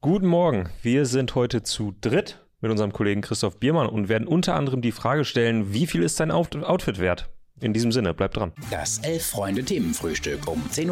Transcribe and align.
Guten 0.00 0.26
Morgen. 0.26 0.68
Wir 0.80 1.06
sind 1.06 1.34
heute 1.34 1.64
zu 1.64 1.92
dritt 2.00 2.38
mit 2.60 2.70
unserem 2.70 2.92
Kollegen 2.92 3.20
Christoph 3.20 3.58
Biermann 3.58 3.88
und 3.88 4.08
werden 4.08 4.28
unter 4.28 4.54
anderem 4.54 4.80
die 4.80 4.92
Frage 4.92 5.24
stellen, 5.24 5.72
wie 5.74 5.88
viel 5.88 6.04
ist 6.04 6.20
dein 6.20 6.30
Outfit 6.30 7.00
wert? 7.00 7.28
In 7.60 7.72
diesem 7.72 7.90
Sinne, 7.90 8.14
bleibt 8.14 8.36
dran. 8.36 8.52
Das 8.70 8.98
Elf-Freunde-Themenfrühstück 8.98 10.46
um 10.46 10.62
10.30 10.70 10.88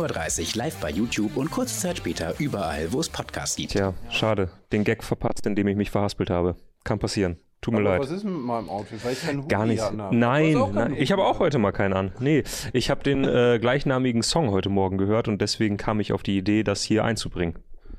Uhr 0.56 0.56
live 0.56 0.76
bei 0.80 0.90
YouTube 0.90 1.36
und 1.36 1.52
kurze 1.52 1.78
Zeit 1.78 1.98
später 1.98 2.34
überall, 2.40 2.92
wo 2.92 2.98
es 2.98 3.08
Podcasts 3.08 3.54
gibt. 3.54 3.70
Tja, 3.70 3.94
schade. 4.10 4.50
Den 4.72 4.82
Gag 4.82 5.04
verpasst, 5.04 5.46
indem 5.46 5.68
ich 5.68 5.76
mich 5.76 5.92
verhaspelt 5.92 6.28
habe. 6.28 6.56
Kann 6.82 6.98
passieren. 6.98 7.36
Tut 7.60 7.74
mir 7.74 7.80
Aber 7.82 7.90
leid. 7.90 8.00
Was 8.00 8.10
ist 8.10 8.24
mit 8.24 8.34
meinem 8.34 8.68
Outfit? 8.68 9.04
Weil 9.04 9.12
ich 9.12 9.22
keinen 9.22 9.38
Hoodie 9.38 9.48
Gar 9.48 9.66
nicht. 9.66 9.82
anhabe. 9.82 10.16
Nein, 10.16 10.58
nein. 10.72 10.96
Ich 10.98 11.12
habe 11.12 11.24
auch 11.24 11.38
heute 11.38 11.58
mal 11.58 11.70
keinen 11.70 11.92
an. 11.92 12.12
Nee, 12.18 12.42
ich 12.72 12.90
habe 12.90 13.04
den 13.04 13.22
äh, 13.22 13.58
gleichnamigen 13.60 14.24
Song 14.24 14.50
heute 14.50 14.68
Morgen 14.68 14.98
gehört 14.98 15.28
und 15.28 15.40
deswegen 15.40 15.76
kam 15.76 16.00
ich 16.00 16.12
auf 16.12 16.24
die 16.24 16.36
Idee, 16.36 16.64
das 16.64 16.82
hier 16.82 17.04
einzubringen. 17.04 17.54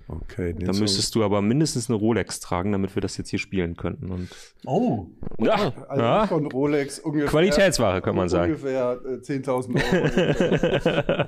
Okay, 0.10 0.54
den 0.54 0.66
Da 0.68 0.74
Song- 0.74 0.82
müsstest 0.84 1.14
du 1.16 1.24
aber 1.24 1.42
mindestens 1.42 1.89
eine 1.89 1.98
Rolex 1.98 2.39
tragen, 2.39 2.71
damit 2.71 2.96
wir 2.96 3.02
das 3.02 3.18
jetzt 3.18 3.29
hier 3.29 3.39
spielen 3.39 3.75
könnten. 3.75 4.10
Und 4.10 4.29
Oh, 4.65 5.07
ja, 5.39 5.74
also 5.89 6.04
ja. 6.04 6.28
von 6.28 6.46
Rolex 6.46 7.00
ungefähr. 7.00 7.28
Qualitätsware, 7.29 8.02
kann 8.02 8.15
man 8.15 8.29
sagen. 8.29 8.54
Ungefähr 8.54 9.00
äh, 9.06 9.15
10.000 9.18 9.75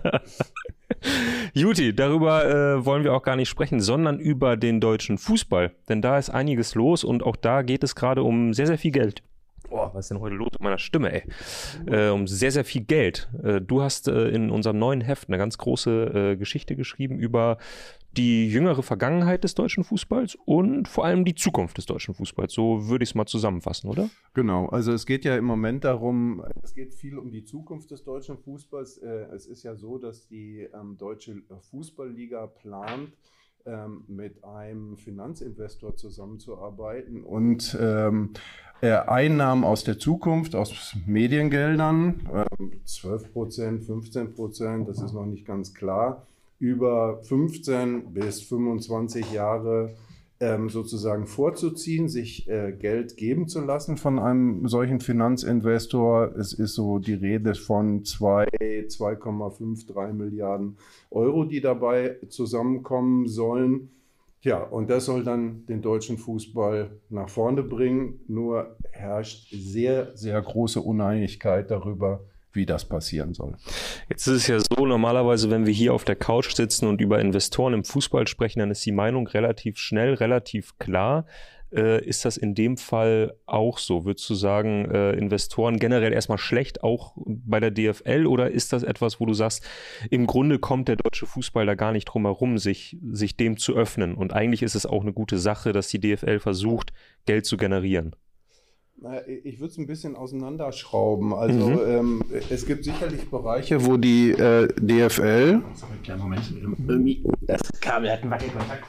Euro. 0.08 0.20
Juti, 1.54 1.94
darüber 1.96 2.46
äh, 2.46 2.86
wollen 2.86 3.04
wir 3.04 3.14
auch 3.14 3.24
gar 3.24 3.36
nicht 3.36 3.50
sprechen, 3.50 3.80
sondern 3.82 4.20
über 4.20 4.58
den 4.58 4.80
deutschen 4.80 5.18
Fußball. 5.18 5.72
Denn 5.88 6.02
da 6.02 6.18
ist 6.18 6.30
einiges 6.30 6.76
los 6.76 7.04
und 7.04 7.24
auch 7.24 7.36
da 7.36 7.62
geht 7.62 7.84
es 7.84 7.96
gerade 7.96 8.24
um 8.24 8.54
sehr, 8.54 8.68
sehr 8.68 8.78
viel 8.78 8.92
Geld. 8.92 9.24
Boah, 9.70 9.94
was 9.94 10.06
ist 10.06 10.10
denn 10.12 10.20
heute 10.20 10.36
los 10.36 10.50
mit 10.54 10.62
meiner 10.62 10.78
Stimme, 10.80 11.12
ey? 11.14 11.24
Äh, 11.86 12.10
um 12.10 12.28
sehr, 12.28 12.52
sehr 12.52 12.66
viel 12.66 12.84
Geld. 12.84 13.30
Äh, 13.44 13.62
du 13.62 13.82
hast 13.82 14.08
äh, 14.08 14.30
in 14.30 14.50
unserem 14.50 14.80
neuen 14.80 15.02
Heft 15.02 15.30
eine 15.30 15.38
ganz 15.38 15.58
große 15.58 16.32
äh, 16.34 16.36
Geschichte 16.38 16.76
geschrieben 16.76 17.20
über 17.20 17.58
die 18.18 18.50
jüngere 18.50 18.82
Vergangenheit 18.82 19.44
des 19.44 19.54
deutschen 19.54 19.84
Fußballs 19.84 20.36
und 20.46 20.88
vor 20.88 21.06
allem 21.06 21.26
die 21.26 21.36
Zukunft 21.36 21.78
des 21.78 21.86
deutschen 21.86 22.16
Fußballs. 22.16 22.52
So 22.52 22.90
würde 22.90 23.04
ich 23.04 23.12
es 23.12 23.16
mal 23.16 23.28
zusammenfassen, 23.28 23.88
oder? 23.88 24.10
Genau, 24.34 24.68
also 24.70 24.92
es 24.92 25.06
geht 25.06 25.26
ja 25.26 25.38
im 25.38 25.46
Moment 25.46 25.84
darum, 25.84 26.44
es 26.64 26.74
geht 26.74 26.96
viel 26.96 27.20
um 27.20 27.30
die 27.30 27.44
Zukunft 27.44 27.92
des 27.92 28.04
deutschen 28.04 28.38
Fußballs. 28.38 28.98
Äh, 28.98 29.28
Es 29.36 29.46
ist 29.46 29.62
ja 29.64 29.76
so, 29.76 30.00
dass 30.00 30.28
die 30.28 30.68
ähm, 30.74 30.98
deutsche 30.98 31.44
Fußballliga 31.70 32.48
plant, 32.48 33.12
ähm, 33.70 34.04
mit 34.08 34.44
einem 34.44 34.98
Finanzinvestor 34.98 35.96
zusammenzuarbeiten. 35.96 37.24
Und 37.24 37.78
ähm, 37.80 38.32
äh, 38.82 38.92
Einnahmen 38.92 39.64
aus 39.64 39.84
der 39.84 40.00
Zukunft, 40.00 40.56
aus 40.56 40.96
Mediengeldern, 41.06 42.28
ähm, 42.34 42.72
12 42.86 43.34
Prozent, 43.34 43.84
15 43.84 44.34
Prozent, 44.34 44.88
das 44.88 45.02
ist 45.02 45.14
noch 45.14 45.26
nicht 45.26 45.46
ganz 45.46 45.74
klar, 45.74 46.26
über 46.60 47.20
15 47.24 48.14
bis 48.14 48.42
25 48.42 49.32
Jahre 49.32 49.96
ähm, 50.40 50.70
sozusagen 50.70 51.26
vorzuziehen, 51.26 52.08
sich 52.08 52.48
äh, 52.48 52.72
Geld 52.72 53.18
geben 53.18 53.48
zu 53.48 53.62
lassen 53.62 53.98
von 53.98 54.20
einem 54.20 54.68
solchen 54.68 55.02
Finanzinvestor. 55.02 56.36
Es 56.38 56.54
ist 56.54 56.76
so 56.76 57.00
die 57.00 57.14
Rede 57.14 57.56
von 57.56 58.06
2, 58.06 58.46
2,53 58.46 60.14
Milliarden 60.14 60.78
Euro, 61.12 61.44
die 61.44 61.62
dabei 61.62 62.18
zusammenkommen 62.30 63.28
sollen. 63.28 63.90
Ja, 64.42 64.64
und 64.64 64.90
das 64.90 65.06
soll 65.06 65.26
dann 65.26 65.66
den 65.66 65.82
deutschen 65.82 66.18
Fußball 66.18 66.92
nach 67.10 67.28
vorne 67.28 67.62
bringen. 67.62 68.22
Nur 68.30 68.78
herrscht 68.92 69.50
sehr, 69.52 70.16
sehr 70.16 70.42
große 70.42 70.80
Uneinigkeit 70.80 71.70
darüber, 71.70 72.22
wie 72.54 72.66
das 72.66 72.86
passieren 72.86 73.34
soll. 73.34 73.56
Jetzt 74.10 74.28
ist 74.28 74.36
es 74.36 74.48
ja 74.48 74.60
so, 74.60 74.86
normalerweise, 74.86 75.50
wenn 75.50 75.66
wir 75.66 75.74
hier 75.74 75.94
auf 75.94 76.04
der 76.04 76.16
Couch 76.16 76.54
sitzen 76.54 76.88
und 76.88 77.02
über 77.02 77.20
Investoren 77.20 77.74
im 77.74 77.84
Fußball 77.84 78.28
sprechen, 78.28 78.60
dann 78.60 78.72
ist 78.72 78.86
die 78.86 78.92
Meinung 78.92 79.28
relativ 79.28 79.78
schnell, 79.78 80.16
relativ 80.16 80.78
klar. 80.80 81.26
Äh, 81.72 82.04
ist 82.04 82.26
das 82.26 82.38
in 82.38 82.56
dem 82.56 82.78
Fall 82.78 83.36
auch 83.46 83.78
so? 83.78 84.04
Würdest 84.06 84.28
du 84.30 84.34
sagen, 84.34 84.90
äh, 84.90 85.12
Investoren 85.12 85.78
generell 85.78 86.14
erstmal 86.14 86.40
schlecht, 86.40 86.84
auch 86.84 87.14
bei 87.16 87.60
der 87.60 87.70
DFL? 87.70 88.26
Oder 88.26 88.50
ist 88.50 88.74
das 88.74 88.82
etwas, 88.82 89.20
wo 89.20 89.28
du 89.28 89.34
sagst, 89.34 89.64
im 90.10 90.26
Grunde 90.26 90.58
kommt 90.58 90.88
der 90.88 90.96
deutsche 90.96 91.28
Fußball 91.28 91.68
da 91.68 91.76
gar 91.76 91.92
nicht 91.92 92.06
drum 92.06 92.26
herum, 92.26 92.58
sich, 92.58 92.98
sich 93.12 93.38
dem 93.38 93.58
zu 93.58 93.76
öffnen? 93.76 94.16
Und 94.16 94.34
eigentlich 94.34 94.64
ist 94.64 94.76
es 94.76 94.88
auch 94.88 95.02
eine 95.02 95.14
gute 95.14 95.38
Sache, 95.38 95.72
dass 95.72 95.90
die 95.90 96.00
DFL 96.00 96.40
versucht, 96.40 96.92
Geld 97.26 97.46
zu 97.46 97.58
generieren. 97.58 98.16
Ich 99.44 99.60
würde 99.60 99.72
es 99.72 99.78
ein 99.78 99.88
bisschen 99.88 100.16
auseinanderschrauben. 100.16 101.34
Also 101.34 101.70
Mhm. 101.70 101.80
ähm, 101.88 102.24
es 102.50 102.66
gibt 102.66 102.84
sicherlich 102.84 103.30
Bereiche, 103.30 103.86
wo 103.86 103.96
die 103.98 104.32
äh, 104.32 104.68
DFL. 104.80 105.62
Sorry, 105.74 105.94
kleinen 106.04 106.22
Moment. 106.22 106.42
Irgendwie, 106.88 107.24
das 107.42 107.62
Kabel 107.80 108.12
hat 108.12 108.22
einen 108.24 108.32
Wackelkontakt. 108.32 108.84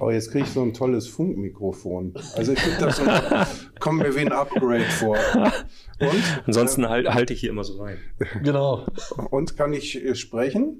Oh, 0.00 0.10
jetzt 0.10 0.30
kriege 0.30 0.44
ich 0.44 0.50
so 0.50 0.62
ein 0.62 0.72
tolles 0.72 1.06
Funkmikrofon. 1.08 2.14
Also 2.36 2.52
ich 2.52 2.58
finde 2.60 2.80
das 2.86 2.96
so, 2.96 3.02
kommt 3.80 3.98
mir 3.98 4.14
wie 4.16 4.20
ein 4.20 4.32
Upgrade 4.32 4.84
vor. 4.84 5.18
Und? 6.00 6.42
Ansonsten 6.46 6.88
halt, 6.88 7.06
halte 7.12 7.34
ich 7.34 7.40
hier 7.40 7.50
immer 7.50 7.64
so 7.64 7.82
rein. 7.82 7.98
Genau. 8.42 8.86
Und 9.30 9.56
kann 9.58 9.74
ich 9.74 10.02
äh, 10.02 10.14
sprechen? 10.14 10.78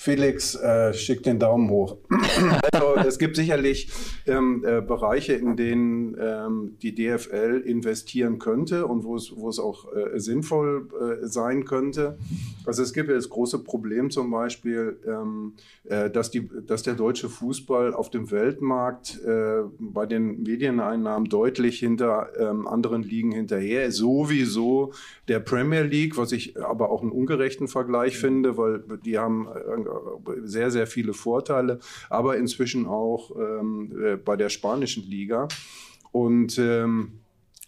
Felix 0.00 0.54
äh, 0.54 0.94
schickt 0.94 1.26
den 1.26 1.38
Daumen 1.38 1.68
hoch. 1.68 1.98
also 2.72 2.94
es 3.06 3.18
gibt 3.18 3.36
sicherlich 3.36 3.90
ähm, 4.26 4.64
äh, 4.66 4.80
Bereiche, 4.80 5.34
in 5.34 5.56
denen 5.56 6.16
ähm, 6.18 6.76
die 6.80 6.94
DFL 6.94 7.62
investieren 7.66 8.38
könnte 8.38 8.86
und 8.86 9.04
wo 9.04 9.16
es, 9.16 9.30
wo 9.36 9.50
es 9.50 9.58
auch 9.58 9.94
äh, 9.94 10.18
sinnvoll 10.18 10.88
äh, 10.98 11.26
sein 11.26 11.66
könnte. 11.66 12.16
Also 12.64 12.82
es 12.82 12.94
gibt 12.94 13.10
ja 13.10 13.14
das 13.14 13.28
große 13.28 13.58
Problem 13.62 14.10
zum 14.10 14.30
Beispiel, 14.30 14.98
ähm, 15.06 15.52
äh, 15.84 16.08
dass, 16.08 16.30
die, 16.30 16.48
dass 16.66 16.82
der 16.82 16.94
deutsche 16.94 17.28
Fußball 17.28 17.92
auf 17.92 18.08
dem 18.08 18.30
Weltmarkt 18.30 19.22
äh, 19.22 19.64
bei 19.78 20.06
den 20.06 20.42
Medieneinnahmen 20.44 21.28
deutlich 21.28 21.78
hinter 21.78 22.30
ähm, 22.38 22.66
anderen 22.66 23.02
Ligen 23.02 23.32
hinterher 23.32 23.84
ist. 23.84 23.96
Sowieso 23.96 24.94
der 25.28 25.40
Premier 25.40 25.82
League, 25.82 26.16
was 26.16 26.32
ich 26.32 26.58
aber 26.58 26.90
auch 26.90 27.02
einen 27.02 27.12
ungerechten 27.12 27.68
Vergleich 27.68 28.16
finde, 28.16 28.56
weil 28.56 28.82
die 29.04 29.18
haben 29.18 29.46
sehr, 30.42 30.70
sehr 30.70 30.86
viele 30.86 31.12
Vorteile, 31.14 31.78
aber 32.08 32.36
inzwischen 32.36 32.86
auch 32.86 33.30
ähm, 33.36 33.92
äh, 34.02 34.16
bei 34.16 34.36
der 34.36 34.48
spanischen 34.48 35.04
Liga. 35.04 35.48
Und 36.12 36.58
ähm, 36.58 37.20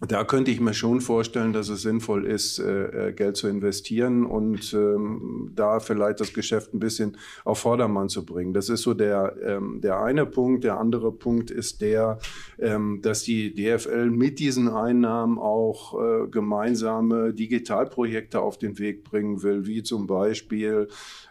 da 0.08 0.24
könnte 0.24 0.50
ich 0.50 0.60
mir 0.60 0.74
schon 0.74 1.00
vorstellen, 1.00 1.52
dass 1.52 1.68
es 1.68 1.82
sinnvoll 1.82 2.26
ist, 2.26 2.58
äh, 2.58 3.10
äh, 3.10 3.12
Geld 3.12 3.36
zu 3.36 3.46
investieren 3.46 4.26
und 4.26 4.74
ähm, 4.74 5.52
da 5.54 5.78
vielleicht 5.78 6.18
das 6.18 6.34
Geschäft 6.34 6.74
ein 6.74 6.80
bisschen 6.80 7.16
auf 7.44 7.60
Vordermann 7.60 8.08
zu 8.08 8.26
bringen. 8.26 8.52
Das 8.52 8.68
ist 8.68 8.82
so 8.82 8.94
der, 8.94 9.36
ähm, 9.44 9.80
der 9.80 10.00
eine 10.00 10.26
Punkt. 10.26 10.64
Der 10.64 10.78
andere 10.78 11.12
Punkt 11.12 11.52
ist 11.52 11.82
der, 11.82 12.18
ähm, 12.58 13.00
dass 13.00 13.22
die 13.22 13.54
DFL 13.54 14.10
mit 14.10 14.40
diesen 14.40 14.68
Einnahmen 14.68 15.38
auch 15.38 15.92
gemeinsame 16.30 17.32
Digitalprojekte 17.32 18.40
auf 18.40 18.58
den 18.58 18.78
Weg 18.78 19.04
bringen 19.04 19.42
will, 19.42 19.66
wie 19.66 19.82
zum 19.82 20.06
Beispiel 20.06 20.88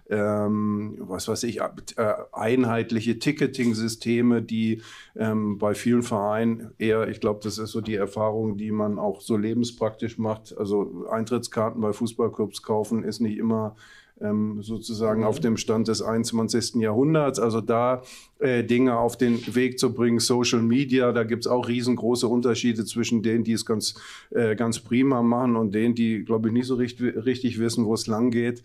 ähm, 0.09 0.95
was 0.99 1.27
weiß 1.27 1.43
ich, 1.43 1.59
äh, 1.59 2.13
einheitliche 2.31 3.19
Ticketing-Systeme, 3.19 4.41
die 4.41 4.81
ähm, 5.15 5.57
bei 5.57 5.73
vielen 5.73 6.03
Vereinen 6.03 6.71
eher, 6.77 7.07
ich 7.07 7.19
glaube, 7.19 7.39
das 7.43 7.57
ist 7.57 7.71
so 7.71 7.81
die 7.81 7.95
Erfahrung, 7.95 8.57
die 8.57 8.71
man 8.71 8.99
auch 8.99 9.21
so 9.21 9.37
lebenspraktisch 9.37 10.17
macht. 10.17 10.57
Also 10.57 11.05
Eintrittskarten 11.09 11.81
bei 11.81 11.93
Fußballclubs 11.93 12.63
kaufen 12.63 13.03
ist 13.03 13.19
nicht 13.19 13.37
immer 13.37 13.75
ähm, 14.21 14.61
sozusagen 14.61 15.23
auf 15.23 15.39
dem 15.39 15.57
Stand 15.57 15.87
des 15.87 16.01
21. 16.01 16.75
Jahrhunderts. 16.75 17.39
Also 17.39 17.61
da 17.61 18.03
äh, 18.39 18.63
Dinge 18.63 18.97
auf 18.97 19.17
den 19.17 19.55
Weg 19.55 19.79
zu 19.79 19.93
bringen, 19.93 20.19
Social 20.19 20.61
Media, 20.61 21.11
da 21.11 21.23
gibt 21.23 21.45
es 21.45 21.51
auch 21.51 21.67
riesengroße 21.67 22.27
Unterschiede 22.27 22.85
zwischen 22.85 23.23
denen, 23.23 23.43
die 23.43 23.53
es 23.53 23.65
ganz, 23.65 23.95
äh, 24.29 24.55
ganz 24.55 24.79
prima 24.79 25.21
machen 25.21 25.55
und 25.55 25.73
denen, 25.73 25.95
die, 25.95 26.23
glaube 26.23 26.49
ich, 26.49 26.53
nicht 26.53 26.67
so 26.67 26.75
richtig, 26.75 27.25
richtig 27.25 27.59
wissen, 27.59 27.85
wo 27.85 27.93
es 27.93 28.07
lang 28.07 28.31
geht. 28.31 28.63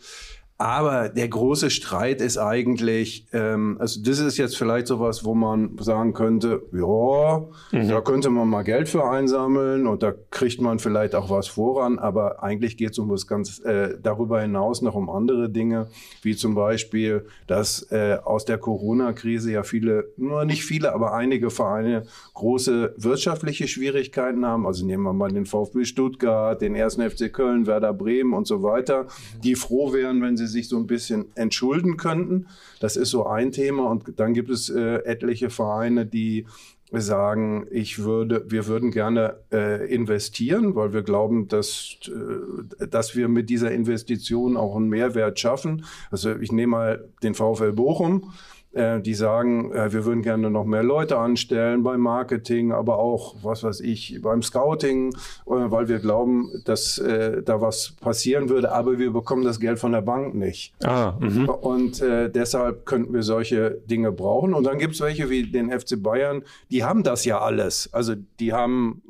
Aber 0.58 1.10
der 1.10 1.28
große 1.28 1.68
Streit 1.68 2.22
ist 2.22 2.38
eigentlich, 2.38 3.26
ähm, 3.34 3.76
also 3.78 4.00
das 4.02 4.20
ist 4.20 4.38
jetzt 4.38 4.56
vielleicht 4.56 4.86
sowas, 4.86 5.22
wo 5.22 5.34
man 5.34 5.76
sagen 5.78 6.14
könnte, 6.14 6.62
ja, 6.72 7.44
da 7.72 8.00
könnte 8.00 8.30
man 8.30 8.48
mal 8.48 8.62
Geld 8.62 8.88
für 8.88 9.04
einsammeln 9.04 9.86
und 9.86 10.02
da 10.02 10.14
kriegt 10.30 10.62
man 10.62 10.78
vielleicht 10.78 11.14
auch 11.14 11.28
was 11.28 11.46
voran, 11.46 11.98
aber 11.98 12.42
eigentlich 12.42 12.78
geht 12.78 12.92
es 12.92 12.98
um 12.98 13.10
was 13.10 13.26
ganz 13.26 13.58
äh, 13.60 13.98
darüber 14.02 14.40
hinaus 14.40 14.80
noch 14.80 14.94
um 14.94 15.10
andere 15.10 15.50
Dinge, 15.50 15.88
wie 16.22 16.34
zum 16.34 16.54
Beispiel, 16.54 17.26
dass 17.46 17.90
äh, 17.92 18.16
aus 18.24 18.46
der 18.46 18.56
Corona-Krise 18.56 19.52
ja 19.52 19.62
viele, 19.62 20.08
nur 20.16 20.46
nicht 20.46 20.64
viele, 20.64 20.94
aber 20.94 21.12
einige 21.12 21.50
Vereine 21.50 22.04
große 22.32 22.94
wirtschaftliche 22.96 23.68
Schwierigkeiten 23.68 24.46
haben. 24.46 24.66
Also 24.66 24.86
nehmen 24.86 25.02
wir 25.02 25.12
mal 25.12 25.30
den 25.30 25.44
VfB 25.44 25.84
Stuttgart, 25.84 26.60
den 26.62 26.74
1. 26.74 26.94
FC 26.94 27.30
Köln, 27.30 27.66
Werder 27.66 27.92
Bremen 27.92 28.32
und 28.32 28.46
so 28.46 28.62
weiter, 28.62 29.06
die 29.44 29.54
froh 29.54 29.92
wären, 29.92 30.22
wenn 30.22 30.36
sie 30.36 30.45
sich 30.46 30.68
so 30.68 30.76
ein 30.76 30.86
bisschen 30.86 31.26
entschulden 31.36 31.96
könnten. 31.96 32.46
Das 32.80 32.96
ist 32.96 33.10
so 33.10 33.26
ein 33.26 33.52
Thema. 33.52 33.90
Und 33.90 34.18
dann 34.18 34.34
gibt 34.34 34.50
es 34.50 34.68
äh, 34.68 34.96
etliche 35.04 35.50
Vereine, 35.50 36.06
die 36.06 36.46
sagen, 36.92 37.66
ich 37.70 37.98
würde, 37.98 38.44
wir 38.48 38.66
würden 38.66 38.90
gerne 38.90 39.40
äh, 39.52 39.92
investieren, 39.92 40.74
weil 40.76 40.92
wir 40.92 41.02
glauben, 41.02 41.48
dass, 41.48 41.96
äh, 42.06 42.86
dass 42.86 43.16
wir 43.16 43.28
mit 43.28 43.50
dieser 43.50 43.72
Investition 43.72 44.56
auch 44.56 44.76
einen 44.76 44.88
Mehrwert 44.88 45.38
schaffen. 45.38 45.84
Also 46.10 46.36
ich 46.36 46.52
nehme 46.52 46.70
mal 46.70 47.08
den 47.22 47.34
VfL 47.34 47.72
Bochum. 47.72 48.32
Äh, 48.76 49.00
die 49.00 49.14
sagen, 49.14 49.72
äh, 49.72 49.92
wir 49.92 50.04
würden 50.04 50.22
gerne 50.22 50.50
noch 50.50 50.64
mehr 50.64 50.82
Leute 50.82 51.18
anstellen 51.18 51.82
beim 51.82 52.00
Marketing, 52.00 52.72
aber 52.72 52.98
auch, 52.98 53.36
was 53.42 53.62
weiß 53.62 53.80
ich, 53.80 54.20
beim 54.22 54.42
Scouting, 54.42 55.14
äh, 55.14 55.16
weil 55.46 55.88
wir 55.88 55.98
glauben, 55.98 56.50
dass 56.64 56.96
da 56.96 57.60
was 57.60 57.92
passieren 58.00 58.48
würde, 58.48 58.72
aber 58.72 58.98
wir 58.98 59.12
bekommen 59.12 59.44
das 59.44 59.60
Geld 59.60 59.78
von 59.78 59.92
der 59.92 60.00
Bank 60.02 60.34
nicht. 60.34 60.74
Ah, 60.84 61.14
mhm. 61.18 61.48
und 61.48 62.00
deshalb 62.00 62.86
könnten 62.86 63.12
wir 63.12 63.22
solche 63.22 63.78
Dinge 63.86 64.12
brauchen. 64.12 64.54
Und 64.54 64.64
dann 64.64 64.78
gibt 64.78 64.94
es 64.94 65.00
welche 65.00 65.30
wie 65.30 65.44
den 65.44 65.70
FC 65.70 66.02
Bayern, 66.02 66.42
die 66.70 66.84
haben 66.84 67.02
das 67.02 67.24
ja 67.24 67.40
alles. 67.40 67.92
Also 67.92 68.14
die 68.40 68.52
haben, 68.52 69.02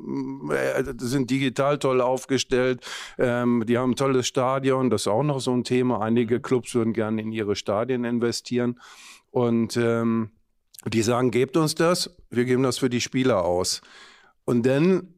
äh, 0.51 0.83
sind 0.97 1.29
digital 1.29 1.77
toll 1.77 2.01
aufgestellt, 2.01 2.85
ähm, 3.17 3.63
die 3.67 3.77
haben 3.77 3.91
ein 3.91 3.95
tolles 3.95 4.27
Stadion, 4.27 4.89
das 4.89 5.01
ist 5.01 5.07
auch 5.07 5.23
noch 5.23 5.39
so 5.39 5.51
ein 5.51 5.63
Thema. 5.63 6.01
Einige 6.01 6.39
Clubs 6.39 6.73
würden 6.75 6.93
gerne 6.93 7.21
in 7.21 7.31
ihre 7.31 7.55
Stadien 7.55 8.03
investieren. 8.03 8.79
Und 9.37 9.77
ähm, 9.77 10.31
die 10.87 11.03
sagen, 11.03 11.29
gebt 11.29 11.57
uns 11.57 11.75
das, 11.75 12.09
wir 12.31 12.45
geben 12.45 12.63
das 12.63 12.79
für 12.79 12.89
die 12.89 13.01
Spieler 13.01 13.45
aus. 13.45 13.81
Und 14.45 14.65
dann 14.65 15.13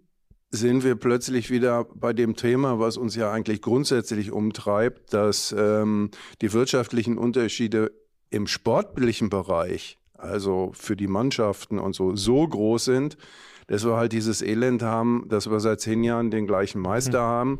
sind 0.51 0.83
wir 0.83 0.95
plötzlich 0.95 1.49
wieder 1.49 1.85
bei 1.85 2.11
dem 2.11 2.35
Thema, 2.35 2.79
was 2.79 2.97
uns 2.97 3.15
ja 3.15 3.31
eigentlich 3.31 3.61
grundsätzlich 3.61 4.33
umtreibt, 4.33 5.13
dass 5.13 5.55
ähm, 5.57 6.11
die 6.41 6.51
wirtschaftlichen 6.51 7.17
Unterschiede 7.17 7.93
im 8.29 8.45
sportlichen 8.45 9.29
Bereich, 9.29 9.97
also 10.17 10.71
für 10.73 10.97
die 10.97 11.07
Mannschaften 11.07 11.79
und 11.79 11.95
so, 11.95 12.13
so 12.17 12.45
groß 12.45 12.83
sind, 12.83 13.15
dass 13.67 13.85
wir 13.85 13.95
halt 13.95 14.11
dieses 14.11 14.41
Elend 14.41 14.81
haben, 14.81 15.27
dass 15.29 15.49
wir 15.49 15.61
seit 15.61 15.79
zehn 15.79 16.03
Jahren 16.03 16.29
den 16.29 16.45
gleichen 16.45 16.81
Meister 16.81 17.21
mhm. 17.21 17.25
haben. 17.25 17.59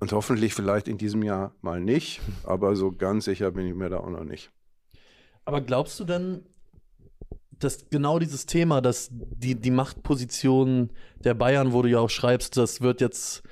Und 0.00 0.12
hoffentlich 0.12 0.52
vielleicht 0.52 0.86
in 0.86 0.98
diesem 0.98 1.22
Jahr 1.22 1.54
mal 1.62 1.80
nicht. 1.80 2.20
Aber 2.44 2.76
so 2.76 2.92
ganz 2.92 3.24
sicher 3.24 3.52
bin 3.52 3.66
ich 3.66 3.74
mir 3.74 3.88
da 3.88 4.00
auch 4.00 4.10
noch 4.10 4.24
nicht. 4.24 4.50
Aber 5.44 5.60
glaubst 5.60 5.98
du 5.98 6.04
denn, 6.04 6.42
dass 7.58 7.88
genau 7.90 8.18
dieses 8.18 8.46
Thema, 8.46 8.80
dass 8.80 9.08
die, 9.10 9.54
die 9.54 9.70
Machtposition 9.70 10.90
der 11.24 11.34
Bayern, 11.34 11.72
wo 11.72 11.82
du 11.82 11.88
ja 11.88 11.98
auch 11.98 12.10
schreibst, 12.10 12.56
das 12.56 12.80
wird 12.80 13.00
jetzt, 13.00 13.42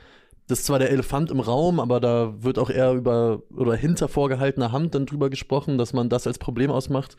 das 0.48 0.60
ist 0.60 0.66
zwar 0.66 0.78
der 0.78 0.90
Elefant 0.90 1.31
im 1.31 1.40
Raum, 1.40 1.81
aber 1.81 2.00
da 2.00 2.34
wird 2.42 2.58
auch 2.58 2.70
eher 2.70 2.92
über 2.92 3.42
oder 3.56 3.75
hinter 3.75 4.08
vorgehaltener 4.08 4.72
Hand 4.72 4.94
dann 4.94 5.06
drüber 5.06 5.31
gesprochen, 5.31 5.78
dass 5.78 5.92
man 5.92 6.08
das 6.08 6.26
als 6.26 6.38
Problem 6.38 6.70
ausmacht. 6.70 7.16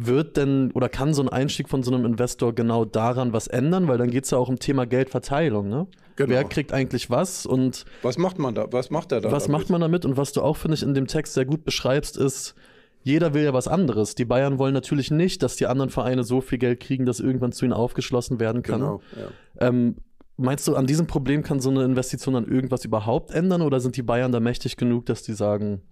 Wird 0.00 0.36
denn 0.36 0.70
oder 0.72 0.88
kann 0.88 1.12
so 1.12 1.22
ein 1.22 1.28
Einstieg 1.28 1.68
von 1.68 1.82
so 1.82 1.92
einem 1.92 2.04
Investor 2.04 2.54
genau 2.54 2.84
daran 2.84 3.32
was 3.32 3.48
ändern? 3.48 3.88
Weil 3.88 3.98
dann 3.98 4.10
geht 4.10 4.24
es 4.24 4.30
ja 4.30 4.38
auch 4.38 4.48
um 4.48 4.60
Thema 4.60 4.86
Geldverteilung, 4.86 5.68
ne? 5.68 5.88
Genau. 6.14 6.30
Wer 6.30 6.44
kriegt 6.44 6.72
eigentlich 6.72 7.10
was 7.10 7.46
und 7.46 7.84
was 8.02 8.16
macht 8.16 8.38
man 8.38 8.54
da? 8.54 8.66
Was 8.70 8.90
macht 8.90 9.10
er 9.10 9.20
da? 9.20 9.32
Was 9.32 9.44
damit? 9.44 9.60
macht 9.60 9.70
man 9.70 9.80
damit? 9.80 10.04
Und 10.04 10.16
was 10.16 10.32
du 10.32 10.42
auch, 10.42 10.56
finde 10.56 10.76
ich, 10.76 10.84
in 10.84 10.94
dem 10.94 11.08
Text 11.08 11.34
sehr 11.34 11.46
gut 11.46 11.64
beschreibst, 11.64 12.16
ist, 12.16 12.54
jeder 13.02 13.34
will 13.34 13.44
ja 13.44 13.52
was 13.52 13.68
anderes. 13.68 14.14
Die 14.14 14.24
Bayern 14.24 14.58
wollen 14.58 14.74
natürlich 14.74 15.10
nicht, 15.10 15.42
dass 15.42 15.56
die 15.56 15.66
anderen 15.66 15.90
Vereine 15.90 16.24
so 16.24 16.40
viel 16.40 16.58
Geld 16.58 16.80
kriegen, 16.80 17.06
dass 17.06 17.20
irgendwann 17.20 17.52
zu 17.52 17.64
ihnen 17.64 17.72
aufgeschlossen 17.72 18.40
werden 18.40 18.62
kann. 18.62 18.80
Genau, 18.80 19.00
ja. 19.16 19.68
ähm, 19.68 19.96
meinst 20.36 20.66
du, 20.68 20.76
an 20.76 20.86
diesem 20.86 21.06
Problem 21.06 21.42
kann 21.42 21.60
so 21.60 21.70
eine 21.70 21.84
Investition 21.84 22.34
dann 22.34 22.46
irgendwas 22.46 22.84
überhaupt 22.84 23.30
ändern 23.30 23.62
oder 23.62 23.80
sind 23.80 23.96
die 23.96 24.02
Bayern 24.02 24.32
da 24.32 24.40
mächtig 24.40 24.76
genug, 24.76 25.06
dass 25.06 25.22
die 25.22 25.34
sagen, 25.34 25.82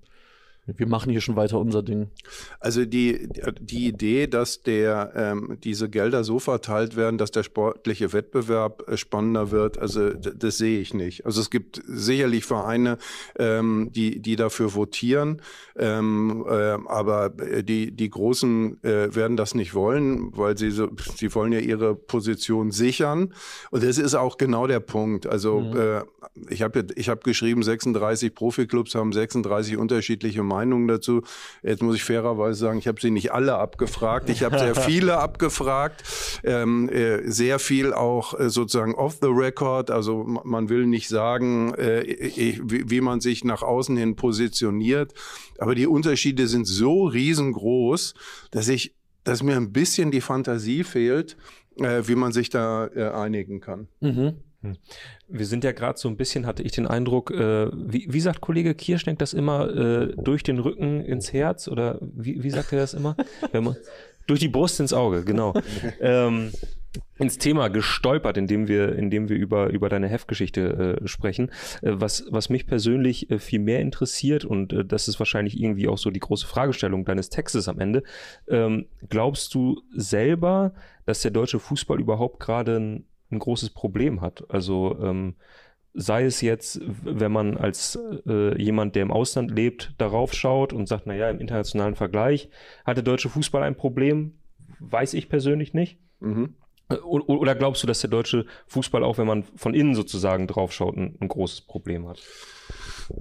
wir 0.67 0.89
machen 0.89 1.13
hier 1.13 1.21
schon 1.21 1.37
weiter 1.37 1.61
unser 1.61 1.83
Ding. 1.83 2.09
Also 2.59 2.85
die, 2.85 3.29
die 3.61 3.87
Idee, 3.87 4.27
dass 4.27 4.63
der, 4.63 5.13
ähm, 5.15 5.59
diese 5.63 5.89
Gelder 5.89 6.25
so 6.25 6.41
verteilt 6.41 6.97
werden, 6.97 7.19
dass 7.19 7.31
der 7.31 7.45
sportliche 7.45 8.13
Wettbewerb 8.13 8.89
äh, 8.89 8.97
spannender 8.97 9.53
wird, 9.53 9.79
also 9.79 10.11
das 10.11 10.59
sehe 10.59 10.81
ich 10.81 10.93
nicht. 10.93 11.25
Also 11.25 11.41
es 11.41 11.51
gibt 11.51 11.81
sicherlich 11.87 12.45
Vereine, 12.45 12.99
ähm, 13.39 13.91
die, 13.95 14.21
die 14.21 14.35
dafür 14.35 14.75
votieren, 14.75 15.41
ähm, 15.77 16.45
äh, 16.49 16.79
aber 16.87 17.31
die, 17.31 17.93
die 17.93 18.11
Großen 18.11 18.83
äh, 18.83 19.15
werden 19.15 19.37
das 19.37 19.55
nicht 19.55 19.75
wollen, 19.75 20.37
weil 20.37 20.59
sie, 20.59 20.71
so, 20.71 20.89
sie 21.15 21.33
wollen 21.35 21.53
ja 21.53 21.61
ihre 21.61 21.95
Position 21.95 22.73
sichern. 22.73 23.33
Und 23.71 23.85
das 23.85 23.99
ist 23.99 24.15
auch 24.15 24.37
genau 24.37 24.67
der 24.67 24.81
Punkt. 24.81 25.29
Also 25.29 25.61
mhm. 25.61 25.77
äh, 25.77 26.03
ich 26.49 26.63
habe 26.63 26.87
ich 26.97 27.09
hab 27.09 27.23
geschrieben, 27.23 27.63
36 27.63 28.35
Profiklubs 28.35 28.97
haben 28.97 29.13
36 29.13 29.77
unterschiedliche 29.77 30.43
Meinungen. 30.43 30.56
Meinungen 30.57 30.89
dazu. 30.89 31.23
Jetzt 31.63 31.83
muss 31.83 31.97
ich 31.97 32.05
fairerweise 32.05 32.59
sagen, 32.59 32.79
ich 32.79 32.89
habe 32.89 33.01
sie 33.01 33.11
nicht 33.11 33.33
alle 33.33 33.57
abgefragt. 33.57 34.31
Ich 34.31 34.43
habe 34.43 34.59
sehr 34.59 34.75
viele 34.91 35.19
abgefragt. 35.19 36.03
Ähm, 36.45 36.89
äh, 36.89 37.31
sehr 37.31 37.59
viel 37.59 37.93
auch 37.93 38.39
äh, 38.39 38.49
sozusagen 38.49 38.95
off 38.95 39.19
the 39.21 39.29
record. 39.29 39.91
Also 39.91 40.25
man 40.25 40.69
will 40.69 40.87
nicht 40.87 41.09
sagen, 41.09 41.75
äh, 41.75 42.31
wie, 42.65 42.91
wie 42.91 43.01
man 43.01 43.21
sich 43.21 43.45
nach 43.45 43.63
außen 43.63 43.97
hin 43.97 44.17
positioniert. 44.17 45.13
Aber 45.59 45.75
die 45.75 45.87
Unterschiede 45.87 46.47
sind 46.47 46.67
so 46.67 47.05
riesengroß, 47.05 48.15
dass 48.51 48.69
ich, 48.69 48.95
dass 49.25 49.43
mir 49.43 49.57
ein 49.57 49.73
bisschen 49.73 50.11
die 50.11 50.21
Fantasie 50.21 50.85
fehlt, 50.85 51.37
äh, 51.77 52.03
wie 52.07 52.15
man 52.15 52.33
sich 52.33 52.49
da 52.49 52.87
äh, 52.87 53.11
einigen 53.11 53.61
kann. 53.61 53.89
Mhm. 54.01 54.37
Hm. 54.71 54.77
Wir 55.29 55.47
sind 55.47 55.65
ja 55.65 55.73
gerade 55.73 55.99
so 55.99 56.09
ein 56.09 56.17
bisschen, 56.17 56.47
hatte 56.47 56.63
ich 56.63 56.73
den 56.73 56.87
Eindruck, 56.87 57.31
äh, 57.31 57.69
wie, 57.73 58.07
wie, 58.09 58.21
sagt 58.21 58.41
Kollege 58.41 58.75
Kirschneck 58.75 59.19
das 59.19 59.33
immer, 59.33 59.69
äh, 59.69 60.15
durch 60.17 60.43
den 60.43 60.59
Rücken 60.59 61.01
ins 61.01 61.33
Herz 61.33 61.69
oder 61.69 61.99
wie, 62.01 62.43
wie 62.43 62.51
sagt 62.51 62.73
er 62.73 62.79
das 62.79 62.95
immer? 62.95 63.17
Man, 63.53 63.77
durch 64.27 64.41
die 64.41 64.49
Brust 64.49 64.81
ins 64.81 64.93
Auge, 64.93 65.25
genau. 65.25 65.55
ähm, 66.01 66.53
ins 67.19 67.39
Thema 67.39 67.69
gestolpert, 67.69 68.37
indem 68.37 68.69
wir, 68.69 68.97
indem 68.97 69.29
wir 69.29 69.37
über, 69.37 69.69
über 69.69 69.89
deine 69.89 70.09
Heftgeschichte 70.09 71.01
äh, 71.03 71.09
sprechen. 71.09 71.51
Äh, 71.83 71.93
was, 71.95 72.25
was 72.31 72.49
mich 72.49 72.67
persönlich 72.67 73.31
äh, 73.31 73.39
viel 73.39 73.61
mehr 73.61 73.81
interessiert, 73.81 74.45
und 74.45 74.73
äh, 74.73 74.85
das 74.85 75.09
ist 75.09 75.19
wahrscheinlich 75.19 75.61
irgendwie 75.61 75.89
auch 75.89 75.99
so 75.99 76.11
die 76.11 76.21
große 76.21 76.47
Fragestellung 76.47 77.05
deines 77.05 77.31
Textes 77.31 77.69
am 77.69 77.81
Ende, 77.81 78.03
ähm, 78.49 78.87
glaubst 79.09 79.55
du 79.55 79.83
selber, 79.95 80.75
dass 81.05 81.23
der 81.23 81.31
deutsche 81.31 81.61
Fußball 81.61 82.01
überhaupt 82.01 82.41
gerade 82.41 82.77
ein 82.77 83.05
ein 83.31 83.39
großes 83.39 83.71
Problem 83.71 84.21
hat. 84.21 84.45
Also 84.49 84.97
ähm, 85.01 85.35
sei 85.95 86.25
es 86.25 86.43
jetzt, 86.43 86.81
wenn 87.03 87.33
man 87.33 87.57
als 87.57 87.99
äh, 88.27 88.61
jemand, 88.63 88.95
der 88.95 89.03
im 89.03 89.11
Ausland 89.11 89.51
lebt, 89.51 89.95
darauf 89.99 90.35
schaut 90.35 90.73
und 90.73 90.87
sagt, 90.87 91.07
naja, 91.07 91.31
im 91.31 91.41
internationalen 91.41 91.95
Vergleich 91.95 92.51
hat 92.85 92.97
der 92.97 93.05
deutsche 93.05 93.31
Fußball 93.31 93.63
ein 93.63 93.77
Problem, 93.77 94.35
weiß 94.79 95.15
ich 95.15 95.29
persönlich 95.29 95.73
nicht. 95.73 95.99
Mhm. 96.21 96.55
Äh, 96.91 96.97
oder 96.97 97.55
glaubst 97.55 97.83
du, 97.83 97.87
dass 97.87 98.01
der 98.01 98.11
deutsche 98.11 98.45
Fußball 98.67 99.03
auch, 99.03 99.19
wenn 99.19 99.27
man 99.27 99.45
von 99.57 99.75
innen 99.75 99.95
sozusagen 99.95 100.47
draufschaut, 100.47 100.97
ein, 100.97 101.17
ein 101.21 101.29
großes 101.29 101.63
Problem 101.63 102.07
hat? 102.09 102.23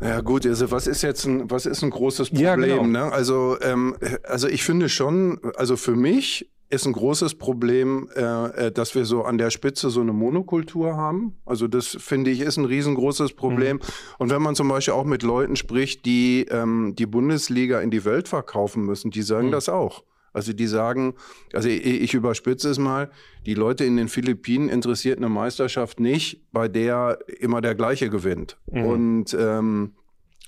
Ja 0.02 0.22
gut, 0.22 0.46
also 0.46 0.72
was 0.72 0.88
ist 0.88 1.02
jetzt 1.02 1.25
ein, 1.25 1.50
was 1.50 1.66
ist 1.66 1.84
ein 1.84 1.92
großes 1.92 2.30
Problem? 2.30 2.46
Ja, 2.46 2.56
genau. 2.56 2.86
ne? 2.86 3.12
Also, 3.12 3.57
ähm, 3.62 3.96
also 4.24 4.48
ich 4.48 4.63
finde 4.63 4.90
schon, 4.90 5.40
also 5.56 5.78
für 5.78 5.96
mich 5.96 6.50
ist 6.69 6.85
ein 6.85 6.94
großes 6.94 7.35
Problem, 7.35 8.09
äh, 8.15 8.21
äh, 8.67 8.71
dass 8.71 8.95
wir 8.95 9.06
so 9.06 9.23
an 9.23 9.37
der 9.37 9.51
Spitze 9.51 9.90
so 9.90 10.01
eine 10.01 10.13
Monokultur 10.13 10.95
haben. 10.95 11.35
Also 11.45 11.68
das 11.68 11.87
finde 11.87 12.31
ich 12.31 12.42
ist 12.42 12.57
ein 12.57 12.66
riesengroßes 12.66 13.33
Problem. 13.33 13.78
Mhm. 13.78 13.81
Und 14.18 14.30
wenn 14.31 14.42
man 14.42 14.56
zum 14.56 14.68
Beispiel 14.68 14.94
auch 14.94 15.04
mit 15.04 15.23
Leuten 15.23 15.56
spricht, 15.56 16.06
die 16.06 16.45
ähm, 16.49 16.95
die 16.97 17.06
Bundesliga 17.06 17.81
in 17.81 17.92
die 17.92 18.04
Welt 18.04 18.28
verkaufen 18.28 18.83
müssen, 18.85 19.11
die 19.11 19.21
sagen 19.21 19.47
mhm. 19.47 19.51
das 19.51 19.69
auch. 19.69 20.04
Also 20.33 20.51
die 20.51 20.68
sagen, 20.68 21.13
also 21.54 21.69
ich, 21.69 21.85
ich, 21.85 22.13
überspitze 22.13 22.69
es 22.69 22.78
mal, 22.78 23.09
die 23.45 23.54
Leute 23.54 23.85
in 23.85 23.95
den 23.95 24.09
Philippinen 24.09 24.68
interessiert 24.68 25.18
eine 25.18 25.30
Meisterschaft 25.30 26.01
nicht, 26.01 26.42
bei 26.51 26.68
der 26.68 27.19
immer 27.40 27.61
der 27.61 27.73
gleiche 27.73 28.09
gewinnt. 28.09 28.57
Mhm. 28.69 28.85
Und 28.85 29.37
ähm, 29.40 29.94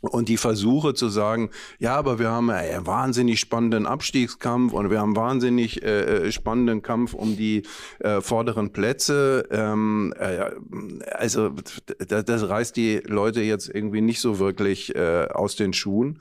und 0.01 0.29
die 0.29 0.37
Versuche 0.37 0.93
zu 0.93 1.09
sagen, 1.09 1.49
ja, 1.79 1.95
aber 1.95 2.19
wir 2.19 2.29
haben 2.29 2.49
einen 2.49 2.85
wahnsinnig 2.85 3.39
spannenden 3.39 3.87
Abstiegskampf 3.87 4.73
und 4.73 4.91
wir 4.91 4.99
haben 4.99 5.15
wahnsinnig 5.15 5.81
äh, 5.83 6.27
äh, 6.27 6.31
spannenden 6.31 6.83
Kampf 6.83 7.13
um 7.13 7.35
die 7.35 7.63
äh, 7.99 8.21
vorderen 8.21 8.71
Plätze. 8.71 9.47
Ähm, 9.49 10.13
äh, 10.19 10.51
also 11.11 11.49
das, 12.07 12.25
das 12.25 12.49
reißt 12.49 12.75
die 12.75 13.01
Leute 13.05 13.41
jetzt 13.41 13.69
irgendwie 13.73 14.01
nicht 14.01 14.21
so 14.21 14.37
wirklich 14.39 14.95
äh, 14.95 15.27
aus 15.33 15.55
den 15.55 15.73
Schuhen. 15.73 16.19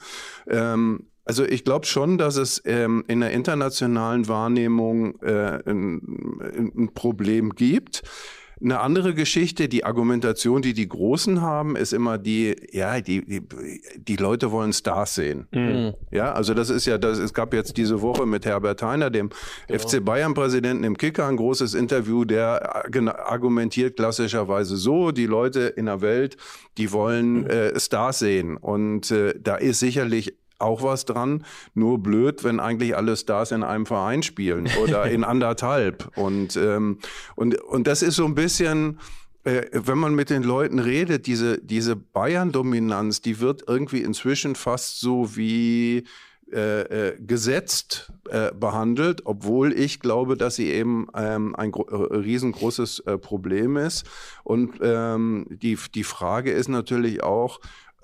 Ähm, 0.49 1.09
also 1.27 1.45
ich 1.45 1.65
glaube 1.65 1.87
schon, 1.87 2.19
dass 2.19 2.37
es 2.37 2.63
ähm, 2.65 3.05
in 3.09 3.21
der 3.21 3.33
internationalen 3.33 4.29
Wahrnehmung 4.29 5.21
äh, 5.21 5.61
ein, 5.67 6.73
ein 6.77 6.91
Problem 6.95 7.51
gibt. 7.51 8.05
Eine 8.59 8.81
andere 8.81 9.13
Geschichte, 9.13 9.69
die 9.69 9.85
Argumentation, 9.85 10.63
die 10.63 10.73
die 10.73 10.89
Großen 10.89 11.43
haben, 11.43 11.77
ist 11.77 11.93
immer 11.93 12.17
die, 12.17 12.57
ja, 12.73 13.03
die, 13.03 13.23
die, 13.25 13.43
die 13.99 14.17
Leute 14.17 14.51
wollen 14.51 14.73
Stars 14.73 15.15
sehen. 15.15 15.47
Mhm. 15.53 15.93
Ja, 16.11 16.33
also 16.33 16.55
das 16.55 16.71
ist 16.71 16.87
ja, 16.87 16.97
das, 16.97 17.19
es 17.19 17.35
gab 17.35 17.53
jetzt 17.53 17.77
diese 17.77 18.01
Woche 18.01 18.25
mit 18.25 18.47
Herbert 18.47 18.81
Heiner, 18.83 19.11
dem 19.11 19.29
genau. 19.67 19.79
FC 19.79 20.03
Bayern-Präsidenten 20.03 20.85
im 20.85 20.97
Kicker, 20.97 21.27
ein 21.27 21.37
großes 21.37 21.75
Interview, 21.75 22.25
der 22.25 22.87
argumentiert 23.31 23.97
klassischerweise 23.97 24.77
so, 24.77 25.11
die 25.11 25.27
Leute 25.27 25.61
in 25.61 25.85
der 25.85 26.01
Welt, 26.01 26.39
die 26.79 26.93
wollen 26.93 27.47
äh, 27.47 27.79
Stars 27.79 28.21
sehen. 28.21 28.57
Und 28.57 29.11
äh, 29.11 29.35
da 29.39 29.57
ist 29.57 29.81
sicherlich 29.81 30.35
auch 30.59 30.83
was 30.83 31.05
dran. 31.05 31.45
Nur 31.75 31.99
blöd, 32.03 32.45
wenn 32.45 32.61
eigentlich 32.61 32.97
alle 32.97 33.17
Stars 33.17 33.53
in 33.53 33.63
einem 33.63 33.87
Verein 33.87 34.23
spielen 34.23 34.69
oder 34.83 35.11
in 35.11 35.25
anderthalb. 35.25 36.11
Und, 36.17 36.57
ähm, 36.57 36.99
und, 37.35 37.61
und 37.63 37.87
das 37.87 38.03
ist 38.03 38.17
so 38.17 38.25
ein 38.25 38.35
bisschen, 38.35 38.99
äh, 39.45 39.63
wenn 39.73 39.99
man 39.99 40.15
mit 40.15 40.31
den 40.31 40.43
Leuten 40.43 40.79
redet, 40.79 41.27
diese, 41.27 41.59
diese 41.59 41.97
Bayern-Dominanz, 41.97 43.21
die 43.21 43.41
wird 43.41 43.65
irgendwie 43.67 44.03
inzwischen 44.03 44.55
fast 44.55 45.01
so 45.01 45.37
wie 45.37 46.05
äh, 46.53 46.83
äh, 46.83 47.17
gesetzt 47.21 48.13
äh, 48.31 48.53
behandelt, 48.53 49.23
obwohl 49.25 49.73
ich 49.73 49.99
glaube, 49.99 50.37
dass 50.37 50.55
sie 50.55 50.71
eben 50.71 51.09
ähm, 51.13 51.57
ein 51.57 51.73
äh, 51.73 51.93
riesengroßes 51.93 53.01
äh, 53.01 53.19
Problem 53.19 53.77
ist. 53.77 54.05
Und 54.45 54.75
ähm, 54.81 55.47
die, 55.51 55.77
die 55.93 56.05
Frage 56.05 56.53
ist 56.53 56.69
natürlich 56.69 57.25
auch, 57.25 57.61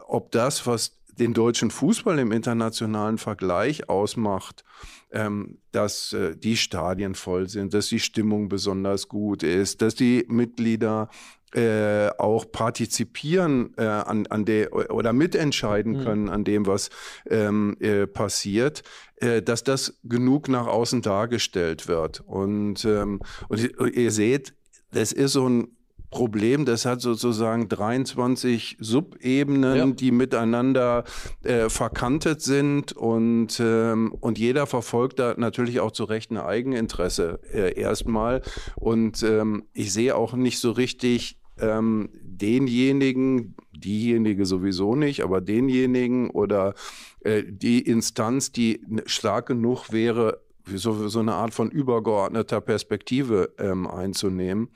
ob 0.09 0.33
das, 0.33 0.67
was 0.67 1.02
den 1.19 1.35
deutschen 1.35 1.71
Fußball 1.71 2.19
im 2.19 2.33
internationalen 2.33 3.19
Vergleich 3.19 3.89
ausmacht, 3.89 4.65
ähm, 5.11 5.59
dass 5.71 6.13
äh, 6.13 6.37
die 6.37 6.57
Stadien 6.57 7.15
voll 7.15 7.49
sind, 7.49 7.75
dass 7.75 7.89
die 7.89 8.01
Stimmung 8.01 8.49
besonders 8.49 9.09
gut 9.09 9.43
ist, 9.43 9.83
dass 9.83 9.95
die 9.95 10.25
Mitglieder 10.29 11.09
äh, 11.55 12.09
auch 12.19 12.51
partizipieren 12.51 13.75
äh, 13.77 13.83
an, 13.85 14.27
an 14.29 14.47
der 14.47 14.73
oder 14.73 15.13
mitentscheiden 15.13 15.99
mhm. 15.99 16.05
können 16.05 16.29
an 16.31 16.45
dem, 16.45 16.67
was 16.67 16.89
ähm, 17.29 17.77
äh, 17.81 18.07
passiert, 18.07 18.83
äh, 19.17 19.43
dass 19.43 19.63
das 19.63 19.99
genug 20.03 20.49
nach 20.49 20.67
außen 20.67 21.03
dargestellt 21.03 21.89
wird. 21.89 22.21
Und, 22.21 22.87
ähm, 22.87 23.21
und 23.49 23.61
ihr 23.95 24.11
seht, 24.11 24.55
das 24.93 25.13
ist 25.13 25.33
so 25.33 25.47
ein 25.47 25.77
Problem, 26.13 26.65
das 26.65 26.85
hat 26.85 27.01
sozusagen 27.01 27.69
23 27.69 28.77
Subebenen, 28.79 29.77
ja. 29.77 29.87
die 29.87 30.13
miteinander 30.13 31.03
äh, 31.43 31.69
verkantet 31.69 32.43
sind 32.43 32.93
und, 32.93 33.59
ähm, 33.59 34.15
und 34.21 34.39
jeder 34.39 34.67
verfolgt 34.67 35.19
da 35.19 35.35
natürlich 35.37 35.81
auch 35.81 35.91
zu 35.91 36.05
Recht 36.05 36.31
ein 36.31 36.37
Eigeninteresse 36.37 37.41
äh, 37.53 37.75
erstmal. 37.81 38.43
Und 38.77 39.25
ähm, 39.25 39.65
ich 39.73 39.93
sehe 39.93 40.15
auch 40.15 40.35
nicht 40.35 40.61
so 40.61 40.71
richtig 40.71 41.39
ähm, 41.59 42.11
denjenigen, 42.23 43.57
diejenige 43.73 44.47
sowieso 44.47 44.95
nicht, 44.95 45.25
aber 45.25 45.41
denjenigen 45.41 46.31
oder 46.31 46.75
äh, 47.21 47.43
die 47.47 47.81
Instanz, 47.81 48.53
die 48.53 48.81
stark 49.07 49.47
genug 49.47 49.93
wäre, 49.93 50.41
so, 50.67 51.09
so 51.09 51.19
eine 51.19 51.35
Art 51.35 51.55
von 51.55 51.71
übergeordneter 51.71 52.61
Perspektive 52.61 53.53
ähm, 53.59 53.87
einzunehmen. 53.87 54.69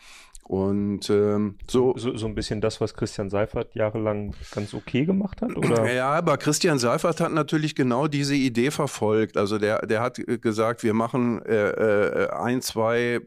Und 0.49 1.11
ähm, 1.11 1.57
so, 1.69 1.95
so, 1.97 2.17
so 2.17 2.27
ein 2.27 2.37
bisschen 2.37 2.61
das, 2.61 2.81
was 2.81 2.95
Christian 2.95 3.31
Seifert 3.31 3.75
jahrelang 3.75 4.33
ganz 4.53 4.75
okay 4.75 5.05
gemacht 5.05 5.43
hat, 5.43 5.57
oder? 5.57 5.93
Ja, 5.93 6.11
aber 6.11 6.37
Christian 6.37 6.79
Seifert 6.79 7.21
hat 7.21 7.33
natürlich 7.33 7.75
genau 7.75 8.07
diese 8.07 8.37
Idee 8.37 8.71
verfolgt. 8.71 9.37
Also 9.37 9.59
der, 9.59 9.85
der 9.87 10.03
hat 10.03 10.21
gesagt, 10.41 10.85
wir 10.85 10.95
machen 10.95 11.43
äh, 11.47 11.71
äh, 11.71 12.31
ein, 12.31 12.63
zwei, 12.63 13.21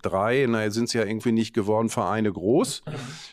drei, 0.00 0.46
naja, 0.48 0.70
sind 0.70 0.84
es 0.84 0.94
ja 0.94 1.04
irgendwie 1.04 1.32
nicht 1.32 1.52
geworden, 1.52 1.90
Vereine 1.90 2.32
groß. 2.32 2.82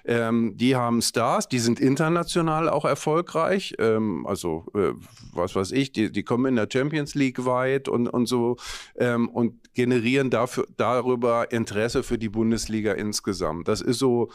Ähm, 0.04 0.58
die 0.58 0.76
haben 0.76 1.02
Stars, 1.02 1.48
die 1.48 1.60
sind 1.60 1.80
international 1.80 2.68
auch 2.68 2.84
erfolgreich. 2.84 3.74
Ähm, 3.80 4.28
also 4.28 4.66
äh, 4.76 4.92
was 5.32 5.56
weiß 5.56 5.72
ich, 5.72 5.94
die, 5.94 6.12
die 6.12 6.24
kommen 6.24 6.48
in 6.48 6.58
der 6.58 6.68
Champions 6.72 7.16
League 7.16 7.46
weit 7.46 7.88
und, 7.88 8.10
und 8.10 8.26
so 8.26 8.58
ähm, 8.98 9.30
und 9.30 9.74
generieren 9.74 10.30
dafür, 10.30 10.68
darüber 10.76 11.54
Interesse 11.54 12.04
für 12.04 12.18
die 12.18 12.30
Bundesliga 12.30 12.92
in 12.92 13.13
insgesamt. 13.14 13.68
Das 13.68 13.82
ist 13.82 14.00
so, 14.00 14.30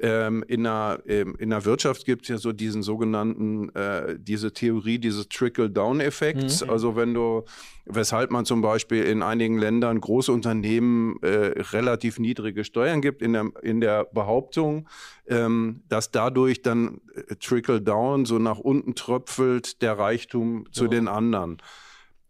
ähm, 0.00 0.44
in, 0.48 0.64
der, 0.64 1.00
ähm, 1.06 1.36
in 1.38 1.50
der 1.50 1.64
Wirtschaft 1.64 2.04
gibt 2.04 2.22
es 2.22 2.28
ja 2.28 2.38
so 2.38 2.52
diesen 2.52 2.82
sogenannten, 2.82 3.68
äh, 3.76 4.16
diese 4.18 4.52
Theorie 4.52 4.98
dieses 4.98 5.28
Trickle-Down-Effekts. 5.28 6.64
Mhm. 6.64 6.70
Also 6.70 6.96
wenn 6.96 7.14
du, 7.14 7.44
weshalb 7.86 8.32
man 8.32 8.44
zum 8.44 8.60
Beispiel 8.60 9.04
in 9.04 9.22
einigen 9.22 9.56
Ländern 9.56 10.00
große 10.00 10.32
Unternehmen 10.32 11.16
äh, 11.22 11.62
relativ 11.72 12.18
niedrige 12.18 12.64
Steuern 12.64 13.02
gibt, 13.02 13.22
in 13.22 13.34
der, 13.34 13.50
in 13.62 13.80
der 13.80 14.04
Behauptung, 14.04 14.88
ähm, 15.28 15.82
dass 15.88 16.10
dadurch 16.10 16.62
dann 16.62 17.00
äh, 17.14 17.36
Trickle-Down 17.36 18.24
so 18.24 18.40
nach 18.40 18.58
unten 18.58 18.96
tröpfelt 18.96 19.80
der 19.80 19.96
Reichtum 19.96 20.66
zu 20.72 20.84
ja. 20.84 20.90
den 20.90 21.06
anderen. 21.06 21.58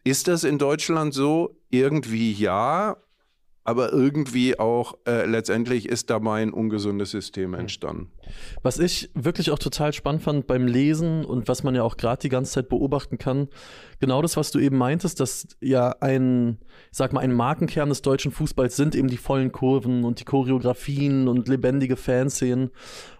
Ist 0.04 0.28
das 0.28 0.44
in 0.44 0.58
Deutschland 0.58 1.14
so? 1.14 1.56
Irgendwie 1.70 2.30
ja, 2.30 2.98
aber 3.64 3.92
irgendwie 3.92 4.58
auch 4.58 4.98
äh, 5.06 5.24
letztendlich 5.24 5.88
ist 5.88 6.10
dabei 6.10 6.42
ein 6.42 6.52
ungesundes 6.52 7.10
System 7.10 7.54
hm. 7.54 7.60
entstanden. 7.60 8.12
Was 8.62 8.78
ich 8.78 9.10
wirklich 9.14 9.50
auch 9.50 9.58
total 9.58 9.94
spannend 9.94 10.22
fand 10.22 10.46
beim 10.46 10.66
Lesen 10.66 11.24
und 11.24 11.48
was 11.48 11.62
man 11.64 11.74
ja 11.74 11.82
auch 11.82 11.96
gerade 11.96 12.20
die 12.20 12.28
ganze 12.28 12.52
Zeit 12.52 12.68
beobachten 12.68 13.16
kann, 13.16 13.48
genau 14.00 14.20
das, 14.20 14.36
was 14.36 14.50
du 14.50 14.58
eben 14.58 14.76
meintest, 14.76 15.18
dass 15.18 15.48
ja 15.60 15.96
ein, 16.00 16.58
sag 16.90 17.14
mal, 17.14 17.20
ein 17.20 17.32
Markenkern 17.32 17.88
des 17.88 18.02
deutschen 18.02 18.32
Fußballs 18.32 18.76
sind 18.76 18.94
eben 18.94 19.08
die 19.08 19.16
vollen 19.16 19.50
Kurven 19.50 20.04
und 20.04 20.20
die 20.20 20.24
Choreografien 20.24 21.26
und 21.26 21.48
lebendige 21.48 21.96
Fanszenen. 21.96 22.70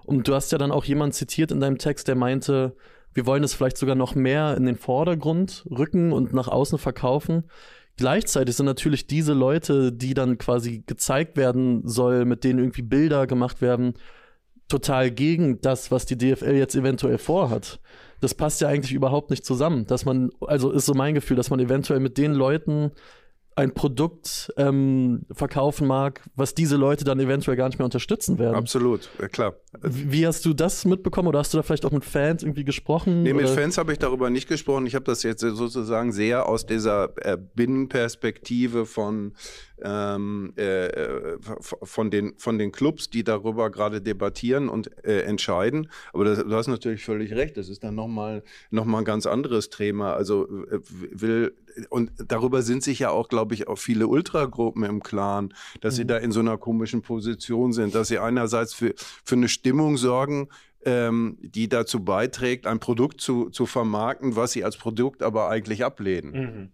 Und 0.05 0.29
du 0.29 0.35
hast 0.35 0.53
ja 0.53 0.59
dann 0.59 0.73
auch 0.73 0.85
jemanden 0.85 1.15
zitiert 1.15 1.53
in 1.53 1.61
deinem 1.61 1.79
Text, 1.79 2.07
der 2.07 2.17
meinte, 2.17 2.77
wir 3.15 3.27
wollen 3.27 3.45
es 3.45 3.55
vielleicht 3.55 3.79
sogar 3.79 3.95
noch 3.95 4.15
mehr 4.15 4.57
in 4.57 4.67
den 4.67 4.77
Vordergrund 4.77 5.65
rücken 5.71 6.13
und 6.13 6.35
nach 6.35 6.49
außen 6.49 6.79
verkaufen. 6.79 7.45
Gleichzeitig 7.97 8.57
sind 8.57 8.67
natürlich 8.67 9.07
diese 9.07 9.35
Leute, 9.35 9.93
die 9.93 10.15
dann 10.15 10.37
quasi 10.39 10.83
gezeigt 10.87 11.37
werden 11.37 11.87
soll, 11.87 12.25
mit 12.25 12.43
denen 12.43 12.59
irgendwie 12.59 12.83
Bilder 12.83 13.27
gemacht 13.27 13.61
werden, 13.61 13.95
total 14.69 15.11
gegen 15.11 15.61
das, 15.61 15.91
was 15.91 16.07
die 16.07 16.19
DFL 16.19 16.57
jetzt 16.57 16.75
eventuell 16.75 17.19
vorhat. 17.19 17.81
Das 18.21 18.35
passt 18.35 18.61
ja 18.61 18.69
eigentlich 18.69 18.95
überhaupt 18.95 19.31
nicht 19.31 19.45
zusammen. 19.45 19.87
Dass 19.87 20.05
man, 20.05 20.31
also 20.41 20.71
ist 20.71 20.87
so 20.87 20.95
mein 20.95 21.15
Gefühl, 21.15 21.37
dass 21.37 21.51
man 21.51 21.61
eventuell 21.61 22.01
mit 22.01 22.19
den 22.19 22.33
Leuten 22.33 22.91
ein 23.57 23.73
Produkt 23.73 24.53
ähm, 24.57 25.27
verkaufen 25.31 25.87
mag, 25.87 26.23
was 26.35 26.55
diese 26.55 26.77
Leute 26.77 27.05
dann 27.05 27.21
eventuell 27.21 27.57
gar 27.57 27.69
nicht 27.69 27.79
mehr 27.79 27.85
unterstützen 27.85 28.39
werden. 28.39 28.57
Absolut, 28.57 29.09
ja, 29.21 29.29
klar. 29.29 29.55
Wie 29.81 30.27
hast 30.27 30.45
du 30.45 30.55
das 30.55 30.85
mitbekommen 30.85 31.29
oder 31.29 31.39
hast 31.39 31.55
du 31.55 31.59
da 31.59 31.63
vielleicht 31.63 31.87
auch 31.87 31.93
mit 31.93 32.05
Fans 32.05 32.43
irgendwie 32.43 32.65
gesprochen? 32.65 33.23
Nee, 33.23 33.33
mit 33.33 33.47
oder? 33.47 33.55
Fans 33.55 33.79
habe 33.79 33.93
ich 33.93 33.99
darüber 33.99 34.29
nicht 34.31 34.49
gesprochen. 34.49 34.87
Ich 34.87 34.95
habe 34.95 35.05
das 35.05 35.23
jetzt 35.23 35.41
sozusagen 35.41 36.13
sehr 36.13 36.49
aus 36.49 36.67
dieser 36.67 37.13
äh, 37.25 37.39
Binnenperspektive 37.55 38.87
von 38.87 39.35
ähm, 39.83 40.53
äh, 40.57 40.87
äh 40.87 41.39
von, 41.61 42.11
den, 42.11 42.35
von 42.39 42.59
den 42.59 42.73
Clubs, 42.73 43.11
die 43.11 43.25
darüber 43.25 43.71
gerade 43.71 44.01
debattieren 44.01 44.69
und 44.69 44.91
äh, 45.05 45.23
entscheiden. 45.23 45.91
Aber 46.13 46.25
das, 46.25 46.39
du 46.39 46.55
hast 46.55 46.69
natürlich 46.69 47.05
völlig 47.05 47.33
recht, 47.33 47.57
das 47.57 47.69
ist 47.69 47.85
dann 47.85 47.95
nochmal 47.95 48.43
noch 48.71 48.85
mal 48.85 48.99
ein 48.99 49.05
ganz 49.05 49.27
anderes 49.27 49.71
Thema. 49.71 50.15
Also 50.15 50.47
will, 50.49 51.55
und 51.91 52.13
darüber 52.29 52.63
sind 52.63 52.83
sich 52.83 52.99
ja 53.01 53.11
auch, 53.11 53.29
glaube 53.29 53.55
ich, 53.55 53.69
auch 53.69 53.79
viele 53.79 54.07
Ultragruppen 54.07 54.85
im 54.85 55.03
Klaren, 55.03 55.55
dass 55.81 55.95
mhm. 55.95 55.97
sie 55.97 56.07
da 56.07 56.17
in 56.19 56.33
so 56.33 56.41
einer 56.41 56.59
komischen 56.59 57.03
Position 57.03 57.73
sind, 57.73 57.95
dass 57.95 58.09
sie 58.09 58.19
einerseits 58.19 58.75
für, 58.75 58.95
für 58.97 59.35
eine 59.35 59.49
Stimmung 59.49 59.97
sorgen, 59.97 60.49
ähm, 60.85 61.39
die 61.41 61.69
dazu 61.69 62.05
beiträgt, 62.05 62.67
ein 62.67 62.81
Produkt 62.81 63.21
zu, 63.21 63.51
zu 63.51 63.67
vermarkten, 63.67 64.37
was 64.37 64.53
sie 64.53 64.65
als 64.65 64.77
Produkt 64.77 65.23
aber 65.23 65.49
eigentlich 65.49 65.85
ablehnen. 65.85 66.33
Mhm. 66.33 66.73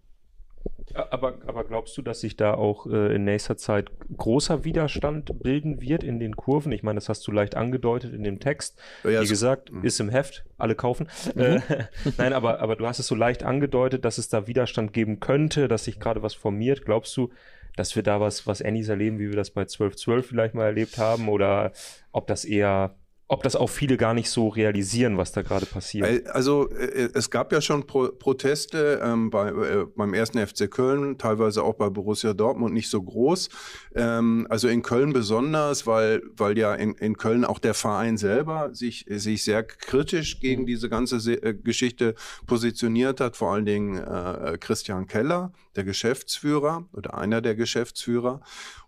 Aber, 0.93 1.35
aber 1.45 1.63
glaubst 1.63 1.97
du, 1.97 2.01
dass 2.01 2.21
sich 2.21 2.35
da 2.35 2.53
auch 2.53 2.85
äh, 2.85 3.15
in 3.15 3.23
nächster 3.23 3.57
Zeit 3.57 3.91
großer 4.15 4.63
Widerstand 4.63 5.41
bilden 5.41 5.81
wird 5.81 6.03
in 6.03 6.19
den 6.19 6.35
Kurven? 6.35 6.71
Ich 6.71 6.83
meine, 6.83 6.97
das 6.97 7.09
hast 7.09 7.25
du 7.27 7.31
leicht 7.31 7.55
angedeutet 7.55 8.13
in 8.13 8.23
dem 8.23 8.39
Text. 8.39 8.79
Ja, 9.03 9.21
Wie 9.21 9.27
gesagt, 9.27 9.71
mhm. 9.71 9.83
ist 9.83 9.99
im 9.99 10.09
Heft, 10.09 10.43
alle 10.57 10.75
kaufen. 10.75 11.07
Mhm. 11.35 11.41
Äh, 11.41 11.61
nein, 12.17 12.33
aber, 12.33 12.59
aber 12.59 12.75
du 12.75 12.85
hast 12.87 12.99
es 12.99 13.07
so 13.07 13.15
leicht 13.15 13.43
angedeutet, 13.43 14.05
dass 14.05 14.17
es 14.17 14.29
da 14.29 14.47
Widerstand 14.47 14.93
geben 14.93 15.19
könnte, 15.19 15.67
dass 15.67 15.85
sich 15.85 15.99
gerade 15.99 16.23
was 16.23 16.33
formiert. 16.33 16.85
Glaubst 16.85 17.15
du, 17.17 17.29
dass 17.75 17.95
wir 17.95 18.03
da 18.03 18.19
was, 18.19 18.47
was 18.47 18.61
Annies 18.61 18.89
erleben, 18.89 19.19
wie 19.19 19.29
wir 19.29 19.37
das 19.37 19.51
bei 19.51 19.61
1212 19.61 20.25
vielleicht 20.25 20.55
mal 20.55 20.65
erlebt 20.65 20.97
haben? 20.97 21.29
Oder 21.29 21.71
ob 22.11 22.27
das 22.27 22.43
eher 22.43 22.95
ob 23.31 23.43
das 23.43 23.55
auch 23.55 23.69
viele 23.69 23.95
gar 23.95 24.13
nicht 24.13 24.29
so 24.29 24.49
realisieren, 24.49 25.17
was 25.17 25.31
da 25.31 25.41
gerade 25.41 25.65
passiert. 25.65 26.27
Also 26.27 26.69
äh, 26.69 27.11
es 27.13 27.29
gab 27.29 27.53
ja 27.53 27.61
schon 27.61 27.87
Pro 27.87 28.09
Proteste 28.09 28.99
ähm, 29.01 29.29
bei, 29.29 29.47
äh, 29.47 29.85
beim 29.95 30.13
ersten 30.13 30.45
FC 30.45 30.69
Köln, 30.69 31.17
teilweise 31.17 31.63
auch 31.63 31.75
bei 31.75 31.89
Borussia 31.89 32.33
Dortmund 32.33 32.73
nicht 32.73 32.89
so 32.89 33.01
groß. 33.01 33.47
Ähm, 33.95 34.47
also 34.49 34.67
in 34.67 34.81
Köln 34.81 35.13
besonders, 35.13 35.87
weil, 35.87 36.21
weil 36.35 36.57
ja 36.57 36.75
in, 36.75 36.93
in 36.95 37.15
Köln 37.15 37.45
auch 37.45 37.59
der 37.59 37.73
Verein 37.73 38.17
selber 38.17 38.75
sich, 38.75 39.05
sich 39.07 39.45
sehr 39.45 39.63
kritisch 39.63 40.41
gegen 40.41 40.65
diese 40.65 40.89
ganze 40.89 41.21
Se 41.21 41.41
äh, 41.41 41.53
Geschichte 41.53 42.15
positioniert 42.47 43.21
hat, 43.21 43.37
vor 43.37 43.53
allen 43.53 43.65
Dingen 43.65 43.97
äh, 43.97 44.57
Christian 44.59 45.07
Keller, 45.07 45.53
der 45.77 45.85
Geschäftsführer 45.85 46.89
oder 46.91 47.17
einer 47.17 47.39
der 47.39 47.55
Geschäftsführer. 47.55 48.41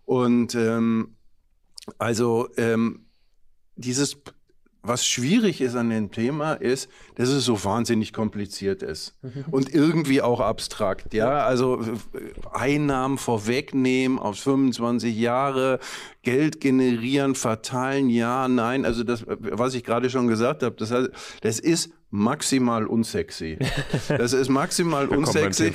Und 0.04 0.54
ähm, 0.54 1.16
also 1.98 2.48
ähm, 2.58 3.06
dieses, 3.76 4.16
was 4.82 5.06
schwierig 5.06 5.60
ist 5.60 5.76
an 5.76 5.90
dem 5.90 6.10
Thema, 6.10 6.54
ist, 6.54 6.88
dass 7.14 7.28
es 7.28 7.44
so 7.44 7.64
wahnsinnig 7.64 8.12
kompliziert 8.12 8.82
ist 8.82 9.14
mhm. 9.22 9.44
und 9.50 9.74
irgendwie 9.74 10.20
auch 10.20 10.40
abstrakt. 10.40 11.14
Ja, 11.14 11.44
also 11.46 11.80
äh, 11.80 11.88
Einnahmen 12.52 13.18
vorwegnehmen 13.18 14.18
auf 14.18 14.38
25 14.38 15.16
Jahre, 15.16 15.80
Geld 16.24 16.60
generieren, 16.60 17.34
verteilen, 17.34 18.08
ja, 18.08 18.48
nein. 18.48 18.84
Also 18.84 19.04
das, 19.04 19.24
was 19.26 19.74
ich 19.74 19.84
gerade 19.84 20.10
schon 20.10 20.26
gesagt 20.26 20.62
habe, 20.62 20.74
das, 20.76 20.90
heißt, 20.90 21.10
das 21.42 21.58
ist 21.60 21.90
maximal 22.14 22.86
unsexy. 22.86 23.58
Das 24.08 24.32
ist 24.32 24.48
maximal 24.48 25.08
unsexy. 25.08 25.72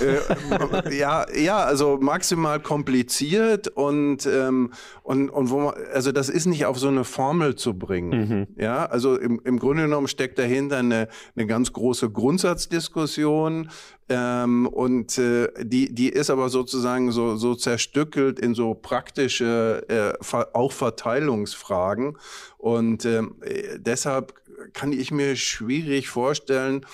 Äh, 0.00 0.96
ja, 0.96 1.26
ja, 1.36 1.58
also 1.58 1.98
maximal 2.00 2.60
kompliziert 2.60 3.68
und 3.68 4.26
ähm, 4.26 4.72
und 5.02 5.28
und 5.28 5.50
wo 5.50 5.60
man, 5.60 5.74
also 5.92 6.12
das 6.12 6.28
ist 6.28 6.46
nicht 6.46 6.64
auf 6.66 6.78
so 6.78 6.88
eine 6.88 7.04
Formel 7.04 7.56
zu 7.56 7.74
bringen. 7.74 8.28
Mhm. 8.28 8.46
Ja, 8.56 8.86
also 8.86 9.16
im, 9.16 9.40
im 9.44 9.58
Grunde 9.58 9.82
genommen 9.82 10.08
steckt 10.08 10.38
dahinter 10.38 10.78
eine 10.78 11.08
eine 11.36 11.46
ganz 11.46 11.72
große 11.72 12.10
Grundsatzdiskussion 12.10 13.68
Ähm, 14.08 14.66
und 14.66 15.16
äh, 15.18 15.48
die, 15.62 15.94
die 15.94 16.10
ist 16.10 16.28
aber 16.28 16.50
sozusagen 16.50 17.10
so, 17.10 17.36
so 17.36 17.54
zerstückelt 17.54 18.38
in 18.38 18.54
so 18.54 18.74
praktische 18.74 19.84
äh, 19.88 20.36
auch 20.52 20.72
Verteilungsfragen. 20.72 22.18
Und 22.58 23.06
ähm, 23.06 23.36
äh, 23.40 23.78
deshalb 23.78 24.34
kann 24.74 24.92
ich 24.92 25.10
mir 25.10 25.36
schwierig 25.36 26.08
vorstellen, 26.08 26.84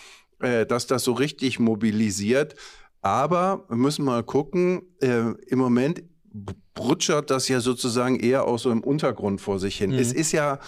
äh, 0.40 0.66
dass 0.66 0.86
das 0.86 1.02
so 1.02 1.12
richtig 1.12 1.58
mobilisiert. 1.58 2.54
Aber 3.02 3.64
wir 3.68 3.76
müssen 3.76 4.04
mal 4.04 4.22
gucken, 4.22 4.82
äh, 5.00 5.32
im 5.46 5.58
Moment 5.58 6.02
brutschert 6.74 7.30
das 7.30 7.48
ja 7.48 7.60
sozusagen 7.60 8.20
eher 8.20 8.46
auch 8.46 8.58
so 8.58 8.70
im 8.70 8.84
Untergrund 8.84 9.40
vor 9.40 9.58
sich 9.58 9.76
hin. 9.76 9.90
Mhm. 9.90 9.98
Es 9.98 10.12
ist 10.12 10.32
ja 10.32 10.60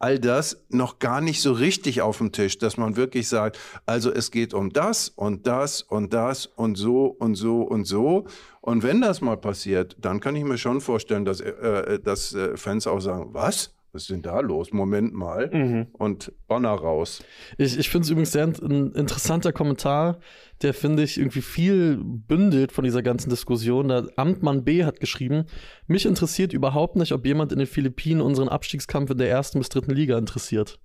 all 0.00 0.18
das 0.18 0.64
noch 0.70 0.98
gar 0.98 1.20
nicht 1.20 1.40
so 1.42 1.52
richtig 1.52 2.02
auf 2.02 2.18
dem 2.18 2.32
Tisch, 2.32 2.58
dass 2.58 2.76
man 2.76 2.96
wirklich 2.96 3.28
sagt, 3.28 3.58
also 3.86 4.10
es 4.10 4.30
geht 4.30 4.54
um 4.54 4.72
das 4.72 5.10
und 5.10 5.46
das 5.46 5.82
und 5.82 6.12
das 6.12 6.46
und 6.46 6.76
so 6.76 7.04
und 7.06 7.34
so 7.36 7.62
und 7.62 7.84
so. 7.84 8.26
Und 8.62 8.82
wenn 8.82 9.00
das 9.00 9.20
mal 9.20 9.36
passiert, 9.36 9.96
dann 10.00 10.18
kann 10.18 10.34
ich 10.34 10.44
mir 10.44 10.58
schon 10.58 10.80
vorstellen, 10.80 11.24
dass, 11.24 11.40
äh, 11.40 12.00
dass 12.00 12.34
äh, 12.34 12.56
Fans 12.56 12.86
auch 12.86 13.00
sagen, 13.00 13.28
was? 13.32 13.74
Was 13.92 14.02
ist 14.02 14.10
denn 14.10 14.22
da 14.22 14.40
los? 14.40 14.72
Moment 14.72 15.12
mal. 15.14 15.50
Mhm. 15.52 15.86
Und 15.92 16.32
Banner 16.46 16.70
raus. 16.70 17.22
Ich, 17.58 17.78
ich 17.78 17.88
finde 17.88 18.04
es 18.04 18.10
übrigens 18.10 18.32
sehr 18.32 18.44
ein 18.46 18.92
interessanter 18.92 19.52
Kommentar, 19.52 20.20
der, 20.62 20.74
finde 20.74 21.02
ich, 21.02 21.18
irgendwie 21.18 21.42
viel 21.42 21.98
bündelt 22.00 22.70
von 22.70 22.84
dieser 22.84 23.02
ganzen 23.02 23.30
Diskussion. 23.30 23.88
Der 23.88 24.08
Amtmann 24.16 24.64
B 24.64 24.84
hat 24.84 25.00
geschrieben, 25.00 25.46
mich 25.86 26.06
interessiert 26.06 26.52
überhaupt 26.52 26.96
nicht, 26.96 27.12
ob 27.12 27.26
jemand 27.26 27.52
in 27.52 27.58
den 27.58 27.66
Philippinen 27.66 28.20
unseren 28.20 28.48
Abstiegskampf 28.48 29.10
in 29.10 29.18
der 29.18 29.30
ersten 29.30 29.58
bis 29.58 29.70
dritten 29.70 29.92
Liga 29.92 30.18
interessiert. 30.18 30.78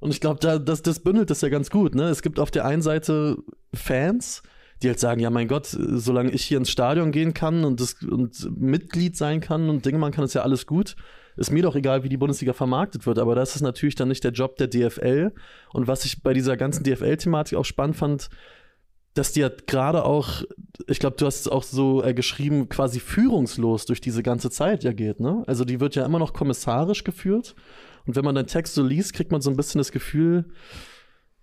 Und 0.00 0.10
ich 0.10 0.20
glaube, 0.20 0.40
da, 0.40 0.58
das, 0.58 0.82
das 0.82 1.00
bündelt 1.00 1.30
das 1.30 1.40
ja 1.40 1.48
ganz 1.48 1.70
gut. 1.70 1.94
Ne? 1.94 2.04
Es 2.04 2.22
gibt 2.22 2.38
auf 2.38 2.50
der 2.50 2.64
einen 2.66 2.82
Seite 2.82 3.38
Fans, 3.72 4.42
die 4.84 4.88
halt 4.88 5.00
sagen, 5.00 5.20
ja 5.20 5.30
mein 5.30 5.48
Gott, 5.48 5.66
solange 5.66 6.30
ich 6.30 6.44
hier 6.44 6.58
ins 6.58 6.70
Stadion 6.70 7.10
gehen 7.10 7.34
kann 7.34 7.64
und, 7.64 7.80
das, 7.80 7.94
und 8.02 8.60
Mitglied 8.60 9.16
sein 9.16 9.40
kann 9.40 9.68
und 9.68 9.84
Dinge 9.84 9.98
machen 9.98 10.12
kann, 10.12 10.24
ist 10.24 10.34
ja 10.34 10.42
alles 10.42 10.66
gut 10.66 10.94
ist 11.36 11.50
mir 11.50 11.62
doch 11.62 11.74
egal, 11.74 12.04
wie 12.04 12.08
die 12.08 12.16
Bundesliga 12.16 12.52
vermarktet 12.52 13.06
wird, 13.06 13.18
aber 13.18 13.34
das 13.34 13.56
ist 13.56 13.62
natürlich 13.62 13.94
dann 13.94 14.08
nicht 14.08 14.24
der 14.24 14.32
Job 14.32 14.56
der 14.56 14.68
DFL. 14.68 15.32
Und 15.72 15.88
was 15.88 16.04
ich 16.04 16.22
bei 16.22 16.32
dieser 16.32 16.56
ganzen 16.56 16.84
DFL-Thematik 16.84 17.58
auch 17.58 17.64
spannend 17.64 17.96
fand, 17.96 18.28
dass 19.14 19.32
die 19.32 19.44
hat 19.44 19.66
gerade 19.66 20.04
auch, 20.04 20.42
ich 20.88 20.98
glaube, 20.98 21.16
du 21.16 21.26
hast 21.26 21.40
es 21.40 21.48
auch 21.48 21.62
so 21.62 22.02
äh, 22.02 22.14
geschrieben, 22.14 22.68
quasi 22.68 22.98
führungslos 22.98 23.86
durch 23.86 24.00
diese 24.00 24.22
ganze 24.22 24.50
Zeit 24.50 24.82
ja 24.82 24.92
geht, 24.92 25.20
ne? 25.20 25.44
Also 25.46 25.64
die 25.64 25.78
wird 25.78 25.94
ja 25.94 26.04
immer 26.04 26.18
noch 26.18 26.32
kommissarisch 26.32 27.04
geführt. 27.04 27.54
Und 28.06 28.16
wenn 28.16 28.24
man 28.24 28.34
den 28.34 28.48
Text 28.48 28.74
so 28.74 28.82
liest, 28.82 29.12
kriegt 29.14 29.30
man 29.30 29.40
so 29.40 29.50
ein 29.50 29.56
bisschen 29.56 29.78
das 29.78 29.92
Gefühl, 29.92 30.46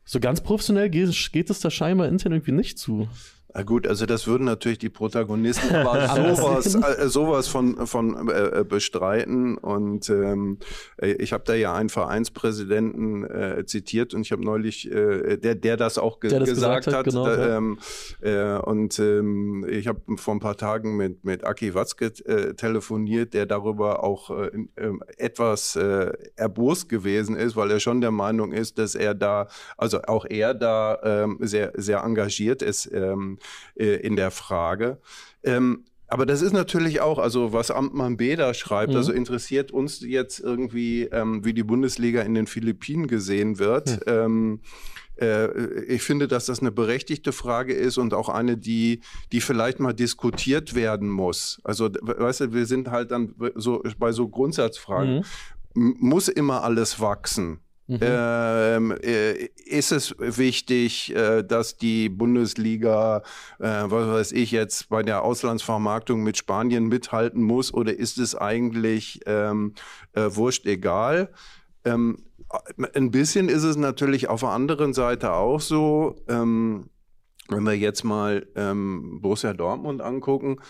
so 0.03 0.19
ganz 0.19 0.41
professionell 0.41 0.89
geht, 0.89 1.31
geht 1.31 1.49
es 1.49 1.59
da 1.59 1.69
scheinbar 1.69 2.07
intern 2.07 2.33
irgendwie 2.33 2.51
nicht 2.51 2.79
zu. 2.79 3.07
Na 3.53 3.63
gut, 3.63 3.85
also 3.85 4.05
das 4.05 4.27
würden 4.27 4.45
natürlich 4.45 4.77
die 4.77 4.89
Protagonisten 4.89 5.75
aber 5.75 6.07
sowas, 6.07 6.75
äh, 6.75 7.09
sowas 7.09 7.47
von, 7.47 7.85
von 7.85 8.29
äh, 8.29 8.63
bestreiten. 8.67 9.57
Und 9.57 10.09
ähm, 10.09 10.59
äh, 11.01 11.11
ich 11.13 11.33
habe 11.33 11.43
da 11.45 11.53
ja 11.53 11.73
einen 11.73 11.89
Vereinspräsidenten 11.89 13.25
äh, 13.25 13.65
zitiert 13.65 14.13
und 14.13 14.21
ich 14.21 14.31
habe 14.31 14.43
neulich, 14.43 14.89
äh, 14.89 15.37
der, 15.37 15.55
der 15.55 15.75
das 15.75 15.97
auch 15.97 16.19
ge 16.21 16.29
das 16.29 16.47
gesagt, 16.47 16.85
gesagt, 16.85 17.07
hat. 17.07 17.13
Genau, 17.13 17.27
äh, 17.27 17.57
ähm, 17.57 17.79
äh, 18.21 18.57
und 18.57 18.97
ähm, 18.99 19.65
ich 19.69 19.87
habe 19.87 20.01
vor 20.15 20.33
ein 20.33 20.39
paar 20.39 20.55
Tagen 20.55 20.95
mit, 20.95 21.25
mit 21.25 21.43
Aki 21.43 21.73
Watzke 21.73 22.05
äh, 22.25 22.53
telefoniert, 22.53 23.33
der 23.33 23.45
darüber 23.45 24.03
auch 24.03 24.29
äh, 24.29 24.47
äh, 24.75 24.93
etwas 25.17 25.75
äh, 25.75 26.13
erbost 26.37 26.87
gewesen 26.87 27.35
ist, 27.35 27.57
weil 27.57 27.69
er 27.71 27.81
schon 27.81 27.99
der 27.99 28.11
Meinung 28.11 28.53
ist, 28.53 28.77
dass 28.77 28.95
er 28.95 29.13
da, 29.13 29.47
also 29.77 30.01
auch 30.03 30.25
er 30.29 30.53
da 30.53 30.99
ähm, 31.03 31.37
sehr, 31.41 31.73
sehr 31.75 32.03
engagiert 32.03 32.61
ist. 32.61 32.89
Ähm, 32.93 33.39
äh, 33.75 33.95
in 33.97 34.15
der 34.15 34.31
Frage. 34.31 34.99
Ähm, 35.43 35.85
aber 36.07 36.25
das 36.25 36.41
ist 36.41 36.51
natürlich 36.51 36.99
auch, 36.99 37.19
also 37.19 37.53
was 37.53 37.71
Amtmann 37.71 38.17
B 38.17 38.35
da 38.35 38.53
schreibt, 38.53 38.91
mhm. 38.91 38.97
also 38.97 39.13
interessiert 39.13 39.71
uns 39.71 40.01
jetzt 40.01 40.41
irgendwie, 40.41 41.03
ähm, 41.03 41.45
wie 41.45 41.53
die 41.53 41.63
Bundesliga 41.63 42.21
in 42.21 42.33
den 42.33 42.47
Philippinen 42.47 43.07
gesehen 43.07 43.59
wird. 43.59 44.05
Mhm. 44.05 44.13
Ähm, 44.13 44.59
äh, 45.21 45.83
ich 45.85 46.01
finde, 46.01 46.27
dass 46.27 46.47
das 46.47 46.59
eine 46.59 46.71
berechtigte 46.71 47.31
Frage 47.31 47.73
ist 47.73 47.97
und 47.97 48.13
auch 48.13 48.27
eine, 48.27 48.57
die, 48.57 48.99
die 49.31 49.39
vielleicht 49.39 49.79
mal 49.79 49.93
diskutiert 49.93 50.75
werden 50.75 51.09
muss. 51.09 51.61
Also, 51.63 51.89
weißt 51.89 52.41
du, 52.41 52.53
wir 52.53 52.65
sind 52.65 52.91
halt 52.91 53.11
dann 53.11 53.33
so 53.55 53.81
bei 53.97 54.11
so 54.11 54.27
Grundsatzfragen. 54.27 55.23
Mhm. 55.73 55.95
Muss 55.99 56.27
immer 56.27 56.63
alles 56.63 56.99
wachsen? 56.99 57.61
Mhm. 57.91 57.99
Ähm, 57.99 58.91
äh, 59.03 59.49
ist 59.65 59.91
es 59.91 60.15
wichtig, 60.17 61.13
äh, 61.13 61.43
dass 61.43 61.75
die 61.75 62.07
Bundesliga, 62.07 63.21
äh, 63.59 63.67
was 63.67 64.07
weiß 64.07 64.31
ich 64.31 64.51
jetzt, 64.51 64.87
bei 64.87 65.03
der 65.03 65.23
Auslandsvermarktung 65.23 66.23
mit 66.23 66.37
Spanien 66.37 66.87
mithalten 66.87 67.43
muss 67.43 67.73
oder 67.73 67.93
ist 67.93 68.17
es 68.17 68.33
eigentlich 68.33 69.19
ähm, 69.25 69.73
äh, 70.13 70.29
wurscht 70.29 70.67
egal? 70.67 71.33
Ähm, 71.83 72.23
ein 72.93 73.11
bisschen 73.11 73.49
ist 73.49 73.63
es 73.63 73.75
natürlich 73.75 74.29
auf 74.29 74.39
der 74.39 74.51
anderen 74.51 74.93
Seite 74.93 75.33
auch 75.33 75.59
so, 75.59 76.15
ähm, 76.29 76.89
wenn 77.49 77.63
wir 77.63 77.77
jetzt 77.77 78.05
mal 78.05 78.47
ähm, 78.55 79.19
Borussia 79.21 79.53
Dortmund 79.53 80.01
angucken, 80.01 80.61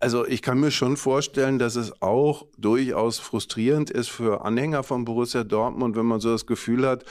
also 0.00 0.26
ich 0.26 0.40
kann 0.42 0.58
mir 0.58 0.70
schon 0.70 0.96
vorstellen, 0.96 1.58
dass 1.58 1.76
es 1.76 2.00
auch 2.00 2.46
durchaus 2.56 3.18
frustrierend 3.18 3.90
ist 3.90 4.08
für 4.08 4.44
Anhänger 4.44 4.82
von 4.82 5.04
Borussia 5.04 5.44
Dortmund, 5.44 5.94
wenn 5.94 6.06
man 6.06 6.20
so 6.20 6.30
das 6.32 6.46
Gefühl 6.46 6.86
hat, 6.86 7.04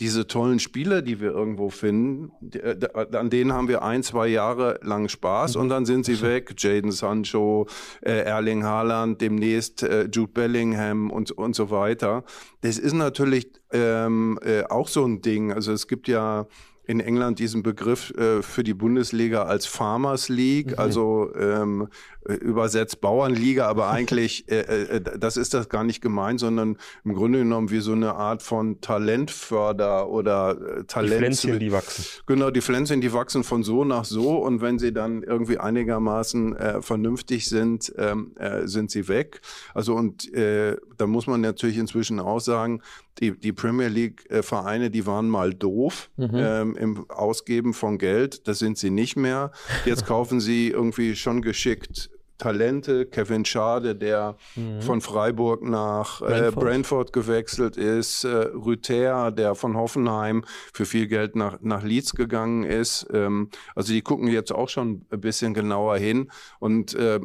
diese 0.00 0.26
tollen 0.26 0.58
Spieler, 0.58 1.02
die 1.02 1.20
wir 1.20 1.30
irgendwo 1.30 1.70
finden, 1.70 2.32
äh, 2.52 2.76
an 3.16 3.30
denen 3.30 3.52
haben 3.52 3.68
wir 3.68 3.82
ein, 3.82 4.02
zwei 4.02 4.26
Jahre 4.26 4.80
lang 4.82 5.08
Spaß 5.08 5.56
und 5.56 5.68
dann 5.68 5.86
sind 5.86 6.04
sie 6.04 6.20
weg. 6.20 6.52
Jaden 6.58 6.90
Sancho, 6.90 7.66
äh, 8.02 8.24
Erling 8.24 8.64
Haaland, 8.64 9.20
demnächst 9.20 9.82
äh, 9.84 10.08
Jude 10.12 10.32
Bellingham 10.32 11.10
und, 11.10 11.30
und 11.30 11.54
so 11.54 11.70
weiter. 11.70 12.24
Das 12.62 12.78
ist 12.78 12.92
natürlich 12.92 13.48
ähm, 13.72 14.38
äh, 14.42 14.64
auch 14.64 14.88
so 14.88 15.04
ein 15.04 15.22
Ding. 15.22 15.52
Also 15.52 15.72
es 15.72 15.86
gibt 15.86 16.08
ja 16.08 16.46
in 16.86 17.00
England 17.00 17.38
diesen 17.38 17.62
Begriff 17.62 18.10
äh, 18.10 18.42
für 18.42 18.62
die 18.62 18.74
Bundesliga 18.74 19.44
als 19.44 19.66
Farmers 19.66 20.28
League, 20.28 20.72
mhm. 20.72 20.78
also 20.78 21.34
ähm, 21.34 21.88
äh, 22.26 22.34
übersetzt 22.34 23.00
Bauernliga, 23.00 23.66
aber 23.66 23.90
eigentlich, 23.90 24.48
äh, 24.50 24.60
äh, 24.60 25.00
das 25.18 25.36
ist 25.36 25.54
das 25.54 25.68
gar 25.68 25.84
nicht 25.84 26.00
gemeint, 26.00 26.40
sondern 26.40 26.78
im 27.04 27.14
Grunde 27.14 27.40
genommen 27.40 27.70
wie 27.70 27.80
so 27.80 27.92
eine 27.92 28.14
Art 28.14 28.42
von 28.42 28.80
Talentförder 28.80 30.08
oder 30.08 30.50
äh, 30.50 30.84
Talent. 30.84 31.12
Die 31.12 31.16
Pflänzchen, 31.18 31.58
die 31.58 31.72
wachsen. 31.72 32.04
Genau, 32.26 32.50
die 32.50 32.60
Pflänzchen, 32.60 33.00
die 33.00 33.12
wachsen 33.12 33.44
von 33.44 33.62
so 33.62 33.84
nach 33.84 34.04
so 34.04 34.38
und 34.38 34.60
wenn 34.60 34.78
sie 34.78 34.92
dann 34.92 35.22
irgendwie 35.22 35.58
einigermaßen 35.58 36.56
äh, 36.56 36.82
vernünftig 36.82 37.46
sind, 37.46 37.92
ähm, 37.96 38.32
äh, 38.36 38.66
sind 38.66 38.90
sie 38.90 39.08
weg. 39.08 39.40
Also 39.72 39.94
und 39.94 40.32
äh, 40.34 40.76
da 40.96 41.06
muss 41.06 41.26
man 41.26 41.40
natürlich 41.40 41.78
inzwischen 41.78 42.20
auch 42.20 42.40
sagen, 42.40 42.82
die, 43.20 43.38
die 43.38 43.52
Premier 43.52 43.88
League-Vereine, 43.88 44.90
die 44.90 45.06
waren 45.06 45.28
mal 45.28 45.54
doof 45.54 46.10
mhm. 46.16 46.30
ähm, 46.34 46.76
im 46.76 47.10
Ausgeben 47.10 47.74
von 47.74 47.98
Geld. 47.98 48.48
Das 48.48 48.58
sind 48.58 48.78
sie 48.78 48.90
nicht 48.90 49.16
mehr. 49.16 49.52
Jetzt 49.84 50.06
kaufen 50.06 50.40
sie 50.40 50.68
irgendwie 50.68 51.16
schon 51.16 51.42
geschickt 51.42 52.10
Talente, 52.38 53.06
Kevin 53.06 53.44
Schade, 53.44 53.94
der 53.94 54.36
mhm. 54.56 54.82
von 54.82 55.00
Freiburg 55.00 55.62
nach 55.62 56.20
äh, 56.20 56.50
Brentford. 56.50 57.08
Äh, 57.08 57.12
gewechselt 57.12 57.76
ist, 57.76 58.24
äh, 58.24 58.28
Rüther, 58.28 59.30
der 59.30 59.54
von 59.54 59.76
Hoffenheim 59.76 60.44
für 60.72 60.84
viel 60.84 61.06
Geld 61.06 61.36
nach, 61.36 61.58
nach 61.60 61.82
Leeds 61.82 62.14
gegangen 62.14 62.64
ist. 62.64 63.06
Ähm, 63.12 63.50
also 63.74 63.92
die 63.92 64.02
gucken 64.02 64.28
jetzt 64.28 64.52
auch 64.52 64.68
schon 64.68 65.06
ein 65.10 65.20
bisschen 65.20 65.54
genauer 65.54 65.96
hin. 65.96 66.30
Und 66.58 66.94
äh, 66.94 67.20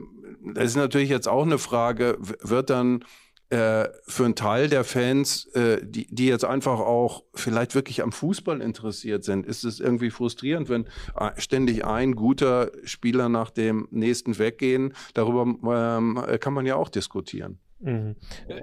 das 0.53 0.65
ist 0.65 0.75
natürlich 0.75 1.09
jetzt 1.09 1.27
auch 1.27 1.43
eine 1.43 1.57
Frage, 1.57 2.17
wird 2.19 2.69
dann 2.69 3.03
äh, 3.49 3.89
für 4.07 4.25
einen 4.25 4.35
Teil 4.35 4.69
der 4.69 4.83
Fans, 4.83 5.45
äh, 5.55 5.79
die, 5.83 6.07
die 6.13 6.27
jetzt 6.27 6.45
einfach 6.45 6.79
auch 6.79 7.23
vielleicht 7.33 7.73
wirklich 7.73 8.03
am 8.03 8.11
Fußball 8.11 8.61
interessiert 8.61 9.23
sind, 9.23 9.45
ist 9.45 9.63
es 9.63 9.79
irgendwie 9.79 10.11
frustrierend, 10.11 10.69
wenn 10.69 10.85
äh, 11.15 11.31
ständig 11.37 11.83
ein 11.83 12.15
guter 12.15 12.71
Spieler 12.83 13.27
nach 13.27 13.49
dem 13.49 13.87
nächsten 13.91 14.37
weggehen. 14.37 14.93
Darüber 15.15 15.43
ähm, 15.43 16.23
kann 16.39 16.53
man 16.53 16.65
ja 16.65 16.75
auch 16.75 16.89
diskutieren. 16.89 17.59
Mhm. 17.81 18.15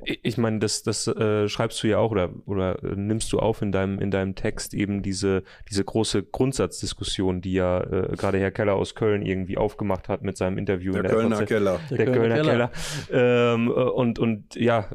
Ich 0.04 0.36
meine, 0.36 0.58
das, 0.58 0.82
das 0.82 1.06
äh, 1.06 1.48
schreibst 1.48 1.82
du 1.82 1.88
ja 1.88 1.98
auch 1.98 2.10
oder, 2.10 2.30
oder 2.44 2.82
äh, 2.82 2.96
nimmst 2.96 3.32
du 3.32 3.38
auf 3.38 3.62
in 3.62 3.72
deinem, 3.72 3.98
in 3.98 4.10
deinem 4.10 4.34
Text 4.34 4.74
eben 4.74 5.02
diese, 5.02 5.42
diese 5.70 5.84
große 5.84 6.22
Grundsatzdiskussion, 6.22 7.40
die 7.40 7.54
ja 7.54 7.80
äh, 7.80 8.16
gerade 8.16 8.38
Herr 8.38 8.50
Keller 8.50 8.74
aus 8.74 8.94
Köln 8.94 9.22
irgendwie 9.22 9.56
aufgemacht 9.56 10.08
hat 10.08 10.22
mit 10.22 10.36
seinem 10.36 10.58
Interview. 10.58 10.92
Der, 10.92 11.02
der 11.02 11.12
Kölner 11.12 11.36
FZ, 11.36 11.46
Keller. 11.46 11.80
Der, 11.90 11.96
der 11.96 12.06
Kölner, 12.06 12.34
Keller. 12.36 12.70
Keller. 13.08 13.54
Ähm, 13.54 13.68
äh, 13.68 13.72
und, 13.72 14.18
und 14.18 14.54
ja, 14.54 14.88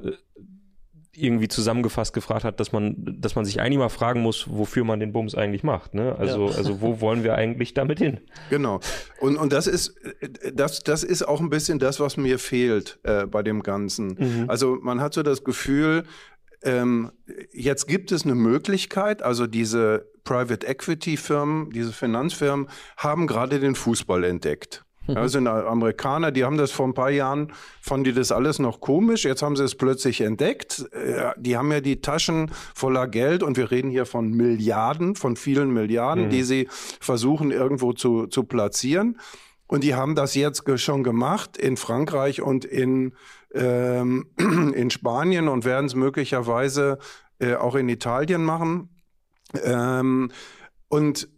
irgendwie 1.22 1.48
zusammengefasst 1.48 2.14
gefragt 2.14 2.44
hat, 2.44 2.60
dass 2.60 2.72
man, 2.72 2.96
dass 3.20 3.36
man 3.36 3.46
sich 3.46 3.62
eigentlich 3.62 3.78
mal 3.78 3.90
fragen 3.90 4.22
muss, 4.22 4.48
wofür 4.50 4.84
man 4.84 5.00
den 5.00 5.12
Bums 5.12 5.36
eigentlich 5.36 5.64
macht. 5.64 5.94
Ne? 5.94 6.16
Also, 6.18 6.50
ja. 6.50 6.56
also 6.56 6.82
wo 6.82 7.02
wollen 7.02 7.24
wir 7.24 7.36
eigentlich 7.36 7.74
damit 7.74 8.00
hin? 8.00 8.20
Genau. 8.50 8.80
Und, 9.20 9.38
und 9.38 9.54
das 9.54 9.68
ist, 9.68 9.96
das, 10.54 10.84
das 10.84 11.04
ist 11.04 11.28
auch 11.28 11.40
ein 11.40 11.50
bisschen 11.50 11.80
das, 11.80 12.00
was 12.00 12.18
mir 12.18 12.40
fehlt 12.40 13.00
äh, 13.04 13.26
bei 13.26 13.44
dem 13.44 13.64
Ganzen. 13.64 14.16
Mhm. 14.18 14.46
Also 14.50 14.78
man 14.82 15.02
hat 15.02 15.14
so 15.14 15.24
das 15.24 15.44
Gefühl, 15.44 16.04
ähm, 16.64 17.12
jetzt 17.52 17.88
gibt 17.88 18.12
es 18.12 18.24
eine 18.24 18.36
Möglichkeit, 18.36 19.24
also 19.24 19.48
diese 19.48 20.08
Private 20.24 20.68
Equity 20.68 21.18
Firmen, 21.18 21.72
diese 21.72 21.92
Finanzfirmen, 21.92 22.68
haben 22.98 23.28
gerade 23.28 23.60
den 23.60 23.76
Fußball 23.76 24.24
entdeckt. 24.24 24.86
Das 25.08 25.32
sind 25.32 25.48
Amerikaner, 25.48 26.32
die 26.32 26.46
haben 26.46 26.58
das 26.58 26.72
vor 26.72 26.88
ein 26.88 26.94
paar 26.94 27.10
Jahren, 27.10 27.52
fanden 27.82 28.06
die 28.06 28.14
das 28.14 28.32
alles 28.32 28.60
noch 28.60 28.82
komisch. 28.82 29.26
Jetzt 29.26 29.42
haben 29.42 29.56
sie 29.56 29.64
es 29.64 29.76
plötzlich 29.76 30.22
entdeckt. 30.22 30.86
Äh, 30.92 31.32
die 31.38 31.58
haben 31.58 31.72
ja 31.72 31.82
die 31.82 32.02
Taschen 32.02 32.52
voller 32.76 33.08
Geld 33.08 33.44
und 33.44 33.58
wir 33.58 33.72
reden 33.72 33.90
hier 33.90 34.06
von 34.06 34.30
Milliarden, 34.32 35.16
von 35.16 35.36
vielen 35.36 35.72
Milliarden, 35.72 36.26
mhm. 36.26 36.30
die 36.30 36.44
sie 36.44 36.68
versuchen 37.00 37.52
irgendwo 37.52 37.94
zu, 37.94 38.28
zu 38.28 38.44
platzieren. 38.44 39.20
Und 39.68 39.84
die 39.84 39.96
haben 39.96 40.16
das 40.16 40.36
jetzt 40.36 40.64
schon 40.80 41.04
gemacht 41.04 41.58
in 41.58 41.78
Frankreich 41.78 42.42
und 42.42 42.66
in, 42.66 43.14
ähm, 43.54 44.28
in 44.38 44.90
Spanien 44.90 45.48
und 45.48 45.66
werden 45.66 45.86
es 45.86 45.96
möglicherweise 45.96 47.00
äh, 47.40 47.56
auch 47.56 47.76
in 47.76 47.90
Italien 47.90 48.44
machen. 48.44 48.90
Ähm, 49.64 50.32
und 50.90 51.30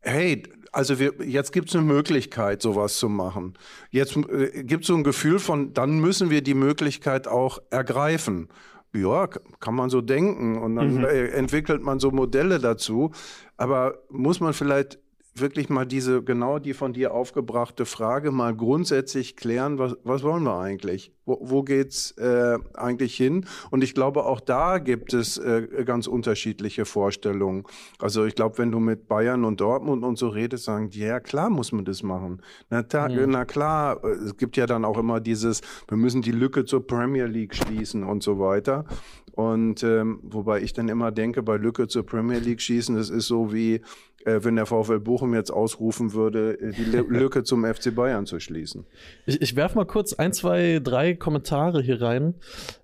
hey, 0.00 0.42
also 0.72 0.98
wir, 0.98 1.12
jetzt 1.24 1.52
gibt 1.52 1.68
es 1.68 1.76
eine 1.76 1.84
Möglichkeit, 1.84 2.62
sowas 2.62 2.96
zu 2.96 3.08
machen. 3.08 3.54
Jetzt 3.90 4.16
äh, 4.16 4.64
gibt 4.64 4.84
es 4.84 4.88
so 4.88 4.94
ein 4.94 5.04
Gefühl 5.04 5.38
von, 5.38 5.74
dann 5.74 6.00
müssen 6.00 6.30
wir 6.30 6.42
die 6.42 6.54
Möglichkeit 6.54 7.28
auch 7.28 7.60
ergreifen. 7.70 8.48
Ja, 8.94 9.26
kann 9.26 9.74
man 9.74 9.88
so 9.90 10.00
denken 10.00 10.58
und 10.58 10.76
dann 10.76 10.96
mhm. 10.96 11.04
Äh, 11.04 11.28
entwickelt 11.28 11.82
man 11.82 12.00
so 12.00 12.10
Modelle 12.10 12.58
dazu. 12.58 13.12
Aber 13.56 13.98
muss 14.08 14.40
man 14.40 14.54
vielleicht 14.54 14.98
wirklich 15.34 15.68
mal 15.68 15.86
diese, 15.86 16.22
genau 16.22 16.58
die 16.58 16.74
von 16.74 16.92
dir 16.92 17.12
aufgebrachte 17.12 17.86
Frage 17.86 18.30
mal 18.32 18.54
grundsätzlich 18.54 19.36
klären, 19.36 19.78
was, 19.78 19.96
was 20.04 20.22
wollen 20.22 20.42
wir 20.42 20.58
eigentlich? 20.58 21.12
Wo, 21.24 21.38
wo 21.40 21.62
geht's 21.62 22.12
äh, 22.12 22.58
eigentlich 22.74 23.16
hin? 23.16 23.46
Und 23.70 23.84
ich 23.84 23.94
glaube, 23.94 24.24
auch 24.24 24.40
da 24.40 24.78
gibt 24.78 25.14
es 25.14 25.38
äh, 25.38 25.84
ganz 25.84 26.06
unterschiedliche 26.06 26.84
Vorstellungen. 26.84 27.64
Also 27.98 28.24
ich 28.24 28.34
glaube, 28.34 28.58
wenn 28.58 28.72
du 28.72 28.80
mit 28.80 29.08
Bayern 29.08 29.44
und 29.44 29.60
Dortmund 29.60 30.04
und 30.04 30.18
so 30.18 30.28
redest, 30.28 30.64
sagen 30.64 30.90
die, 30.90 31.00
ja 31.00 31.20
klar 31.20 31.50
muss 31.50 31.72
man 31.72 31.84
das 31.84 32.02
machen. 32.02 32.42
Na, 32.70 32.82
ta, 32.82 33.08
mhm. 33.08 33.30
na 33.30 33.44
klar, 33.44 34.02
es 34.04 34.36
gibt 34.36 34.56
ja 34.56 34.66
dann 34.66 34.84
auch 34.84 34.98
immer 34.98 35.20
dieses, 35.20 35.60
wir 35.88 35.96
müssen 35.96 36.22
die 36.22 36.32
Lücke 36.32 36.64
zur 36.64 36.86
Premier 36.86 37.26
League 37.26 37.54
schließen 37.54 38.04
und 38.04 38.22
so 38.22 38.38
weiter. 38.38 38.84
Und 39.32 39.82
ähm, 39.82 40.20
wobei 40.22 40.60
ich 40.60 40.74
dann 40.74 40.88
immer 40.88 41.10
denke, 41.10 41.42
bei 41.42 41.56
Lücke 41.56 41.88
zur 41.88 42.04
Premier 42.04 42.38
League 42.38 42.60
schießen, 42.60 42.96
das 42.96 43.08
ist 43.08 43.26
so 43.26 43.52
wie, 43.52 43.80
äh, 44.24 44.40
wenn 44.42 44.56
der 44.56 44.66
VfL 44.66 45.00
Bochum 45.00 45.34
jetzt 45.34 45.50
ausrufen 45.50 46.12
würde, 46.12 46.60
äh, 46.60 46.72
die 46.72 46.84
Lücke 47.08 47.42
zum 47.42 47.64
FC 47.64 47.94
Bayern 47.94 48.26
zu 48.26 48.40
schließen. 48.40 48.84
Ich, 49.24 49.40
ich 49.40 49.56
werfe 49.56 49.76
mal 49.76 49.86
kurz 49.86 50.12
ein, 50.12 50.34
zwei, 50.34 50.80
drei 50.82 51.14
Kommentare 51.22 51.80
hier 51.80 52.02
rein, 52.02 52.34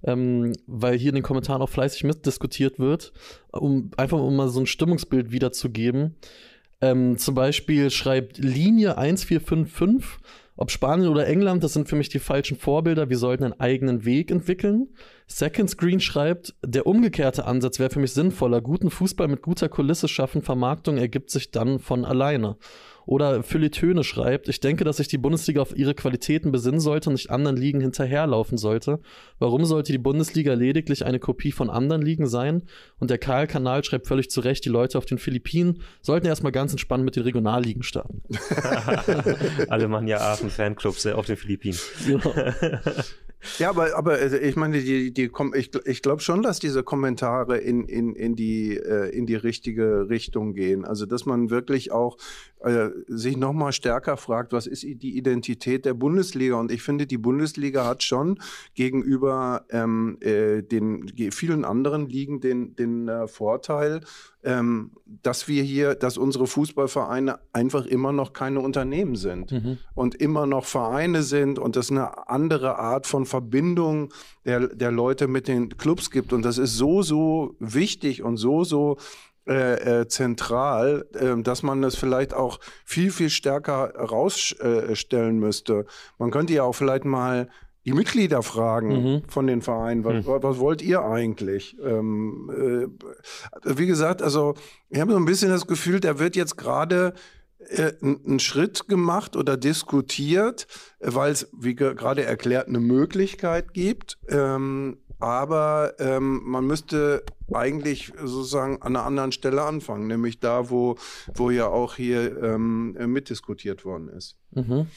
ähm, 0.05 0.53
weil 0.66 0.96
hier 0.96 1.11
in 1.11 1.16
den 1.16 1.24
Kommentaren 1.24 1.61
auch 1.61 1.68
fleißig 1.68 2.05
mitdiskutiert 2.05 2.79
wird, 2.79 3.12
um 3.53 3.90
einfach 3.96 4.18
um 4.18 4.37
mal 4.37 4.48
so 4.48 4.61
ein 4.61 4.66
Stimmungsbild 4.66 5.31
wiederzugeben. 5.33 6.16
Ähm, 6.81 7.18
zum 7.18 7.35
Beispiel 7.35 7.90
schreibt 7.90 8.38
Linie 8.38 8.96
1455, 8.96 10.20
ob 10.61 10.72
Spanien 10.72 11.09
oder 11.09 11.29
England, 11.29 11.62
das 11.62 11.72
sind 11.72 11.88
für 11.88 11.94
mich 11.94 12.09
die 12.09 12.18
falschen 12.18 12.57
Vorbilder. 12.57 13.09
Wir 13.09 13.18
sollten 13.18 13.44
einen 13.44 13.61
eigenen 13.61 14.05
Weg 14.05 14.33
entwickeln. 14.33 14.88
Second 15.29 15.70
Screen 15.70 16.01
schreibt, 16.01 16.57
der 16.64 16.85
umgekehrte 16.85 17.44
Ansatz 17.44 17.79
wäre 17.79 17.90
für 17.90 18.01
mich 18.01 18.12
sinnvoller. 18.12 18.61
Guten 18.61 18.90
Fußball 18.90 19.29
mit 19.29 19.42
guter 19.42 19.68
Kulisse 19.68 20.09
schaffen, 20.09 20.42
Vermarktung 20.42 20.98
ergibt 20.98 21.31
sich 21.31 21.53
dann 21.53 21.79
von 21.79 22.05
alleine. 22.05 22.57
Oder 23.09 23.42
Töne 23.71 24.05
schreibt, 24.05 24.51
ich 24.51 24.61
denke, 24.61 24.85
dass 24.85 24.99
sich 24.99 25.09
die 25.09 25.16
Bundesliga 25.16 25.62
auf 25.62 25.75
ihre 25.75 25.94
Qualitäten 25.94 26.53
besinnen 26.53 26.79
sollte 26.79 27.09
und 27.09 27.14
nicht 27.14 27.31
anderen 27.31 27.57
Ligen 27.57 27.81
hinterherlaufen 27.81 28.59
sollte. 28.59 29.01
Warum 29.38 29.64
sollte 29.64 29.92
die 29.92 29.99
Bundesliga 29.99 30.53
lediglich 30.53 31.07
eine 31.07 31.18
Kopie 31.18 31.51
von 31.51 31.71
anderen 31.71 32.03
Ligen 32.03 32.27
sein? 32.27 32.64
Und 32.99 33.09
der 33.09 33.16
Karl-Kanal 33.16 33.83
schreibt 33.83 34.09
völlig 34.09 34.29
zu 34.29 34.42
Recht, 34.42 34.62
die 34.66 34.68
Leute 34.68 34.99
auf 34.99 35.07
den 35.07 35.16
Philippinen 35.16 35.81
sollten 36.03 36.27
erstmal 36.27 36.53
ganz 36.53 36.73
entspannt 36.73 37.03
mit 37.03 37.16
den 37.16 37.23
Regionalligen 37.23 37.83
starten. 37.83 38.21
Alle 39.71 39.88
machen 39.88 40.07
ja 40.07 40.18
Aachen-Fanclubs 40.18 41.07
auf 41.07 41.25
den 41.25 41.38
Philippinen. 41.38 41.79
Ja. 42.07 42.21
Ja, 43.59 43.70
aber, 43.70 43.96
aber 43.96 44.12
also 44.12 44.37
ich 44.37 44.57
meine, 44.57 44.81
die, 44.81 45.12
die, 45.12 45.31
ich, 45.55 45.70
ich 45.85 46.03
glaube 46.03 46.22
schon, 46.22 46.42
dass 46.42 46.59
diese 46.59 46.83
Kommentare 46.83 47.59
in, 47.59 47.85
in, 47.85 48.14
in, 48.14 48.35
die, 48.35 48.77
äh, 48.77 49.11
in 49.11 49.27
die 49.27 49.37
richtige 49.37 50.09
Richtung 50.09 50.55
gehen. 50.55 50.85
Also, 50.85 51.07
dass 51.07 51.24
man 51.24 51.48
wirklich 51.51 51.92
auch 51.92 52.16
äh, 52.61 52.88
sich 53.07 53.37
nochmal 53.37 53.72
stärker 53.72 54.16
fragt, 54.16 54.53
was 54.53 54.66
ist 54.66 54.83
die 54.83 55.16
Identität 55.16 55.85
der 55.85 55.94
Bundesliga? 55.94 56.57
Und 56.57 56.72
ich 56.72 56.83
finde, 56.83 57.07
die 57.07 57.18
Bundesliga 57.18 57.87
hat 57.87 58.03
schon 58.03 58.40
gegenüber 58.74 59.66
ähm, 59.70 60.18
äh, 60.20 60.62
den 60.62 61.07
vielen 61.31 61.64
anderen 61.64 62.09
Ligen 62.09 62.40
den, 62.40 62.74
den 62.74 63.09
äh, 63.09 63.29
Vorteil, 63.29 64.01
ähm, 64.44 64.92
dass 65.22 65.48
wir 65.48 65.62
hier, 65.62 65.94
dass 65.94 66.16
unsere 66.16 66.46
Fußballvereine 66.46 67.40
einfach 67.53 67.87
immer 67.87 68.12
noch 68.12 68.33
keine 68.33 68.61
Unternehmen 68.61 69.16
sind 69.16 69.51
mhm. 69.51 69.79
und 69.94 70.14
immer 70.14 70.46
noch 70.46 70.64
Vereine 70.64 71.22
sind 71.22 71.59
und 71.59 71.77
es 71.77 71.90
eine 71.90 72.29
andere 72.29 72.79
Art 72.79 73.07
von 73.07 73.27
Verbindung 73.27 74.12
der, 74.44 74.68
der 74.68 74.92
Leute 74.92 75.27
mit 75.27 75.48
den 75.48 75.77
Clubs 75.77 76.11
gibt. 76.11 76.33
Und 76.33 76.42
das 76.44 76.59
ist 76.59 76.77
so, 76.77 77.03
so 77.03 77.57
wichtig 77.59 78.22
und 78.22 78.37
so, 78.37 78.64
so 78.64 78.96
äh, 79.48 80.01
äh, 80.03 80.09
zentral, 80.09 81.07
äh, 81.14 81.42
dass 81.42 81.62
man 81.62 81.81
das 81.81 81.96
vielleicht 81.96 82.35
auch 82.35 82.61
viel, 82.85 83.11
viel 83.11 83.31
stärker 83.31 83.94
herausstellen 83.96 85.37
äh, 85.37 85.40
müsste. 85.40 85.87
Man 86.18 86.31
könnte 86.31 86.53
ja 86.53 86.64
auch 86.64 86.74
vielleicht 86.74 87.07
mal 87.07 87.48
die 87.88 87.94
Mitglieder 87.94 88.42
fragen 88.42 88.88
mhm. 88.88 89.22
von 89.29 89.46
den 89.46 89.62
Vereinen, 89.62 90.05
was, 90.05 90.27
mhm. 90.27 90.42
was 90.42 90.59
wollt 90.59 90.83
ihr 90.83 91.01
eigentlich? 91.01 91.74
Ähm, 91.83 92.90
äh, 93.64 93.79
wie 93.79 93.87
gesagt, 93.87 94.20
also 94.20 94.53
ich 94.90 95.01
habe 95.01 95.12
so 95.12 95.16
ein 95.16 95.24
bisschen 95.24 95.48
das 95.48 95.66
Gefühl, 95.66 95.98
da 95.98 96.18
wird 96.18 96.37
jetzt 96.37 96.59
gerade 96.59 97.14
äh, 97.61 97.92
ein 98.03 98.40
Schritt 98.40 98.88
gemacht 98.88 99.37
oder 99.37 99.57
diskutiert, 99.57 100.66
weil 101.01 101.33
es, 101.33 101.48
wie 101.59 101.74
gerade 101.74 102.24
erklärt, 102.24 102.68
eine 102.68 102.79
Möglichkeit 102.79 103.72
gibt. 103.72 104.18
Ähm, 104.29 104.98
aber 105.18 105.94
ähm, 105.98 106.42
man 106.44 106.66
müsste 106.66 107.24
eigentlich 107.51 108.12
sozusagen 108.22 108.83
an 108.83 108.96
einer 108.96 109.07
anderen 109.07 109.33
Stelle 109.33 109.62
anfangen, 109.62 110.09
nämlich 110.09 110.40
da, 110.40 110.68
wo, 110.68 110.96
wo 111.35 111.48
ja 111.48 111.68
auch 111.68 111.94
hier 111.94 112.42
ähm, 112.42 112.92
mitdiskutiert 112.92 113.87
worden 113.87 114.11
ist. 114.11 114.37
Mhm. 114.51 114.88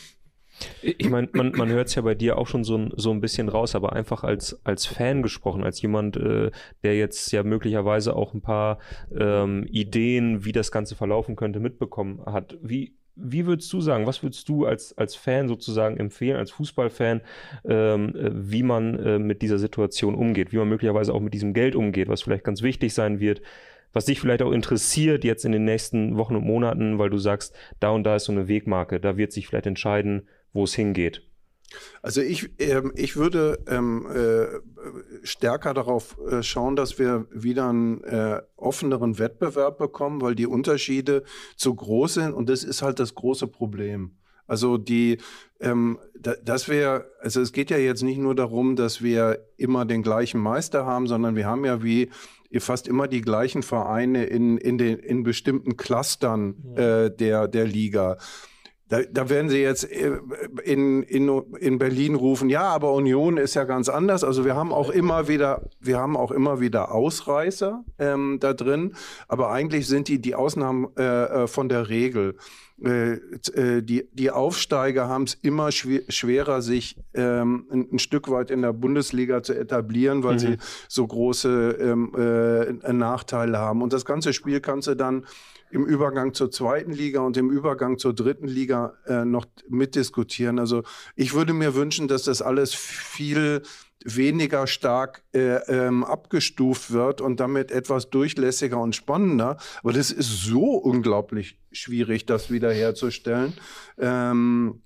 Ich 0.82 1.10
meine, 1.10 1.30
man, 1.34 1.52
man 1.52 1.70
hört 1.70 1.88
es 1.88 1.96
ja 1.96 2.02
bei 2.02 2.16
dir 2.16 2.38
auch 2.38 2.48
schon 2.48 2.64
so 2.64 2.78
ein, 2.78 2.92
so 2.96 3.12
ein 3.12 3.22
bisschen 3.22 3.50
raus, 3.50 3.76
aber 3.76 3.94
einfach 3.94 4.24
als, 4.24 4.60
als 4.64 4.86
Fan 4.86 5.22
gesprochen, 5.22 5.64
als 5.64 5.82
jemand, 5.82 6.18
äh, 6.18 6.52
der 6.84 6.98
jetzt 6.98 7.32
ja 7.32 7.44
möglicherweise 7.44 8.16
auch 8.16 8.34
ein 8.34 8.42
paar 8.42 8.80
ähm, 9.18 9.66
Ideen, 9.70 10.46
wie 10.46 10.52
das 10.52 10.72
Ganze 10.72 10.96
verlaufen 10.96 11.36
könnte, 11.36 11.60
mitbekommen 11.60 12.22
hat. 12.26 12.58
Wie, 12.62 12.96
wie 13.16 13.46
würdest 13.46 13.72
du 13.74 13.82
sagen, 13.82 14.08
was 14.08 14.24
würdest 14.24 14.48
du 14.50 14.66
als, 14.66 14.98
als 14.98 15.16
Fan 15.16 15.48
sozusagen 15.48 15.98
empfehlen, 15.98 16.38
als 16.38 16.52
Fußballfan, 16.52 17.22
ähm, 17.66 18.16
äh, 18.16 18.32
wie 18.34 18.64
man 18.64 18.98
äh, 19.00 19.20
mit 19.20 19.42
dieser 19.42 19.60
Situation 19.60 20.16
umgeht, 20.16 20.52
wie 20.52 20.58
man 20.58 20.70
möglicherweise 20.70 21.14
auch 21.14 21.20
mit 21.20 21.34
diesem 21.34 21.54
Geld 21.54 21.76
umgeht, 21.76 22.08
was 22.08 22.22
vielleicht 22.22 22.44
ganz 22.44 22.62
wichtig 22.62 22.94
sein 22.94 23.20
wird, 23.20 23.42
was 23.94 24.06
dich 24.06 24.20
vielleicht 24.20 24.42
auch 24.42 24.52
interessiert 24.52 25.24
jetzt 25.24 25.46
in 25.46 25.52
den 25.52 25.66
nächsten 25.66 26.18
Wochen 26.18 26.36
und 26.36 26.46
Monaten, 26.46 27.00
weil 27.00 27.10
du 27.10 27.18
sagst, 27.18 27.54
da 27.80 27.90
und 27.90 28.04
da 28.04 28.16
ist 28.16 28.26
so 28.26 28.32
eine 28.32 28.48
Wegmarke, 28.48 29.00
da 29.00 29.18
wird 29.18 29.32
sich 29.32 29.48
vielleicht 29.48 29.68
entscheiden, 29.68 30.28
wo 30.54 30.64
es 30.64 30.74
hingeht? 30.74 31.24
Also 32.02 32.22
ich, 32.22 32.50
ähm, 32.60 32.92
ich 32.96 33.16
würde 33.16 33.60
ähm, 33.68 34.06
äh, 34.14 35.26
stärker 35.26 35.74
darauf 35.74 36.18
äh, 36.30 36.44
schauen, 36.44 36.76
dass 36.76 37.00
wir 37.00 37.28
wieder 37.32 37.70
einen 37.70 38.04
äh, 38.04 38.42
offeneren 38.58 39.20
Wettbewerb 39.20 39.78
bekommen, 39.78 40.22
weil 40.22 40.36
die 40.36 40.48
Unterschiede 40.48 41.24
zu 41.56 41.74
groß 41.74 42.16
sind 42.16 42.34
und 42.34 42.50
das 42.50 42.64
ist 42.64 42.82
halt 42.82 43.00
das 43.00 43.16
große 43.16 43.48
Problem. 43.48 44.18
Also 44.48 44.78
die, 44.78 45.20
ähm, 45.62 45.98
da, 46.20 46.36
dass 46.44 46.68
wir, 46.68 47.06
also 47.22 47.40
es 47.40 47.54
geht 47.54 47.70
ja 47.70 47.78
jetzt 47.78 48.04
nicht 48.04 48.18
nur 48.18 48.36
darum, 48.36 48.76
dass 48.76 49.02
wir 49.02 49.48
immer 49.56 49.86
den 49.86 50.04
gleichen 50.04 50.42
Meister 50.42 50.86
haben, 50.86 51.08
sondern 51.08 51.38
wir 51.38 51.46
haben 51.46 51.64
ja 51.64 51.84
wie 51.84 52.10
fast 52.60 52.88
immer 52.88 53.08
die 53.08 53.22
gleichen 53.22 53.64
Vereine 53.64 54.26
in, 54.26 54.58
in, 54.58 54.78
den, 54.78 55.00
in 55.00 55.24
bestimmten 55.24 55.78
Clustern 55.78 56.56
äh, 56.76 57.10
der, 57.10 57.48
der 57.48 57.66
Liga. 57.66 58.18
Da, 58.92 59.04
da 59.10 59.30
werden 59.30 59.50
sie 59.50 59.60
jetzt 59.60 59.90
äh, 59.90 60.20
in, 60.66 61.04
in, 61.04 61.30
in 61.60 61.80
Berlin 61.80 62.14
rufen, 62.14 62.50
ja, 62.50 62.64
aber 62.64 62.92
Union 62.92 63.38
ist 63.38 63.54
ja 63.54 63.64
ganz 63.64 63.88
anders. 63.88 64.26
Also 64.26 64.44
wir 64.44 64.58
haben 64.58 64.74
auch 64.74 64.90
immer 64.90 65.30
wieder, 65.30 65.70
wir 65.80 65.98
haben 65.98 66.18
auch 66.18 66.30
immer 66.30 66.60
wieder 66.60 66.94
Ausreißer 66.94 67.86
ähm, 68.00 68.40
da 68.42 68.52
drin, 68.54 68.96
aber 69.30 69.50
eigentlich 69.50 69.88
sind 69.88 70.10
die 70.10 70.20
die 70.20 70.36
Ausnahmen 70.36 70.90
äh, 70.98 71.04
äh 71.44 71.48
von 71.48 71.70
der 71.70 71.88
Regel. 71.88 72.36
Äh, 72.84 73.14
äh, 73.54 73.84
die, 73.84 74.08
die 74.12 74.32
Aufsteiger 74.32 75.08
haben 75.08 75.26
es 75.26 75.36
immer 75.36 75.72
schwer, 75.72 76.02
schwerer, 76.10 76.62
sich 76.62 76.98
ähm, 77.14 77.68
ein, 77.72 77.88
ein, 77.94 78.00
Stück 78.00 78.30
weit 78.32 78.50
in 78.50 78.64
der 78.64 78.74
Bundesliga 78.74 79.44
zu 79.44 79.54
etablieren, 79.54 80.24
weil 80.24 80.34
mhm. 80.34 80.40
sie 80.40 80.58
so 80.88 81.06
große 81.06 81.78
ähm, 81.80 82.12
äh, 82.18 82.92
Nachteile 82.94 83.60
haben. 83.60 83.84
Und 83.84 83.94
das 83.94 84.04
ganze 84.04 84.34
Spiel 84.34 84.62
kannst 84.62 84.88
du 84.88 84.96
dann 84.96 85.26
im 85.70 85.86
Übergang 85.86 86.34
zur 86.34 86.50
zweiten 86.50 86.92
Liga 86.92 87.22
und 87.22 87.38
im 87.38 87.52
Übergang 87.52 87.98
zur 87.98 88.14
dritten 88.14 88.48
Liga 88.48 88.94
äh, 89.06 89.26
noch 89.26 89.46
mitdiskutieren. 89.70 90.58
Also 90.58 90.84
ich 91.16 91.34
würde 91.34 91.54
mir 91.54 91.76
wünschen, 91.76 92.08
dass 92.08 92.24
das 92.24 92.42
alles 92.42 92.74
viel 92.74 93.62
weniger 94.06 94.68
stark 94.68 95.24
äh, 95.34 95.56
ähm, 95.68 96.04
abgestuft 96.04 96.92
wird 96.92 97.22
und 97.22 97.40
damit 97.40 97.72
etwas 97.72 98.10
durchlässiger 98.10 98.80
und 98.80 98.96
spannender. 98.96 99.58
Aber 99.84 99.94
das 99.94 100.12
ist 100.12 100.44
so 100.44 100.76
unglaublich 100.76 101.58
schwierig, 101.72 102.26
das 102.26 102.52
wiederherzustellen. 102.52 103.54
Ähm, 103.98 104.82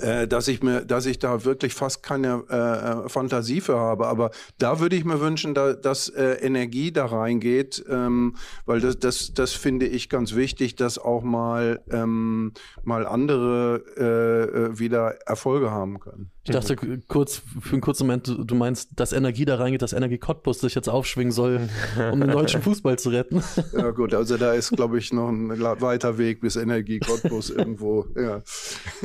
äh, 0.00 0.26
dass 0.26 0.48
ich 0.48 0.62
mir, 0.62 0.84
dass 0.84 1.06
ich 1.06 1.18
da 1.18 1.44
wirklich 1.44 1.72
fast 1.72 2.02
keine 2.02 2.44
äh, 2.50 2.56
äh, 2.56 3.08
Fantasie 3.08 3.60
für 3.60 3.78
habe. 3.78 4.06
Aber 4.06 4.30
da 4.58 4.80
würde 4.80 4.96
ich 4.96 5.04
mir 5.04 5.20
wünschen, 5.20 5.54
da, 5.54 5.72
dass 5.72 6.08
äh, 6.08 6.32
Energie 6.40 6.92
da 6.92 7.06
reingeht, 7.06 7.84
ähm, 7.88 8.36
weil 8.66 8.80
das, 8.80 8.98
das, 8.98 9.32
das 9.34 9.52
finde 9.52 9.86
ich 9.86 10.08
ganz 10.08 10.34
wichtig, 10.34 10.76
dass 10.76 10.98
auch 10.98 11.22
mal, 11.22 11.82
ähm, 11.90 12.52
mal 12.82 13.06
andere 13.06 13.82
äh, 13.96 14.74
äh 14.74 14.78
wieder 14.78 15.14
Erfolge 15.26 15.70
haben 15.70 16.00
können. 16.00 16.30
Ich 16.48 16.54
dachte 16.54 16.76
kurz, 17.08 17.42
für 17.60 17.72
einen 17.72 17.82
kurzen 17.82 18.06
Moment, 18.06 18.26
du, 18.26 18.54
meinst, 18.54 18.98
dass 18.98 19.12
Energie 19.12 19.44
da 19.44 19.56
reingeht, 19.56 19.82
dass 19.82 19.92
Energie 19.92 20.16
Cottbus 20.16 20.60
sich 20.60 20.74
jetzt 20.74 20.88
aufschwingen 20.88 21.30
soll, 21.30 21.68
um 22.10 22.20
den 22.20 22.30
deutschen 22.30 22.62
Fußball 22.62 22.98
zu 22.98 23.10
retten. 23.10 23.42
Ja 23.76 23.90
gut, 23.90 24.14
also 24.14 24.38
da 24.38 24.54
ist, 24.54 24.70
glaube 24.70 24.98
ich, 24.98 25.12
noch 25.12 25.28
ein 25.28 25.50
weiter 25.60 26.16
Weg 26.16 26.40
bis 26.40 26.56
Energie 26.56 27.00
Cottbus 27.00 27.50
irgendwo. 27.50 28.06
Ja. 28.16 28.42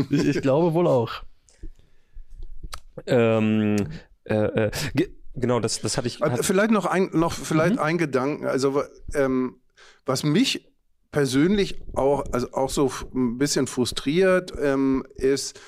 Ich, 0.09 0.25
ich, 0.25 0.41
glaube 0.41 0.73
wohl 0.73 0.87
auch. 0.87 1.11
Ähm, 3.07 3.75
äh, 4.23 4.35
äh, 4.35 4.71
genau, 5.35 5.59
das, 5.59 5.81
das 5.81 5.97
hatte 5.97 6.07
ich. 6.07 6.21
Hat 6.21 6.45
vielleicht 6.45 6.71
noch 6.71 6.85
ein, 6.85 7.09
noch 7.11 7.33
vielleicht 7.33 7.75
mhm. 7.75 7.81
ein 7.81 7.97
Gedanken. 7.97 8.45
Also 8.45 8.83
ähm, 9.13 9.57
was 10.05 10.23
mich 10.23 10.69
persönlich 11.11 11.81
auch, 11.93 12.23
also 12.31 12.51
auch 12.53 12.69
so 12.69 12.91
ein 13.13 13.37
bisschen 13.37 13.67
frustriert, 13.67 14.53
ähm, 14.61 15.05
ist, 15.15 15.59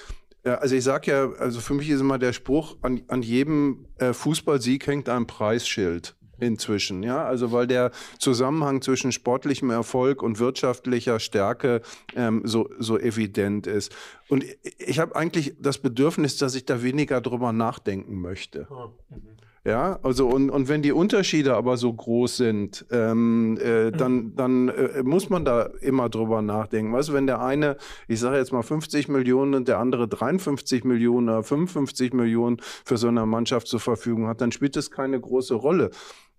ja, 0.46 0.56
also 0.56 0.76
ich 0.76 0.84
sage 0.84 1.12
ja, 1.12 1.32
also 1.40 1.60
für 1.60 1.74
mich 1.74 1.90
ist 1.90 2.02
immer 2.02 2.20
der 2.20 2.34
Spruch, 2.34 2.78
an, 2.82 3.02
an 3.08 3.22
jedem 3.22 3.88
äh, 3.98 4.14
Fußballsieg 4.14 4.86
hängt 4.86 5.10
ein 5.10 5.26
Preisschild 5.26 6.16
inzwischen, 6.40 7.02
ja, 7.02 7.26
also 7.26 7.52
weil 7.52 7.66
der 7.66 7.92
Zusammenhang 8.20 8.82
zwischen 8.82 9.12
sportlichem 9.12 9.70
Erfolg 9.72 10.22
und 10.22 10.38
wirtschaftlicher 10.38 11.20
Stärke 11.20 11.82
ähm, 12.16 12.42
so, 12.44 12.70
so 12.78 13.00
evident 13.00 13.68
ist. 13.68 13.96
Und 14.28 14.46
ich 14.78 15.00
habe 15.00 15.16
eigentlich 15.16 15.56
das 15.60 15.78
Bedürfnis, 15.78 16.38
dass 16.38 16.56
ich 16.56 16.66
da 16.66 16.84
weniger 16.84 17.22
drüber 17.22 17.52
nachdenken 17.52 18.22
möchte. 18.22 18.68
Oh, 18.70 18.92
ja, 19.66 19.98
also 20.04 20.28
und, 20.28 20.52
und 20.52 20.70
wenn 20.70 20.84
die 20.84 20.92
Unterschiede 20.92 21.56
aber 21.56 21.76
so 21.78 21.92
groß 21.92 22.38
sind, 22.38 22.86
ähm, 22.92 23.58
äh, 23.60 23.92
dann, 23.92 24.14
mhm. 24.14 24.36
dann 24.36 24.70
äh, 24.70 25.02
muss 25.02 25.32
man 25.32 25.44
da 25.44 25.64
immer 25.82 26.08
drüber 26.08 26.44
nachdenken. 26.44 26.94
Weißt 26.94 27.10
du, 27.10 27.14
wenn 27.14 27.26
der 27.26 27.42
eine, 27.42 27.78
ich 28.08 28.20
sage 28.20 28.38
jetzt 28.38 28.54
mal 28.54 28.62
50 28.62 29.08
Millionen 29.08 29.56
und 29.56 29.68
der 29.68 29.80
andere 29.80 30.08
53 30.08 30.84
Millionen 30.84 31.30
oder 31.30 31.42
55 31.42 32.14
Millionen 32.14 32.58
für 32.62 32.98
so 32.98 33.08
eine 33.08 33.26
Mannschaft 33.26 33.68
zur 33.68 33.80
Verfügung 33.80 34.28
hat, 34.28 34.40
dann 34.40 34.52
spielt 34.52 34.76
das 34.76 34.92
keine 34.92 35.20
große 35.20 35.56
Rolle. 35.56 35.90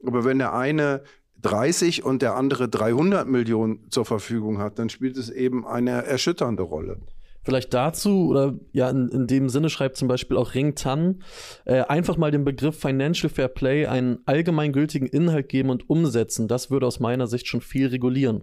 Aber 0.06 0.24
wenn 0.24 0.38
der 0.38 0.54
eine 0.54 1.02
30 1.42 2.04
und 2.04 2.22
der 2.22 2.36
andere 2.36 2.68
300 2.68 3.26
Millionen 3.26 3.90
zur 3.90 4.04
Verfügung 4.04 4.58
hat, 4.58 4.78
dann 4.78 4.88
spielt 4.88 5.16
es 5.16 5.30
eben 5.30 5.66
eine 5.66 6.04
erschütternde 6.04 6.62
Rolle. 6.62 6.98
Vielleicht 7.46 7.72
dazu, 7.72 8.26
oder 8.28 8.54
ja, 8.72 8.90
in, 8.90 9.08
in 9.08 9.28
dem 9.28 9.48
Sinne 9.48 9.70
schreibt 9.70 9.96
zum 9.96 10.08
Beispiel 10.08 10.36
auch 10.36 10.54
Ring 10.54 10.74
Tan, 10.74 11.22
äh, 11.64 11.82
einfach 11.82 12.16
mal 12.16 12.32
dem 12.32 12.44
Begriff 12.44 12.76
Financial 12.76 13.30
Fair 13.30 13.46
Play 13.46 13.86
einen 13.86 14.18
allgemeingültigen 14.26 15.06
Inhalt 15.06 15.48
geben 15.48 15.70
und 15.70 15.88
umsetzen. 15.88 16.48
Das 16.48 16.72
würde 16.72 16.88
aus 16.88 16.98
meiner 16.98 17.28
Sicht 17.28 17.46
schon 17.46 17.60
viel 17.60 17.86
regulieren. 17.86 18.42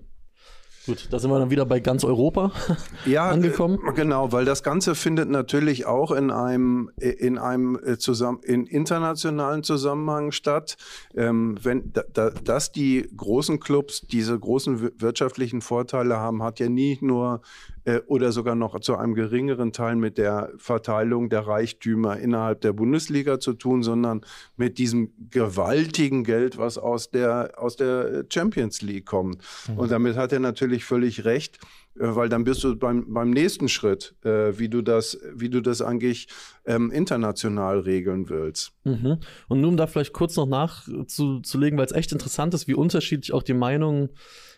Gut, 0.85 1.07
da 1.11 1.19
sind 1.19 1.31
wir 1.31 1.39
dann 1.39 1.49
wieder 1.49 1.65
bei 1.65 1.81
ganz 1.81 2.05
Europa 2.05 2.51
ja, 3.05 3.29
angekommen. 3.29 3.79
Äh, 3.89 3.93
genau, 3.93 4.31
weil 4.31 4.45
das 4.45 4.63
Ganze 4.63 4.95
findet 4.95 5.29
natürlich 5.29 5.85
auch 5.85 6.11
in 6.11 6.31
einem, 6.31 6.91
in 6.97 7.37
einem 7.37 7.77
äh, 7.83 7.97
zusammen, 7.97 8.39
in 8.43 8.65
internationalen 8.65 9.63
Zusammenhang 9.63 10.31
statt. 10.31 10.77
Ähm, 11.15 11.57
wenn, 11.61 11.91
da, 11.91 12.03
da, 12.13 12.29
dass 12.29 12.71
die 12.71 13.05
großen 13.15 13.59
Clubs 13.59 14.01
diese 14.01 14.37
großen 14.39 15.01
wirtschaftlichen 15.01 15.59
Vorteile 15.61 16.17
haben, 16.17 16.41
hat 16.41 16.59
ja 16.59 16.69
nie 16.69 16.97
nur 17.01 17.41
äh, 17.85 17.99
oder 18.07 18.31
sogar 18.31 18.55
noch 18.55 18.79
zu 18.79 18.95
einem 18.95 19.13
geringeren 19.13 19.73
Teil 19.73 19.95
mit 19.95 20.17
der 20.17 20.51
Verteilung 20.57 21.29
der 21.29 21.47
Reichtümer 21.47 22.17
innerhalb 22.17 22.61
der 22.61 22.73
Bundesliga 22.73 23.39
zu 23.39 23.53
tun, 23.53 23.83
sondern 23.83 24.21
mit 24.55 24.77
diesem 24.77 25.11
gewaltigen 25.29 26.23
Geld, 26.23 26.57
was 26.57 26.77
aus 26.77 27.11
der, 27.11 27.53
aus 27.57 27.75
der 27.75 28.25
Champions 28.31 28.81
League 28.81 29.05
kommt. 29.05 29.37
Mhm. 29.67 29.77
Und 29.77 29.91
damit 29.91 30.15
hat 30.15 30.31
er 30.31 30.39
natürlich 30.39 30.85
völlig 30.85 31.25
recht 31.25 31.59
äh, 31.99 32.15
weil 32.15 32.29
dann 32.29 32.43
bist 32.43 32.63
du 32.63 32.75
beim, 32.75 33.13
beim 33.13 33.29
nächsten 33.29 33.69
Schritt, 33.69 34.15
äh, 34.23 34.57
wie, 34.57 34.69
du 34.69 34.81
das, 34.81 35.19
wie 35.33 35.49
du 35.49 35.61
das 35.61 35.81
eigentlich 35.81 36.27
ähm, 36.65 36.89
international 36.91 37.79
regeln 37.79 38.29
willst. 38.29 38.71
Mhm. 38.83 39.19
Und 39.47 39.61
nun 39.61 39.71
um 39.71 39.77
da 39.77 39.87
vielleicht 39.87 40.13
kurz 40.13 40.35
noch 40.35 40.47
nachzulegen, 40.47 41.77
weil 41.77 41.85
es 41.85 41.91
echt 41.91 42.11
interessant 42.11 42.53
ist, 42.53 42.67
wie 42.67 42.73
unterschiedlich 42.73 43.33
auch 43.33 43.43
die 43.43 43.53
Meinungen 43.53 44.09
äh, 44.09 44.11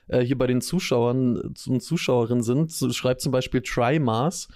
hier 0.07 0.37
bei 0.37 0.47
den 0.47 0.61
Zuschauern 0.61 1.37
und 1.37 1.81
Zuschauerinnen 1.81 2.43
sind, 2.43 2.71
so 2.71 2.91
schreibt 2.91 3.21
zum 3.21 3.31
Beispiel 3.31 3.61
TryMars. 3.61 4.47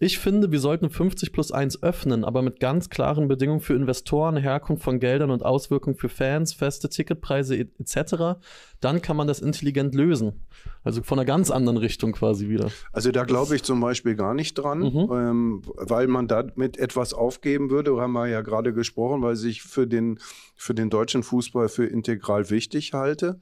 Ich 0.00 0.18
finde, 0.18 0.50
wir 0.50 0.58
sollten 0.58 0.90
50 0.90 1.32
plus 1.32 1.52
1 1.52 1.82
öffnen, 1.82 2.24
aber 2.24 2.42
mit 2.42 2.58
ganz 2.58 2.90
klaren 2.90 3.28
Bedingungen 3.28 3.60
für 3.60 3.74
Investoren, 3.74 4.36
Herkunft 4.36 4.82
von 4.82 4.98
Geldern 4.98 5.30
und 5.30 5.44
Auswirkungen 5.44 5.94
für 5.96 6.08
Fans, 6.08 6.52
feste 6.52 6.88
Ticketpreise 6.88 7.56
etc. 7.56 8.40
Dann 8.80 9.02
kann 9.02 9.16
man 9.16 9.28
das 9.28 9.40
intelligent 9.40 9.94
lösen. 9.94 10.44
Also 10.82 11.02
von 11.02 11.18
einer 11.18 11.24
ganz 11.24 11.50
anderen 11.50 11.78
Richtung 11.78 12.12
quasi 12.12 12.48
wieder. 12.48 12.70
Also 12.92 13.12
da 13.12 13.24
glaube 13.24 13.54
ich 13.54 13.62
zum 13.62 13.80
Beispiel 13.80 14.16
gar 14.16 14.34
nicht 14.34 14.54
dran, 14.54 14.80
mhm. 14.80 15.08
ähm, 15.12 15.62
weil 15.64 16.08
man 16.08 16.26
damit 16.26 16.76
etwas 16.76 17.14
aufgeben 17.14 17.70
würde, 17.70 17.98
haben 18.00 18.12
wir 18.12 18.26
ja 18.26 18.42
gerade 18.42 18.74
gesprochen, 18.74 19.22
weil 19.22 19.36
ich 19.44 19.62
für 19.62 19.86
den, 19.86 20.18
für 20.56 20.74
den 20.74 20.90
deutschen 20.90 21.22
Fußball 21.22 21.68
für 21.68 21.86
integral 21.86 22.50
wichtig 22.50 22.94
halte. 22.94 23.40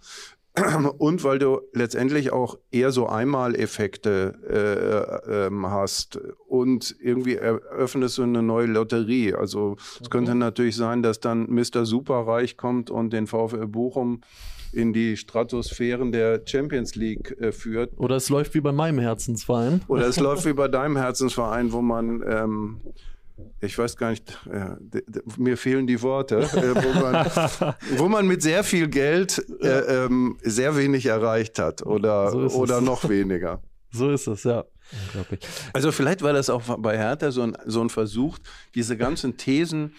und 0.98 1.24
weil 1.24 1.38
du 1.38 1.60
letztendlich 1.72 2.32
auch 2.32 2.58
eher 2.70 2.92
so 2.92 3.06
Einmaleffekte 3.06 5.22
äh, 5.26 5.46
ähm, 5.46 5.66
hast 5.66 6.20
und 6.46 6.94
irgendwie 7.00 7.36
eröffnest 7.36 8.18
du 8.18 8.24
eine 8.24 8.42
neue 8.42 8.66
Lotterie. 8.66 9.34
Also 9.34 9.76
es 9.78 10.00
okay. 10.00 10.10
könnte 10.10 10.34
natürlich 10.34 10.76
sein, 10.76 11.02
dass 11.02 11.20
dann 11.20 11.48
Mr. 11.48 11.86
Superreich 11.86 12.56
kommt 12.56 12.90
und 12.90 13.12
den 13.12 13.26
VfL 13.26 13.66
Bochum 13.66 14.20
in 14.72 14.92
die 14.92 15.16
Stratosphären 15.16 16.12
der 16.12 16.42
Champions 16.44 16.96
League 16.96 17.36
äh, 17.40 17.52
führt. 17.52 17.98
Oder 17.98 18.16
es 18.16 18.28
läuft 18.28 18.54
wie 18.54 18.60
bei 18.60 18.72
meinem 18.72 18.98
Herzensverein. 18.98 19.82
Oder 19.88 20.06
es 20.06 20.16
läuft 20.20 20.46
wie 20.46 20.54
bei 20.54 20.68
deinem 20.68 20.96
Herzensverein, 20.96 21.72
wo 21.72 21.82
man 21.82 22.22
ähm, 22.26 22.80
ich 23.60 23.78
weiß 23.78 23.96
gar 23.96 24.10
nicht, 24.10 24.38
äh, 24.50 24.76
mir 25.36 25.56
fehlen 25.56 25.86
die 25.86 26.00
Worte, 26.02 26.40
äh, 26.40 26.74
wo, 26.74 27.00
man, 27.00 27.74
wo, 27.96 28.08
man, 28.08 28.26
mit 28.26 28.42
sehr 28.42 28.64
viel 28.64 28.88
Geld 28.88 29.44
äh, 29.60 30.04
ähm, 30.04 30.38
sehr 30.42 30.76
wenig 30.76 31.06
erreicht 31.06 31.58
hat 31.58 31.82
oder, 31.84 32.30
so 32.30 32.58
oder 32.58 32.80
noch 32.80 33.08
weniger. 33.08 33.62
So 33.90 34.10
ist 34.10 34.26
es, 34.26 34.44
ja. 34.44 34.64
Also 35.72 35.92
vielleicht 35.92 36.22
war 36.22 36.32
das 36.32 36.50
auch 36.50 36.62
bei 36.78 36.96
Hertha 36.96 37.30
so 37.30 37.42
ein, 37.42 37.56
so 37.66 37.80
ein 37.82 37.90
Versuch, 37.90 38.38
diese 38.74 38.96
ganzen 38.96 39.36
Thesen 39.36 39.94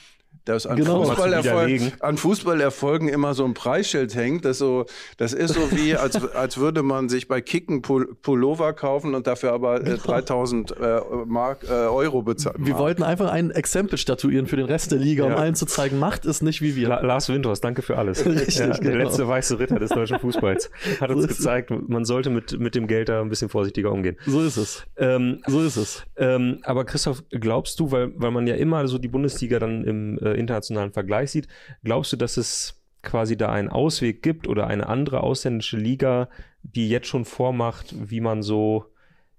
dass 0.46 0.66
an, 0.68 0.78
genau, 0.78 1.04
Fußballerfolgen, 1.04 1.94
an 2.00 2.18
Fußballerfolgen 2.18 3.08
immer 3.08 3.34
so 3.34 3.46
ein 3.46 3.54
Preisschild 3.54 4.16
hängt. 4.16 4.46
Das, 4.46 4.58
so, 4.58 4.86
das 5.18 5.34
ist 5.34 5.54
so 5.54 5.72
wie, 5.72 5.96
als, 5.96 6.16
als 6.34 6.58
würde 6.58 6.84
man 6.84 7.10
sich 7.10 7.28
bei 7.28 7.42
Kicken 7.42 7.82
Pullover 7.82 8.74
kaufen 8.74 9.16
und 9.16 9.28
dafür 9.28 9.54
aber 9.54 9.86
äh, 9.86 9.98
3000 9.98 10.72
äh, 10.72 11.02
Mark, 11.26 11.64
äh, 11.64 11.72
Euro 11.72 12.24
bezahlen. 12.24 12.58
Wir 12.60 12.78
wollten 12.78 13.04
einfach 13.04 13.32
ein 13.32 13.52
Exempel 13.52 13.98
statuieren 13.98 14.48
für 14.48 14.58
den 14.58 14.66
Rest 14.66 14.92
der 14.92 15.00
Liga, 15.00 15.26
ja. 15.26 15.34
um 15.34 15.40
allen 15.40 15.56
zu 15.56 15.66
zeigen, 15.66 16.00
macht 16.00 16.26
es 16.26 16.42
nicht 16.42 16.62
wie 16.62 16.76
wir. 16.76 16.90
La 16.90 17.02
Lars 17.02 17.30
Windhorst, 17.30 17.64
danke 17.64 17.82
für 17.82 17.98
alles. 17.98 18.26
Richtig, 18.26 18.58
ja, 18.58 18.68
der 18.68 18.80
genau. 18.80 19.06
letzte 19.06 19.28
weiße 19.28 19.60
Ritter 19.60 19.80
des 19.80 19.92
deutschen 19.92 20.20
Fußballs 20.20 20.70
hat 21.02 21.10
uns 21.10 21.22
so 21.22 21.28
gezeigt, 21.28 21.72
man 21.72 22.06
sollte 22.06 22.30
mit, 22.30 22.60
mit 22.60 22.76
dem 22.76 22.88
Geld 22.88 23.10
da 23.10 23.22
ein 23.22 23.30
bisschen 23.30 23.50
vorsichtiger 23.50 23.92
umgehen. 23.92 24.18
So 24.26 24.42
ist 24.42 24.58
es. 24.58 24.84
Ähm, 24.98 25.42
so 25.48 25.62
ist 25.62 25.78
es. 25.78 26.04
Ähm, 26.18 26.60
aber 26.64 26.86
Christoph, 26.86 27.24
glaubst 27.30 27.80
du, 27.80 27.92
weil, 27.92 28.12
weil 28.16 28.32
man 28.32 28.48
ja 28.48 28.56
immer 28.56 28.88
so 28.88 28.98
die 28.98 29.08
Bundesliga 29.08 29.60
dann 29.60 29.84
im 29.84 30.18
äh, 30.20 30.33
internationalen 30.38 30.94
Vergleich 30.94 31.32
sieht, 31.32 31.48
glaubst 31.84 32.14
du, 32.14 32.18
dass 32.18 32.38
es 32.38 32.84
quasi 33.02 33.38
da 33.38 33.52
einen 33.52 33.70
Ausweg 33.70 34.24
gibt 34.24 34.48
oder 34.48 34.68
eine 34.68 34.88
andere 34.88 35.22
ausländische 35.22 35.78
Liga, 35.78 36.30
die 36.64 36.90
jetzt 36.90 37.08
schon 37.08 37.26
vormacht, 37.26 37.94
wie 38.10 38.22
man 38.22 38.42
so 38.42 38.86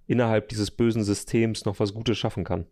innerhalb 0.06 0.48
dieses 0.50 0.70
bösen 0.70 1.02
Systems 1.02 1.64
noch 1.64 1.80
was 1.80 1.94
Gutes 1.94 2.18
schaffen 2.18 2.44
kann? 2.44 2.66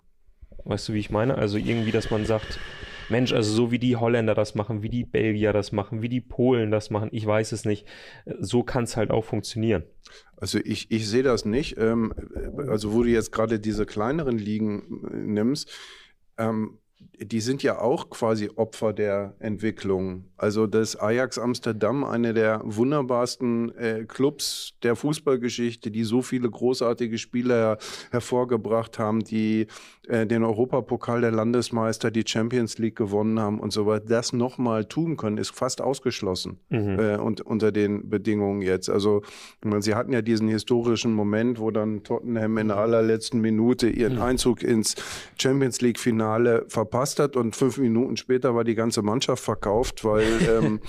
Weißt 0.65 0.89
du, 0.89 0.93
wie 0.93 0.99
ich 0.99 1.11
meine? 1.11 1.37
Also 1.37 1.57
irgendwie, 1.57 1.91
dass 1.91 2.11
man 2.11 2.27
sagt, 2.27 2.61
Mensch, 3.09 3.33
also 3.33 3.53
so 3.53 3.71
wie 3.71 3.79
die 3.79 3.97
Holländer 3.97 4.35
das 4.35 4.55
machen, 4.55 4.83
wie 4.83 4.89
die 4.89 5.05
Belgier 5.05 5.53
das 5.53 5.73
machen, 5.73 6.03
wie 6.03 6.09
die 6.09 6.21
Polen 6.21 6.71
das 6.71 6.91
machen, 6.91 7.09
ich 7.13 7.27
weiß 7.27 7.53
es 7.53 7.65
nicht. 7.65 7.87
So 8.39 8.63
kann 8.63 8.85
es 8.85 8.97
halt 8.97 9.11
auch 9.11 9.25
funktionieren. 9.25 9.85
Also 10.37 10.59
ich, 10.59 10.91
ich 10.91 11.09
sehe 11.09 11.23
das 11.23 11.45
nicht. 11.45 11.79
Ähm, 11.79 12.13
also 12.69 12.93
wo 12.93 13.03
du 13.03 13.09
jetzt 13.09 13.33
gerade 13.33 13.59
diese 13.59 13.87
kleineren 13.87 14.39
Ligen 14.39 15.33
nimmst, 15.33 15.71
ähm, 16.39 16.79
die 17.25 17.41
sind 17.41 17.63
ja 17.63 17.79
auch 17.79 18.11
quasi 18.11 18.51
Opfer 18.55 18.93
der 18.93 19.35
Entwicklung. 19.39 20.25
Also 20.37 20.67
das 20.67 20.97
Ajax 20.97 21.39
Amsterdam, 21.39 22.05
eine 22.05 22.35
der 22.35 22.61
wunderbarsten 22.65 23.77
äh, 23.77 24.05
Clubs 24.09 24.75
der 24.83 24.97
Fußballgeschichte, 24.97 25.91
die 25.91 26.05
so 26.05 26.23
viele 26.23 26.51
großartige 26.51 27.19
Spieler 27.19 27.79
hervorgebracht 28.11 28.99
haben, 28.99 29.23
die 29.23 29.69
äh, 30.09 30.27
den 30.27 30.43
Europapokal 30.43 31.21
der 31.21 31.31
Landesmeister, 31.31 32.11
die 32.11 32.25
Champions 32.27 32.79
League 32.79 32.97
gewonnen 32.97 33.39
haben 33.39 33.61
und 33.61 33.73
so 33.73 33.87
weiter, 33.87 34.07
das 34.07 34.33
nochmal 34.33 34.85
tun 34.85 35.17
können, 35.17 35.39
ist 35.39 35.51
fast 35.51 35.81
ausgeschlossen 35.81 36.59
mhm. 36.71 36.99
äh, 36.99 37.17
und, 37.17 37.41
unter 37.41 37.71
den 37.71 38.09
Bedingungen 38.09 38.63
jetzt. 38.63 38.91
Also 38.91 39.23
sie 39.79 39.95
hatten 39.95 40.13
ja 40.13 40.23
diesen 40.23 40.49
historischen 40.49 41.13
Moment, 41.13 41.61
wo 41.61 41.71
dann 41.71 42.03
Tottenham 42.03 42.59
in 42.59 42.69
der 42.69 42.79
allerletzten 42.79 43.41
Minute 43.41 43.89
ihren 43.89 44.17
mhm. 44.17 44.23
Einzug 44.23 44.63
ins 44.63 44.97
Champions 45.39 45.81
League-Finale 45.81 46.65
verpasst 46.69 47.12
hat 47.19 47.37
und 47.37 47.57
fünf 47.57 47.79
Minuten 47.79 48.17
später 48.17 48.55
war 48.55 48.65
die 48.65 48.75
ganze 48.75 49.03
Mannschaft 49.03 49.43
verkauft, 49.43 50.05
weil, 50.05 50.27
ähm, 50.51 50.81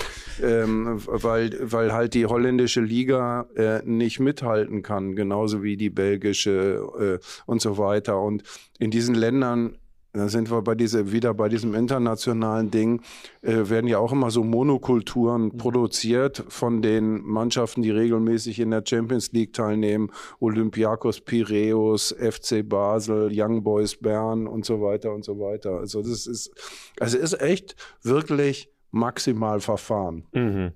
ähm, 0.41 1.01
weil, 1.05 1.57
weil 1.61 1.93
halt 1.93 2.13
die 2.13 2.25
holländische 2.25 2.81
Liga 2.81 3.47
äh, 3.55 3.81
nicht 3.83 4.19
mithalten 4.19 4.81
kann, 4.81 5.15
genauso 5.15 5.63
wie 5.63 5.77
die 5.77 5.89
belgische 5.89 7.19
äh, 7.21 7.25
und 7.45 7.61
so 7.61 7.77
weiter. 7.77 8.21
Und 8.21 8.43
in 8.79 8.91
diesen 8.91 9.15
Ländern 9.15 9.77
da 10.13 10.29
sind 10.29 10.51
wir 10.51 10.61
bei 10.61 10.75
diese, 10.75 11.11
wieder 11.11 11.33
bei 11.33 11.49
diesem 11.49 11.73
internationalen 11.73 12.69
Ding, 12.69 13.01
äh, 13.41 13.69
werden 13.69 13.87
ja 13.87 13.97
auch 13.97 14.11
immer 14.11 14.29
so 14.29 14.43
Monokulturen 14.43 15.45
mhm. 15.45 15.57
produziert 15.57 16.43
von 16.49 16.83
den 16.83 17.23
Mannschaften, 17.23 17.81
die 17.81 17.89
regelmäßig 17.89 18.59
in 18.59 18.69
der 18.69 18.83
Champions 18.85 19.31
League 19.31 19.53
teilnehmen. 19.53 20.11
Olympiakos 20.39 21.21
Piraeus, 21.21 22.15
FC 22.17 22.67
Basel, 22.67 23.31
Young 23.33 23.63
Boys 23.63 23.95
Bern 23.95 24.45
und 24.45 24.65
so 24.65 24.81
weiter 24.81 25.11
und 25.13 25.25
so 25.25 25.39
weiter. 25.39 25.79
Also 25.79 26.01
das 26.03 26.27
ist, 26.27 26.51
also 26.99 27.17
ist 27.17 27.41
echt 27.41 27.75
wirklich 28.03 28.69
maximal 28.91 29.59
verfahren. 29.59 30.25
Mhm. 30.33 30.73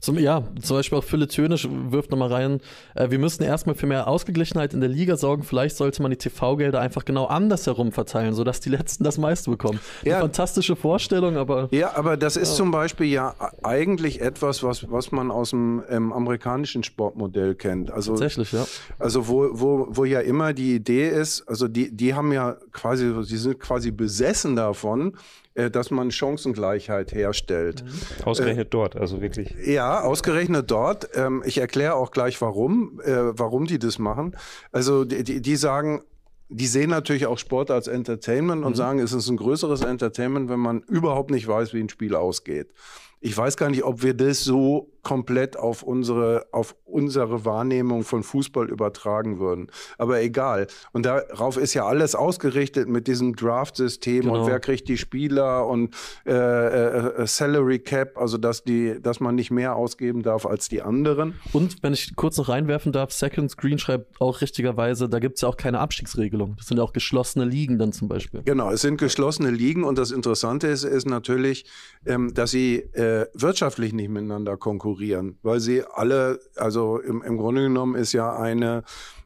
Zum, 0.00 0.18
ja, 0.18 0.42
zum 0.60 0.76
Beispiel 0.76 0.98
auch 0.98 1.04
Philipp 1.04 1.30
Tönisch 1.30 1.68
wirft 1.70 2.10
nochmal 2.10 2.32
rein, 2.32 2.60
äh, 2.94 3.10
wir 3.10 3.18
müssen 3.18 3.42
erstmal 3.42 3.74
für 3.74 3.86
mehr 3.86 4.08
Ausgeglichenheit 4.08 4.74
in 4.74 4.80
der 4.80 4.88
Liga 4.88 5.16
sorgen. 5.16 5.42
Vielleicht 5.42 5.76
sollte 5.76 6.02
man 6.02 6.10
die 6.10 6.16
TV-Gelder 6.16 6.80
einfach 6.80 7.04
genau 7.04 7.26
andersherum 7.26 7.92
verteilen, 7.92 8.34
sodass 8.34 8.60
die 8.60 8.70
Letzten 8.70 9.04
das 9.04 9.18
meiste 9.18 9.50
bekommen. 9.50 9.80
Ja. 10.02 10.14
Eine 10.14 10.22
fantastische 10.22 10.76
Vorstellung, 10.76 11.36
aber. 11.36 11.68
Ja, 11.70 11.96
aber 11.96 12.16
das 12.16 12.36
ist 12.36 12.50
ja. 12.50 12.56
zum 12.56 12.70
Beispiel 12.70 13.06
ja 13.06 13.34
eigentlich 13.62 14.20
etwas, 14.20 14.62
was, 14.62 14.90
was 14.90 15.12
man 15.12 15.30
aus 15.30 15.50
dem 15.50 15.82
ähm, 15.88 16.12
amerikanischen 16.12 16.82
Sportmodell 16.82 17.54
kennt. 17.54 17.90
Also, 17.90 18.12
Tatsächlich, 18.12 18.52
ja. 18.52 18.66
Also, 18.98 19.28
wo, 19.28 19.50
wo, 19.52 19.86
wo 19.90 20.04
ja 20.04 20.20
immer 20.20 20.52
die 20.52 20.74
Idee 20.74 21.08
ist, 21.08 21.48
also 21.48 21.68
die, 21.68 21.94
die 21.94 22.14
haben 22.14 22.32
ja 22.32 22.56
quasi, 22.72 23.12
die 23.28 23.36
sind 23.36 23.60
quasi 23.60 23.90
besessen 23.90 24.56
davon, 24.56 25.16
dass 25.54 25.90
man 25.90 26.10
Chancengleichheit 26.10 27.12
herstellt. 27.12 27.84
Mhm. 27.84 28.24
Ausgerechnet 28.24 28.66
äh, 28.68 28.70
dort, 28.70 28.96
also 28.96 29.20
wirklich. 29.20 29.54
Ja, 29.64 30.00
ausgerechnet 30.00 30.70
dort. 30.70 31.10
Ähm, 31.14 31.42
ich 31.44 31.58
erkläre 31.58 31.94
auch 31.94 32.10
gleich, 32.10 32.40
warum, 32.40 33.00
äh, 33.04 33.38
warum 33.38 33.66
die 33.66 33.78
das 33.78 33.98
machen. 33.98 34.36
Also 34.70 35.04
die, 35.04 35.22
die, 35.24 35.42
die 35.42 35.56
sagen, 35.56 36.02
die 36.48 36.66
sehen 36.66 36.90
natürlich 36.90 37.26
auch 37.26 37.38
Sport 37.38 37.70
als 37.70 37.88
Entertainment 37.88 38.64
und 38.64 38.72
mhm. 38.72 38.76
sagen, 38.76 38.98
es 38.98 39.12
ist 39.12 39.28
ein 39.28 39.36
größeres 39.36 39.82
Entertainment, 39.82 40.48
wenn 40.50 40.60
man 40.60 40.82
überhaupt 40.82 41.30
nicht 41.30 41.48
weiß, 41.48 41.72
wie 41.74 41.80
ein 41.80 41.88
Spiel 41.88 42.14
ausgeht. 42.14 42.72
Ich 43.20 43.36
weiß 43.36 43.56
gar 43.56 43.70
nicht, 43.70 43.84
ob 43.84 44.02
wir 44.02 44.14
das 44.14 44.44
so 44.44 44.91
komplett 45.02 45.56
auf 45.56 45.82
unsere, 45.82 46.46
auf 46.52 46.76
unsere 46.84 47.44
Wahrnehmung 47.44 48.04
von 48.04 48.22
Fußball 48.22 48.68
übertragen 48.68 49.40
würden. 49.40 49.68
Aber 49.98 50.22
egal. 50.22 50.68
Und 50.92 51.06
darauf 51.06 51.56
ist 51.56 51.74
ja 51.74 51.86
alles 51.86 52.14
ausgerichtet 52.14 52.88
mit 52.88 53.08
diesem 53.08 53.34
Draft-System 53.34 54.22
genau. 54.22 54.40
und 54.40 54.46
wer 54.46 54.60
kriegt 54.60 54.88
die 54.88 54.98
Spieler 54.98 55.66
und 55.66 55.94
äh, 56.24 56.32
äh, 56.32 57.22
äh, 57.22 57.26
Salary 57.26 57.80
Cap, 57.80 58.16
also 58.16 58.38
dass 58.38 58.62
die, 58.62 59.00
dass 59.02 59.18
man 59.18 59.34
nicht 59.34 59.50
mehr 59.50 59.74
ausgeben 59.74 60.22
darf 60.22 60.46
als 60.46 60.68
die 60.68 60.82
anderen. 60.82 61.34
Und 61.52 61.82
wenn 61.82 61.92
ich 61.92 62.14
kurz 62.14 62.36
noch 62.36 62.48
reinwerfen 62.48 62.92
darf, 62.92 63.12
Second 63.12 63.50
Screen 63.50 63.78
schreibt 63.78 64.20
auch 64.20 64.40
richtigerweise, 64.40 65.08
da 65.08 65.18
gibt 65.18 65.36
es 65.36 65.42
ja 65.42 65.48
auch 65.48 65.56
keine 65.56 65.80
Abstiegsregelung. 65.80 66.54
Das 66.58 66.68
sind 66.68 66.76
ja 66.76 66.84
auch 66.84 66.92
geschlossene 66.92 67.44
Ligen 67.44 67.78
dann 67.78 67.92
zum 67.92 68.08
Beispiel. 68.08 68.42
Genau, 68.44 68.70
es 68.70 68.82
sind 68.82 68.98
geschlossene 68.98 69.50
Ligen 69.50 69.82
und 69.82 69.98
das 69.98 70.12
Interessante 70.12 70.68
ist, 70.68 70.84
ist 70.84 71.08
natürlich, 71.08 71.64
ähm, 72.06 72.32
dass 72.34 72.52
sie 72.52 72.76
äh, 72.92 73.26
wirtschaftlich 73.34 73.92
nicht 73.92 74.08
miteinander 74.08 74.56
konkurrieren 74.56 74.91
konkurrieren, 74.92 75.38
weil 75.42 75.60
sie 75.60 75.82
alle, 75.84 76.40
also 76.56 76.98
im, 76.98 77.22
im 77.22 77.36
Grunde 77.36 77.62
genommen 77.62 77.94
ist 77.94 78.12
ja 78.12 78.36
eine 78.36 78.82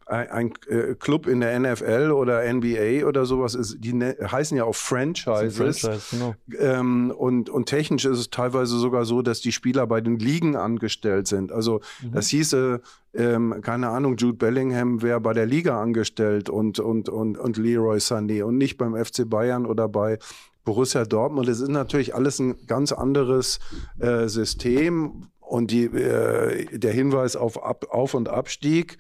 ein, 0.08 0.28
ein 0.28 0.52
äh, 0.68 0.94
Club 0.94 1.26
in 1.26 1.40
der 1.40 1.58
NFL 1.58 2.12
oder 2.12 2.44
NBA 2.52 3.04
oder 3.08 3.26
sowas 3.26 3.56
ist, 3.56 3.78
die 3.80 3.92
ne, 3.92 4.16
heißen 4.22 4.56
ja 4.56 4.62
auch 4.62 4.76
Franchises. 4.76 5.80
Franchise, 5.80 6.00
genau. 6.12 6.34
ähm, 6.60 7.10
und, 7.10 7.50
und 7.50 7.66
technisch 7.66 8.04
ist 8.04 8.18
es 8.20 8.30
teilweise 8.30 8.78
sogar 8.78 9.04
so, 9.04 9.20
dass 9.20 9.40
die 9.40 9.50
Spieler 9.50 9.84
bei 9.88 10.00
den 10.00 10.20
Ligen 10.20 10.54
angestellt 10.54 11.26
sind. 11.26 11.50
Also 11.50 11.80
mhm. 12.00 12.12
das 12.12 12.28
hieße, 12.28 12.82
ähm, 13.14 13.56
keine 13.62 13.88
Ahnung, 13.88 14.16
Jude 14.16 14.38
Bellingham 14.38 15.02
wäre 15.02 15.20
bei 15.20 15.32
der 15.32 15.46
Liga 15.46 15.82
angestellt 15.82 16.50
und, 16.50 16.78
und, 16.78 17.08
und, 17.08 17.36
und 17.36 17.56
Leroy 17.56 17.98
Sané 17.98 18.44
und 18.44 18.58
nicht 18.58 18.76
beim 18.76 18.94
FC 18.94 19.28
Bayern 19.28 19.66
oder 19.66 19.88
bei 19.88 20.20
Borussia 20.66 21.04
Dortmund. 21.04 21.48
Es 21.48 21.60
ist 21.60 21.70
natürlich 21.70 22.14
alles 22.14 22.38
ein 22.38 22.66
ganz 22.66 22.92
anderes 22.92 23.60
äh, 23.98 24.28
System, 24.28 25.28
und 25.46 25.70
die, 25.70 25.84
äh, 25.84 26.78
der 26.78 26.92
Hinweis 26.92 27.36
auf 27.36 27.62
Ab 27.62 27.86
Auf- 27.90 28.14
und 28.14 28.28
Abstieg. 28.28 28.98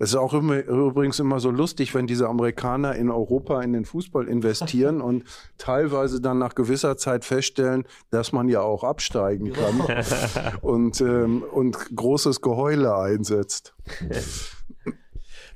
Es 0.00 0.10
ist 0.10 0.16
auch 0.16 0.32
immer, 0.32 0.64
übrigens 0.64 1.18
immer 1.18 1.40
so 1.40 1.50
lustig, 1.50 1.92
wenn 1.92 2.06
diese 2.06 2.28
Amerikaner 2.28 2.94
in 2.94 3.10
Europa 3.10 3.60
in 3.62 3.72
den 3.72 3.84
Fußball 3.84 4.28
investieren 4.28 5.00
und 5.00 5.24
teilweise 5.58 6.20
dann 6.20 6.38
nach 6.38 6.54
gewisser 6.54 6.96
Zeit 6.96 7.24
feststellen, 7.24 7.84
dass 8.10 8.30
man 8.30 8.48
ja 8.48 8.60
auch 8.60 8.84
absteigen 8.84 9.52
kann 9.52 9.80
und, 10.62 11.00
ähm, 11.00 11.42
und 11.42 11.96
großes 11.96 12.40
Geheule 12.40 12.96
einsetzt. 12.96 13.74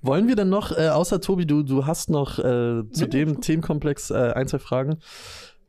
Wollen 0.04 0.26
wir 0.26 0.34
denn 0.34 0.48
noch, 0.48 0.76
äh, 0.76 0.88
außer 0.88 1.20
Tobi, 1.20 1.46
du, 1.46 1.62
du 1.62 1.86
hast 1.86 2.10
noch 2.10 2.40
äh, 2.40 2.82
zu 2.90 3.06
dem 3.06 3.40
Themenkomplex 3.40 4.10
äh, 4.10 4.32
ein, 4.34 4.48
zwei 4.48 4.58
Fragen. 4.58 4.98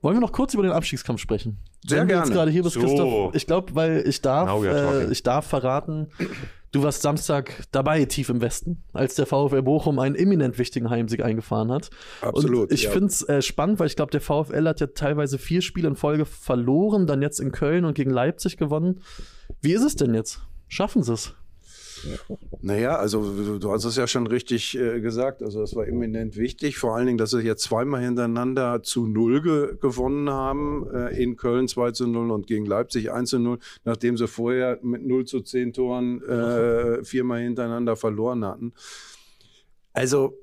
Wollen 0.03 0.17
wir 0.17 0.21
noch 0.21 0.33
kurz 0.33 0.53
über 0.53 0.63
den 0.63 0.73
Abstiegskampf 0.73 1.21
sprechen? 1.21 1.59
Sehr 1.87 2.01
Wenn 2.01 2.09
gerne. 2.09 2.23
Jetzt 2.25 2.33
gerade 2.33 2.51
hier 2.51 2.61
bist, 2.61 2.75
so. 2.75 2.81
Christoph. 2.81 3.35
Ich 3.35 3.47
glaube, 3.47 3.73
weil 3.73 4.03
ich 4.05 4.21
darf, 4.21 4.61
äh, 4.61 5.09
ich 5.09 5.23
darf 5.23 5.47
verraten, 5.47 6.09
du 6.73 6.83
warst 6.83 7.01
Samstag 7.03 7.63
dabei, 7.71 8.03
tief 8.03 8.27
im 8.27 8.41
Westen, 8.41 8.83
als 8.91 9.15
der 9.15 9.25
VfL 9.25 9.61
Bochum 9.61 9.99
einen 9.99 10.15
eminent 10.15 10.57
wichtigen 10.57 10.89
Heimsieg 10.89 11.23
eingefahren 11.23 11.71
hat. 11.71 11.89
Absolut. 12.21 12.69
Und 12.69 12.73
ich 12.73 12.83
ja. 12.83 12.91
finde 12.91 13.07
es 13.07 13.21
äh, 13.29 13.41
spannend, 13.41 13.79
weil 13.79 13.87
ich 13.87 13.95
glaube, 13.95 14.11
der 14.11 14.19
VfL 14.19 14.67
hat 14.67 14.81
ja 14.81 14.87
teilweise 14.87 15.37
vier 15.37 15.61
Spiele 15.61 15.87
in 15.87 15.95
Folge 15.95 16.25
verloren, 16.25 17.07
dann 17.07 17.21
jetzt 17.21 17.39
in 17.39 17.53
Köln 17.53 17.85
und 17.85 17.93
gegen 17.93 18.11
Leipzig 18.11 18.57
gewonnen. 18.57 18.99
Wie 19.61 19.71
ist 19.71 19.83
es 19.83 19.95
denn 19.95 20.13
jetzt? 20.13 20.41
Schaffen 20.67 21.01
sie 21.03 21.13
es? 21.13 21.33
Naja, 22.61 22.95
also 22.95 23.57
du 23.59 23.71
hast 23.71 23.85
es 23.85 23.95
ja 23.95 24.07
schon 24.07 24.27
richtig 24.27 24.77
äh, 24.77 25.01
gesagt. 25.01 25.41
Also 25.41 25.61
das 25.61 25.75
war 25.75 25.87
eminent 25.87 26.37
wichtig. 26.37 26.77
Vor 26.77 26.95
allen 26.95 27.07
Dingen, 27.07 27.17
dass 27.17 27.31
sie 27.31 27.41
jetzt 27.41 27.63
zweimal 27.63 28.01
hintereinander 28.01 28.83
zu 28.83 29.07
Null 29.07 29.41
ge 29.41 29.77
gewonnen 29.81 30.29
haben. 30.29 30.87
Äh, 30.93 31.21
in 31.21 31.35
Köln 31.35 31.67
2 31.67 31.91
zu 31.91 32.07
0 32.07 32.31
und 32.31 32.47
gegen 32.47 32.65
Leipzig 32.65 33.11
1 33.11 33.29
zu 33.29 33.39
0, 33.39 33.59
nachdem 33.83 34.17
sie 34.17 34.27
vorher 34.27 34.79
mit 34.81 35.05
0 35.05 35.25
zu 35.25 35.41
10 35.41 35.73
Toren 35.73 36.21
äh, 36.23 37.03
viermal 37.03 37.41
hintereinander 37.41 37.95
verloren 37.95 38.45
hatten. 38.45 38.73
Also 39.93 40.37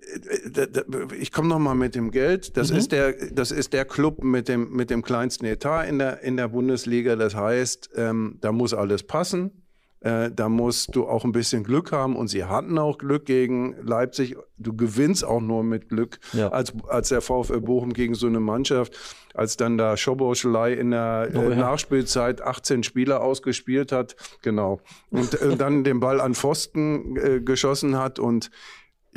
äh, 0.00 1.14
ich 1.18 1.32
komme 1.32 1.48
noch 1.48 1.58
mal 1.58 1.74
mit 1.74 1.94
dem 1.94 2.10
Geld. 2.10 2.56
Das 2.56 2.70
mhm. 2.70 2.78
ist 2.78 2.92
der, 2.92 3.12
das 3.32 3.50
ist 3.50 3.72
der 3.72 3.84
Club 3.84 4.22
mit 4.22 4.48
dem 4.48 4.72
mit 4.72 4.90
dem 4.90 5.02
kleinsten 5.02 5.46
Etat 5.46 5.84
in 5.84 5.98
der 5.98 6.22
in 6.22 6.36
der 6.36 6.48
Bundesliga. 6.48 7.16
Das 7.16 7.34
heißt, 7.34 7.90
ähm, 7.96 8.38
da 8.40 8.52
muss 8.52 8.74
alles 8.74 9.02
passen. 9.02 9.65
Äh, 10.06 10.30
da 10.30 10.48
musst 10.48 10.94
du 10.94 11.08
auch 11.08 11.24
ein 11.24 11.32
bisschen 11.32 11.64
Glück 11.64 11.90
haben 11.90 12.14
und 12.14 12.28
sie 12.28 12.44
hatten 12.44 12.78
auch 12.78 12.96
Glück 12.96 13.26
gegen 13.26 13.74
Leipzig. 13.82 14.36
Du 14.56 14.76
gewinnst 14.76 15.24
auch 15.24 15.40
nur 15.40 15.64
mit 15.64 15.88
Glück, 15.88 16.20
ja. 16.32 16.48
als, 16.48 16.72
als 16.88 17.08
der 17.08 17.20
VfL 17.20 17.60
Bochum 17.60 17.92
gegen 17.92 18.14
so 18.14 18.28
eine 18.28 18.38
Mannschaft, 18.38 18.96
als 19.34 19.56
dann 19.56 19.76
da 19.78 19.96
Schoboschelei 19.96 20.74
in 20.74 20.92
der 20.92 21.30
oh, 21.34 21.38
äh, 21.38 21.56
Nachspielzeit 21.56 22.40
18 22.40 22.84
Spieler 22.84 23.20
ausgespielt 23.20 23.90
hat, 23.90 24.14
genau, 24.42 24.78
und 25.10 25.40
äh, 25.42 25.56
dann 25.56 25.82
den 25.82 25.98
Ball 25.98 26.20
an 26.20 26.36
Pfosten 26.36 27.16
äh, 27.16 27.40
geschossen 27.40 27.98
hat 27.98 28.20
und 28.20 28.52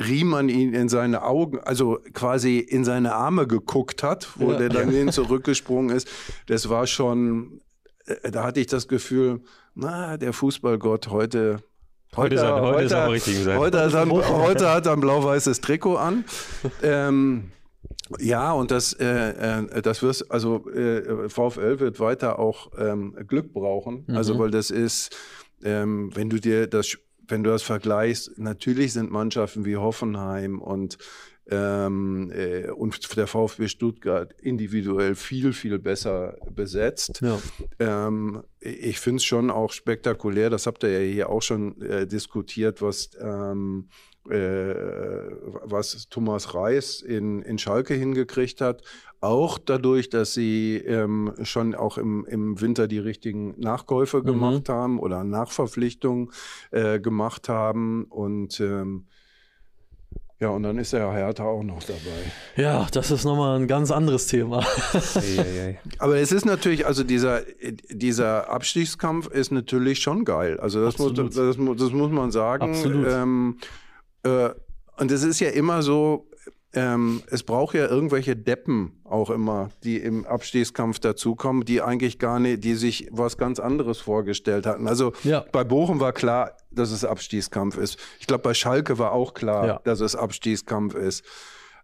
Riemann 0.00 0.48
ihn 0.48 0.74
in 0.74 0.88
seine 0.88 1.22
Augen, 1.22 1.60
also 1.60 2.00
quasi 2.14 2.58
in 2.58 2.84
seine 2.84 3.14
Arme 3.14 3.46
geguckt 3.46 4.02
hat, 4.02 4.28
wo 4.34 4.50
ja. 4.50 4.58
der 4.58 4.70
dann 4.70 4.90
hin 4.90 5.12
zurückgesprungen 5.12 5.94
ist. 5.94 6.08
Das 6.48 6.68
war 6.68 6.88
schon, 6.88 7.60
äh, 8.06 8.32
da 8.32 8.42
hatte 8.42 8.58
ich 8.58 8.66
das 8.66 8.88
Gefühl, 8.88 9.42
na, 9.80 10.16
der 10.16 10.32
Fußballgott 10.32 11.08
heute 11.08 11.62
Heute, 12.16 12.40
heute, 12.40 12.52
heute, 12.52 12.74
heute, 12.74 12.84
ist 12.84 12.92
er 12.92 13.04
am 13.04 13.10
richtigen 13.12 13.44
Seite. 13.44 13.58
Heute, 13.58 14.08
heute, 14.28 14.68
hat 14.68 14.86
er 14.86 14.94
ein 14.94 15.00
blau-weißes 15.00 15.60
Trikot 15.60 15.96
an. 15.96 16.24
ähm, 16.82 17.52
ja, 18.18 18.52
und 18.52 18.72
das, 18.72 18.94
äh, 18.94 19.60
äh, 19.60 19.80
das 19.80 20.02
wirst, 20.02 20.30
also 20.30 20.68
äh, 20.70 21.28
VfL 21.28 21.78
wird 21.78 22.00
weiter 22.00 22.40
auch 22.40 22.72
ähm, 22.76 23.14
Glück 23.28 23.52
brauchen. 23.52 24.04
Mhm. 24.08 24.16
Also, 24.16 24.40
weil 24.40 24.50
das 24.50 24.70
ist, 24.70 25.16
ähm, 25.62 26.10
wenn 26.14 26.28
du 26.30 26.40
dir 26.40 26.66
das, 26.66 26.98
wenn 27.28 27.44
du 27.44 27.50
das 27.50 27.62
vergleichst, 27.62 28.38
natürlich 28.38 28.92
sind 28.92 29.12
Mannschaften 29.12 29.64
wie 29.64 29.76
Hoffenheim 29.76 30.60
und 30.60 30.98
ähm, 31.50 32.30
äh, 32.32 32.70
und 32.70 33.16
der 33.16 33.26
VfB 33.26 33.68
Stuttgart 33.68 34.32
individuell 34.40 35.14
viel, 35.14 35.52
viel 35.52 35.78
besser 35.78 36.36
besetzt. 36.54 37.20
Ja. 37.22 37.38
Ähm, 37.78 38.42
ich 38.60 39.00
finde 39.00 39.16
es 39.16 39.24
schon 39.24 39.50
auch 39.50 39.72
spektakulär, 39.72 40.50
das 40.50 40.66
habt 40.66 40.84
ihr 40.84 40.90
ja 40.90 41.12
hier 41.12 41.28
auch 41.30 41.42
schon 41.42 41.80
äh, 41.82 42.06
diskutiert, 42.06 42.82
was, 42.82 43.10
ähm, 43.20 43.88
äh, 44.28 44.74
was 45.64 46.08
Thomas 46.08 46.54
Reis 46.54 47.00
in, 47.00 47.42
in 47.42 47.58
Schalke 47.58 47.94
hingekriegt 47.94 48.60
hat. 48.60 48.82
Auch 49.20 49.58
dadurch, 49.58 50.08
dass 50.08 50.32
sie 50.32 50.76
ähm, 50.76 51.34
schon 51.42 51.74
auch 51.74 51.98
im, 51.98 52.24
im 52.26 52.60
Winter 52.60 52.86
die 52.86 52.98
richtigen 52.98 53.58
Nachkäufe 53.58 54.22
gemacht 54.22 54.68
haben 54.68 54.98
oder 54.98 55.24
Nachverpflichtungen 55.24 56.30
äh, 56.70 57.00
gemacht 57.00 57.48
haben. 57.50 58.04
Und 58.04 58.60
ähm, 58.60 59.06
ja, 60.40 60.48
und 60.48 60.62
dann 60.62 60.78
ist 60.78 60.94
der 60.94 61.12
Hertha 61.12 61.44
auch 61.44 61.62
noch 61.62 61.82
dabei. 61.82 62.00
ja, 62.56 62.86
das 62.92 63.10
ist 63.10 63.24
nochmal 63.24 63.60
ein 63.60 63.68
ganz 63.68 63.90
anderes 63.90 64.26
Thema. 64.26 64.64
Aber 65.98 66.16
es 66.16 66.32
ist 66.32 66.46
natürlich, 66.46 66.86
also 66.86 67.04
dieser, 67.04 67.42
dieser 67.90 68.48
Abstiegskampf 68.50 69.26
ist 69.28 69.52
natürlich 69.52 70.00
schon 70.00 70.24
geil. 70.24 70.58
Also 70.58 70.82
das, 70.82 70.98
muss, 70.98 71.12
das, 71.12 71.34
das 71.34 71.56
muss 71.92 72.10
man 72.10 72.30
sagen. 72.30 72.70
Absolut. 72.70 73.06
Ähm, 73.06 73.58
äh, 74.22 74.48
und 74.96 75.10
es 75.10 75.22
ist 75.24 75.40
ja 75.40 75.50
immer 75.50 75.82
so, 75.82 76.26
ähm, 76.72 77.22
es 77.30 77.42
braucht 77.42 77.74
ja 77.74 77.86
irgendwelche 77.88 78.36
Deppen 78.36 79.00
auch 79.04 79.30
immer, 79.30 79.70
die 79.82 79.96
im 79.96 80.24
Abstiegskampf 80.24 81.00
dazukommen, 81.00 81.64
die 81.64 81.82
eigentlich 81.82 82.18
gar 82.18 82.38
nicht, 82.38 82.62
die 82.62 82.74
sich 82.74 83.08
was 83.10 83.36
ganz 83.38 83.58
anderes 83.58 83.98
vorgestellt 83.98 84.66
hatten. 84.66 84.86
Also 84.86 85.12
Ja. 85.24 85.44
bei 85.52 85.64
Bochum 85.64 85.98
war 86.00 86.12
klar, 86.12 86.52
dass 86.70 86.92
es 86.92 87.04
Abstiegskampf 87.04 87.76
ist. 87.76 87.98
Ich 88.20 88.26
glaube, 88.28 88.42
bei 88.42 88.54
Schalke 88.54 88.98
war 88.98 89.12
auch 89.12 89.34
klar, 89.34 89.66
Ja. 89.66 89.80
dass 89.84 90.00
es 90.00 90.14
Abstiegskampf 90.14 90.94
ist. 90.94 91.24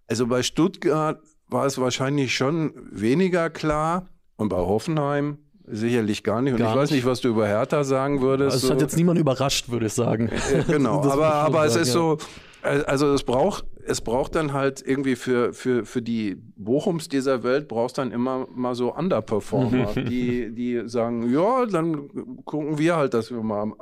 Also 0.06 0.28
bei 0.28 0.44
Stuttgart 0.44 1.20
war 1.48 1.66
es 1.66 1.78
wahrscheinlich 1.78 2.34
schon 2.36 2.72
weniger 2.92 3.50
klar 3.50 4.08
und 4.36 4.50
bei 4.50 4.56
Hoffenheim 4.58 5.38
sicherlich 5.68 6.22
gar 6.22 6.42
nicht. 6.42 6.52
Und 6.52 6.60
Gar 6.60 6.70
ich 6.70 6.76
weiß 6.76 6.90
nicht. 6.92 7.04
was 7.06 7.20
du 7.20 7.28
über 7.28 7.48
Hertha 7.48 7.82
sagen 7.82 8.20
würdest. 8.20 8.52
Also 8.54 8.68
es 8.68 8.72
hat 8.72 8.80
jetzt 8.80 8.96
niemand 8.96 9.18
überrascht, 9.18 9.68
würde 9.68 9.86
ich 9.86 9.94
sagen. 9.94 10.28
Äh, 10.28 10.62
genau, 10.68 11.02
aber, 11.10 11.34
aber 11.34 11.64
es 11.66 11.74
ist 11.74 11.88
ja. 11.88 11.94
so, 11.94 12.18
äh, 12.62 12.82
also 12.84 13.12
es 13.12 13.24
braucht, 13.24 13.64
es 13.86 14.00
braucht 14.00 14.34
dann 14.34 14.52
halt 14.52 14.82
irgendwie 14.84 15.16
für, 15.16 15.52
für, 15.52 15.86
für 15.86 16.02
die 16.02 16.36
Bochums 16.66 17.08
dieser 17.08 17.42
Welt 17.42 17.66
brauchst 17.68 17.96
dann 17.96 18.12
immer 18.12 18.46
mal 18.54 18.74
so 18.74 18.94
Underperformer, 18.94 19.94
die, 19.96 20.54
die 20.54 20.82
sagen, 20.86 21.32
ja, 21.32 21.64
dann 21.64 22.10
gucken 22.44 22.76
wir 22.78 22.96
halt, 22.96 23.14
dass 23.14 23.30
wir 23.30 23.42
mal 23.42 23.72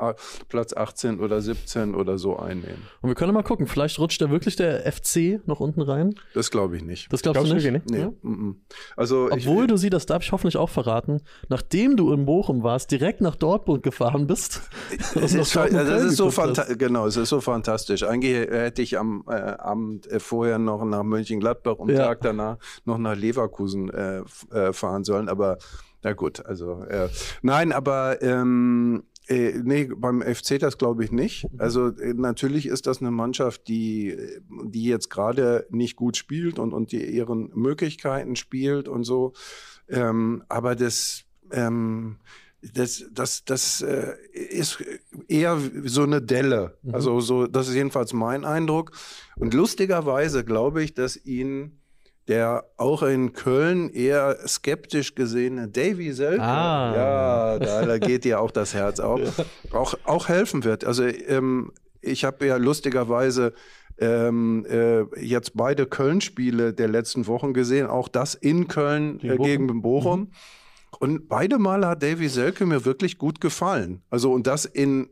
Platz 0.49 0.72
18 0.72 1.18
oder 1.18 1.41
17 1.41 1.95
oder 1.97 2.16
so 2.18 2.37
einnehmen. 2.39 2.82
Und 3.03 3.09
wir 3.09 3.16
können 3.16 3.35
mal 3.35 3.43
gucken, 3.43 3.66
vielleicht 3.66 3.99
rutscht 3.99 4.20
da 4.22 4.30
wirklich 4.30 4.55
der 4.55 4.80
FC 4.93 5.41
noch 5.47 5.59
unten 5.61 5.80
rein. 5.82 6.14
Das 6.35 6.51
glaube 6.53 6.76
ich 6.76 6.85
nicht. 6.85 7.12
Das 7.12 7.22
glaubst, 7.22 7.41
Glaubst 7.43 7.51
du 7.51 7.70
nicht? 7.72 7.91
wirklich 7.91 7.91
Nee. 7.91 7.99
Ja? 7.99 8.12
mm. 8.22 8.57
Also 8.97 9.28
ich, 9.30 9.49
Obwohl 9.49 9.66
du 9.66 9.76
sie, 9.76 9.91
das 9.91 10.07
darf 10.07 10.22
ich 10.22 10.30
hoffentlich 10.30 10.57
auch 10.57 10.68
verraten, 10.70 11.22
nachdem 11.49 11.97
du 11.97 12.12
in 12.12 12.26
Bochum 12.26 12.62
warst, 12.62 12.91
direkt 12.93 13.20
nach 13.20 13.35
Dortmund 13.35 13.82
gefahren 13.82 14.26
bist. 14.28 14.62
nach 15.14 15.14
ist, 15.14 15.16
also 15.16 15.39
das 15.39 15.53
Köln 15.53 16.07
ist 16.09 16.16
so 16.16 16.28
geguckt 16.28 16.59
hast. 16.59 16.68
fanta- 16.68 16.76
genau, 16.76 17.07
es 17.07 17.16
ist 17.16 17.30
so 17.30 17.41
fantastisch. 17.41 18.03
Eigentlich 18.05 18.35
hätte 18.51 18.82
ich 18.82 18.99
am 18.99 19.24
äh, 19.28 19.32
Abend 19.32 20.07
äh, 20.11 20.20
vorher 20.20 20.59
noch 20.59 20.85
nach 20.85 21.03
Mönchengladbach 21.03 21.76
und 21.78 21.89
Ja. 21.91 22.05
Tag 22.07 22.20
danach 22.22 22.59
noch 22.85 22.99
nach 22.99 23.16
Leverkusen 23.16 23.91
äh, 23.91 24.22
äh, 24.51 24.72
fahren 24.72 25.05
sollen. 25.05 25.29
Aber 25.29 25.59
na 26.03 26.12
gut, 26.12 26.45
also 26.45 26.83
äh, 26.85 27.09
nein, 27.43 27.72
aber 27.72 28.20
ähm, 28.22 29.05
äh, 29.27 29.53
nee, 29.62 29.89
beim 29.97 30.20
FC 30.20 30.59
das 30.59 30.77
glaube 30.77 31.05
ich 31.05 31.11
nicht. 31.11 31.49
Also 31.57 31.89
äh, 31.89 32.12
natürlich 32.14 32.66
ist 32.66 32.87
das 32.87 33.01
eine 33.01 33.11
Mannschaft, 33.11 33.68
die, 33.68 34.16
die 34.64 34.85
jetzt 34.85 35.09
gerade 35.09 35.66
nicht 35.70 35.97
gut 35.97 36.16
spielt 36.16 36.59
und, 36.59 36.72
und 36.72 36.93
die 36.93 37.05
ihren 37.05 37.51
Möglichkeiten 37.55 38.37
spielt 38.37 38.89
und 38.89 39.05
so. 39.05 39.33
Ähm, 39.89 40.45
aber 40.49 40.77
das, 40.77 41.25
ähm, 41.53 42.18
das, 42.75 43.07
das, 43.12 43.45
das 43.45 43.81
äh, 43.81 44.14
ist 44.33 44.83
eher 45.29 45.59
so 45.85 46.03
eine 46.03 46.20
Delle. 46.20 46.79
Also 46.93 47.20
so, 47.20 47.47
das 47.47 47.68
ist 47.68 47.75
jedenfalls 47.75 48.12
mein 48.12 48.45
Eindruck. 48.45 48.93
Und 49.37 49.55
lustigerweise 49.55 50.45
glaube 50.45 50.83
ich, 50.83 50.93
dass 50.93 51.16
ihn 51.16 51.81
der 52.29 52.64
auch 52.79 53.03
in 53.03 53.33
Köln 53.35 53.91
eher 53.91 54.39
skeptisch 54.47 55.14
gesehene 55.14 55.68
Davy 55.68 56.12
Selke, 56.12 56.43
Ah. 56.43 56.95
ja, 56.97 57.59
da, 57.59 57.85
da 57.85 57.99
geht 57.99 58.25
dir 58.25 58.41
auch 58.41 58.51
das 58.51 58.72
Herz 58.75 58.99
auf, 59.01 59.20
auch, 59.72 59.95
auch 60.05 60.29
helfen 60.29 60.64
wird. 60.64 60.85
Also 60.85 61.05
ähm, 61.05 61.70
ich 62.01 62.25
habe 62.25 62.47
ja 62.47 62.57
lustigerweise 62.57 63.53
ähm, 63.99 64.66
äh, 64.68 65.03
jetzt 65.20 65.53
beide 65.55 65.87
Köln-Spiele 65.87 66.72
der 66.72 66.89
letzten 66.89 67.27
Wochen 67.27 67.53
gesehen, 67.55 67.87
auch 67.87 68.09
das 68.09 68.35
in 68.35 68.68
Köln 68.68 69.18
Gegen 69.18 69.33
äh, 69.33 69.37
Bochum? 69.37 69.47
gegen 69.47 69.83
Bochum. 69.83 70.31
Und 71.01 71.29
beide 71.29 71.59
Male 71.59 71.87
hat 71.89 72.03
Davy 72.03 72.29
Selke 72.29 72.66
mir 72.66 72.85
wirklich 72.85 73.18
gut 73.18 73.41
gefallen. 73.41 74.03
Also 74.11 74.33
und 74.33 74.47
das 74.47 74.64
in 74.64 75.09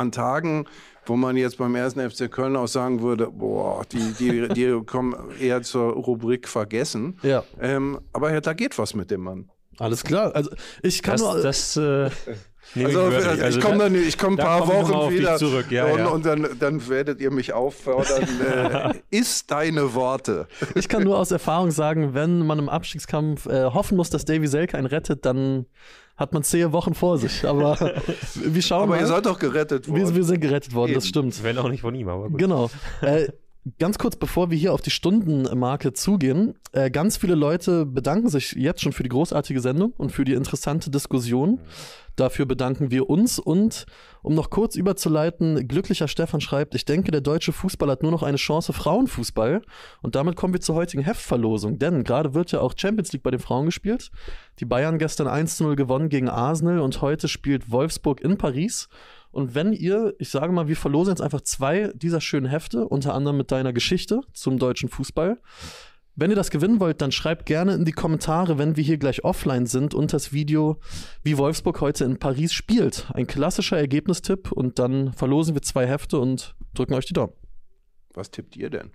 an 0.00 0.12
Tagen, 0.12 0.66
wo 1.06 1.16
man 1.16 1.36
jetzt 1.36 1.58
beim 1.58 1.74
ersten 1.74 2.08
FC 2.10 2.30
Köln 2.30 2.56
auch 2.56 2.68
sagen 2.68 3.00
würde, 3.02 3.28
boah, 3.30 3.84
die, 3.90 4.12
die, 4.18 4.48
die 4.48 4.80
kommen 4.86 5.14
eher 5.40 5.62
zur 5.62 5.92
Rubrik 5.92 6.48
vergessen. 6.48 7.18
Ja, 7.22 7.44
Ähm, 7.60 8.00
aber 8.12 8.32
ja, 8.32 8.40
da 8.40 8.52
geht 8.52 8.78
was 8.78 8.94
mit 8.94 9.10
dem 9.10 9.20
Mann. 9.22 9.50
alles 9.78 10.02
klar. 10.04 10.34
Also 10.34 10.50
ich 10.82 11.02
kann 11.02 11.16
Das, 11.16 11.22
nur. 11.22 11.42
das 11.42 11.76
äh, 11.76 12.10
nehme 12.74 12.88
Also, 12.88 13.08
ich 13.08 13.24
wörtlich. 13.24 13.56
ich 13.56 13.60
komme 13.62 13.78
da- 13.78 13.84
dann, 13.84 13.94
ich 13.94 14.18
komme 14.18 14.36
ein 14.36 14.44
paar 14.46 14.60
komme 14.60 14.72
Wochen 14.88 15.10
wieder 15.12 15.36
zurück, 15.38 15.66
ja, 15.70 15.86
und, 15.86 15.98
ja. 15.98 16.08
und 16.08 16.26
dann, 16.26 16.46
dann 16.60 16.88
werdet 16.88 17.20
ihr 17.20 17.30
mich 17.32 17.52
auffordern. 17.54 18.28
äh, 19.10 19.16
ist 19.16 19.50
deine 19.50 19.94
Worte. 19.94 20.46
Ich 20.74 20.88
kann 20.88 21.02
nur 21.02 21.18
aus 21.18 21.30
Erfahrung 21.30 21.70
sagen, 21.70 22.14
wenn 22.14 22.46
man 22.46 22.58
im 22.58 22.68
Abstiegskampf 22.68 23.46
äh, 23.46 23.64
hoffen 23.64 23.96
muss, 23.96 24.10
dass 24.10 24.24
Davy 24.26 24.46
Selke 24.46 24.76
einen 24.76 24.86
rettet, 24.86 25.24
dann 25.24 25.66
hat 26.20 26.32
man 26.34 26.42
zehn 26.44 26.70
Wochen 26.72 26.94
vor 26.94 27.16
sich. 27.18 27.44
Aber 27.46 27.76
wir 28.34 28.62
schauen 28.62 28.82
Aber 28.84 28.92
mal. 28.94 29.00
ihr 29.00 29.06
seid 29.06 29.24
doch 29.26 29.38
gerettet 29.38 29.88
worden. 29.88 30.06
wir, 30.08 30.14
wir 30.14 30.24
sind 30.24 30.40
gerettet 30.40 30.74
worden, 30.74 30.92
das 30.94 31.04
Eben. 31.04 31.08
stimmt. 31.08 31.42
Wenn 31.42 31.58
auch 31.58 31.68
nicht 31.68 31.80
von 31.80 31.94
ihm, 31.94 32.08
aber 32.08 32.28
gut. 32.28 32.38
Genau. 32.38 32.70
Äh, 33.00 33.28
ganz 33.78 33.98
kurz, 33.98 34.16
bevor 34.16 34.50
wir 34.50 34.56
hier 34.56 34.72
auf 34.72 34.80
die 34.80 34.90
Stundenmarke 34.90 35.92
zugehen, 35.92 36.54
äh, 36.72 36.90
ganz 36.90 37.16
viele 37.16 37.34
Leute 37.34 37.84
bedanken 37.84 38.28
sich 38.28 38.52
jetzt 38.52 38.80
schon 38.80 38.92
für 38.92 39.02
die 39.02 39.08
großartige 39.10 39.60
Sendung 39.60 39.92
und 39.96 40.12
für 40.12 40.24
die 40.24 40.32
interessante 40.32 40.90
Diskussion. 40.90 41.60
Dafür 42.16 42.44
bedanken 42.44 42.90
wir 42.90 43.08
uns 43.08 43.38
und 43.38 43.86
um 44.22 44.34
noch 44.34 44.50
kurz 44.50 44.76
überzuleiten, 44.76 45.66
glücklicher 45.68 46.08
Stefan 46.08 46.40
schreibt, 46.40 46.74
ich 46.74 46.84
denke, 46.84 47.10
der 47.10 47.20
deutsche 47.20 47.52
Fußball 47.52 47.88
hat 47.90 48.02
nur 48.02 48.10
noch 48.10 48.22
eine 48.22 48.36
Chance 48.36 48.72
Frauenfußball 48.72 49.62
und 50.02 50.14
damit 50.14 50.36
kommen 50.36 50.52
wir 50.52 50.60
zur 50.60 50.74
heutigen 50.74 51.02
Heftverlosung, 51.02 51.78
denn 51.78 52.04
gerade 52.04 52.34
wird 52.34 52.52
ja 52.52 52.60
auch 52.60 52.74
Champions 52.76 53.12
League 53.12 53.22
bei 53.22 53.30
den 53.30 53.40
Frauen 53.40 53.66
gespielt. 53.66 54.10
Die 54.58 54.66
Bayern 54.66 54.98
gestern 54.98 55.28
1-0 55.28 55.76
gewonnen 55.76 56.08
gegen 56.10 56.28
Arsenal 56.28 56.80
und 56.80 57.00
heute 57.00 57.28
spielt 57.28 57.70
Wolfsburg 57.70 58.20
in 58.20 58.36
Paris. 58.36 58.88
Und 59.32 59.54
wenn 59.54 59.72
ihr, 59.72 60.14
ich 60.18 60.30
sage 60.30 60.52
mal, 60.52 60.68
wir 60.68 60.76
verlosen 60.76 61.12
jetzt 61.12 61.22
einfach 61.22 61.42
zwei 61.42 61.92
dieser 61.94 62.20
schönen 62.20 62.46
Hefte, 62.46 62.86
unter 62.88 63.14
anderem 63.14 63.36
mit 63.36 63.52
deiner 63.52 63.72
Geschichte 63.72 64.20
zum 64.32 64.58
deutschen 64.58 64.88
Fußball. 64.88 65.38
Wenn 66.16 66.30
ihr 66.30 66.36
das 66.36 66.50
gewinnen 66.50 66.80
wollt, 66.80 67.00
dann 67.00 67.12
schreibt 67.12 67.46
gerne 67.46 67.74
in 67.74 67.84
die 67.84 67.92
Kommentare, 67.92 68.58
wenn 68.58 68.76
wir 68.76 68.84
hier 68.84 68.98
gleich 68.98 69.24
offline 69.24 69.66
sind, 69.66 69.94
unter 69.94 70.16
das 70.16 70.32
Video, 70.32 70.78
wie 71.22 71.38
Wolfsburg 71.38 71.80
heute 71.80 72.04
in 72.04 72.18
Paris 72.18 72.52
spielt. 72.52 73.06
Ein 73.14 73.26
klassischer 73.26 73.78
Ergebnistipp 73.78 74.50
und 74.52 74.78
dann 74.78 75.12
verlosen 75.12 75.54
wir 75.54 75.62
zwei 75.62 75.86
Hefte 75.86 76.18
und 76.18 76.56
drücken 76.74 76.94
euch 76.94 77.06
die 77.06 77.14
Daumen. 77.14 77.32
Was 78.12 78.30
tippt 78.30 78.56
ihr 78.56 78.70
denn? 78.70 78.90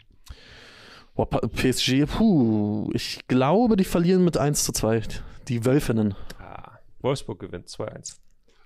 Boah, 1.15 1.29
PSG, 1.29 2.05
puh, 2.05 2.89
ich 2.93 3.25
glaube, 3.29 3.77
die 3.77 3.85
verlieren 3.85 4.25
mit 4.25 4.35
1 4.35 4.65
zu 4.65 4.73
2. 4.73 5.03
Die 5.47 5.63
Wölfinnen. 5.63 6.13
Ah, 6.39 6.79
Wolfsburg 6.99 7.39
gewinnt 7.39 7.69
2-1. 7.69 8.17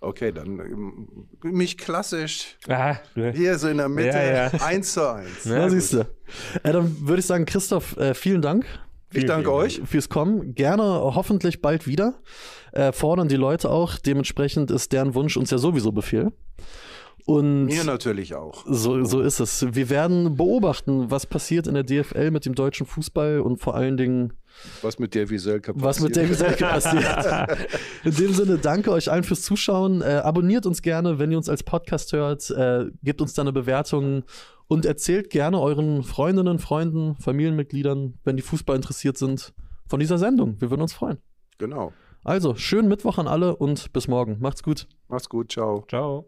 Okay, 0.02 0.32
dann 0.32 0.60
ähm, 0.60 1.28
mich 1.44 1.78
klassisch 1.78 2.58
Ah, 2.70 2.96
du, 3.16 3.32
hier 3.32 3.58
so 3.58 3.68
in 3.68 3.78
der 3.78 3.90
Mitte 3.90 4.08
Ja, 4.18 4.48
ja. 4.48 4.52
1 4.66 4.94
zu 4.94 5.14
1. 5.14 5.46
Ja, 5.46 5.56
Ja, 5.58 5.64
gut. 5.64 5.72
siehst 5.72 5.94
du. 5.94 6.00
Äh, 6.64 6.72
dann 6.72 6.96
würde 7.08 7.20
ich 7.20 7.26
sagen, 7.26 7.46
Christoph, 7.46 7.98
äh, 7.98 8.14
vielen 8.14 8.42
Dank 8.42 8.66
Ich 9.12 9.16
Vielen, 9.20 9.28
danke 9.28 9.50
vielen 9.50 9.56
euch. 9.56 9.82
fürs 9.86 10.08
Kommen. 10.08 10.56
Gerne 10.56 10.84
hoffentlich 10.84 11.62
bald 11.62 11.86
wieder. 11.88 12.14
Äh, 12.72 12.92
fordern 12.94 13.28
die 13.28 13.36
Leute 13.36 13.70
auch. 13.70 13.98
Dementsprechend 13.98 14.72
ist 14.72 14.92
deren 14.94 15.16
Wunsch 15.16 15.36
uns 15.36 15.50
ja 15.52 15.58
sowieso 15.58 15.92
Befehl. 15.92 16.32
Und 17.26 17.66
Mir 17.66 17.84
natürlich 17.84 18.36
auch. 18.36 18.64
so, 18.68 19.04
so 19.04 19.20
ist 19.22 19.40
es. 19.40 19.66
Wir 19.76 19.90
werden 19.90 20.36
beobachten, 20.38 21.12
was 21.12 21.26
passiert 21.26 21.68
in 21.68 21.74
der 21.76 21.84
DFL 21.84 22.32
mit 22.32 22.46
dem 22.46 22.56
deutschen 22.56 22.86
Fußball 22.88 23.42
und 23.42 23.58
vor 23.60 23.76
allen 23.76 23.98
Dingen, 23.98 24.34
Was 24.82 25.00
mit 25.00 25.16
Davy 25.16 25.38
Selke 25.38 25.74
passiert. 25.74 25.86
was 25.86 26.00
mit 26.00 26.16
David 26.16 26.38
Selke 26.38 26.66
passiert. 26.66 27.58
In 28.04 28.16
dem 28.16 28.34
Sinne, 28.34 28.58
danke 28.58 28.92
euch 28.92 29.12
allen 29.12 29.24
fürs 29.24 29.42
Zuschauen. 29.42 30.02
Äh, 30.02 30.22
abonniert 30.24 30.66
uns 30.66 30.82
gerne, 30.82 31.20
wenn 31.20 31.32
ihr 31.32 31.38
uns 31.38 31.50
als 31.50 31.64
Podcast 31.64 32.14
hört. 32.14 32.50
Äh, 32.52 32.86
gebt 33.04 33.22
uns 33.22 33.34
da 33.34 33.42
eine 33.42 33.54
Bewertung 33.54 34.24
und 34.68 34.86
erzählt 34.86 35.30
gerne 35.30 35.60
euren 35.60 36.04
Freundinnen, 36.04 36.60
Freunden, 36.60 37.16
Familienmitgliedern, 37.16 38.20
wenn 38.24 38.38
die 38.38 38.44
Fußball 38.44 38.76
interessiert 38.76 39.18
sind, 39.18 39.54
von 39.88 40.00
dieser 40.00 40.18
Sendung. 40.18 40.60
Wir 40.60 40.70
würden 40.70 40.82
uns 40.82 40.94
freuen. 40.94 41.18
Genau. 41.58 41.92
Also, 42.24 42.56
schönen 42.56 42.88
Mittwoch 42.88 43.18
an 43.18 43.28
alle 43.28 43.56
und 43.56 43.92
bis 43.94 44.08
morgen. 44.08 44.38
Macht's 44.40 44.62
gut. 44.64 44.88
Mach's 45.08 45.30
gut. 45.30 45.52
Ciao. 45.52 45.86
Ciao. 45.88 46.26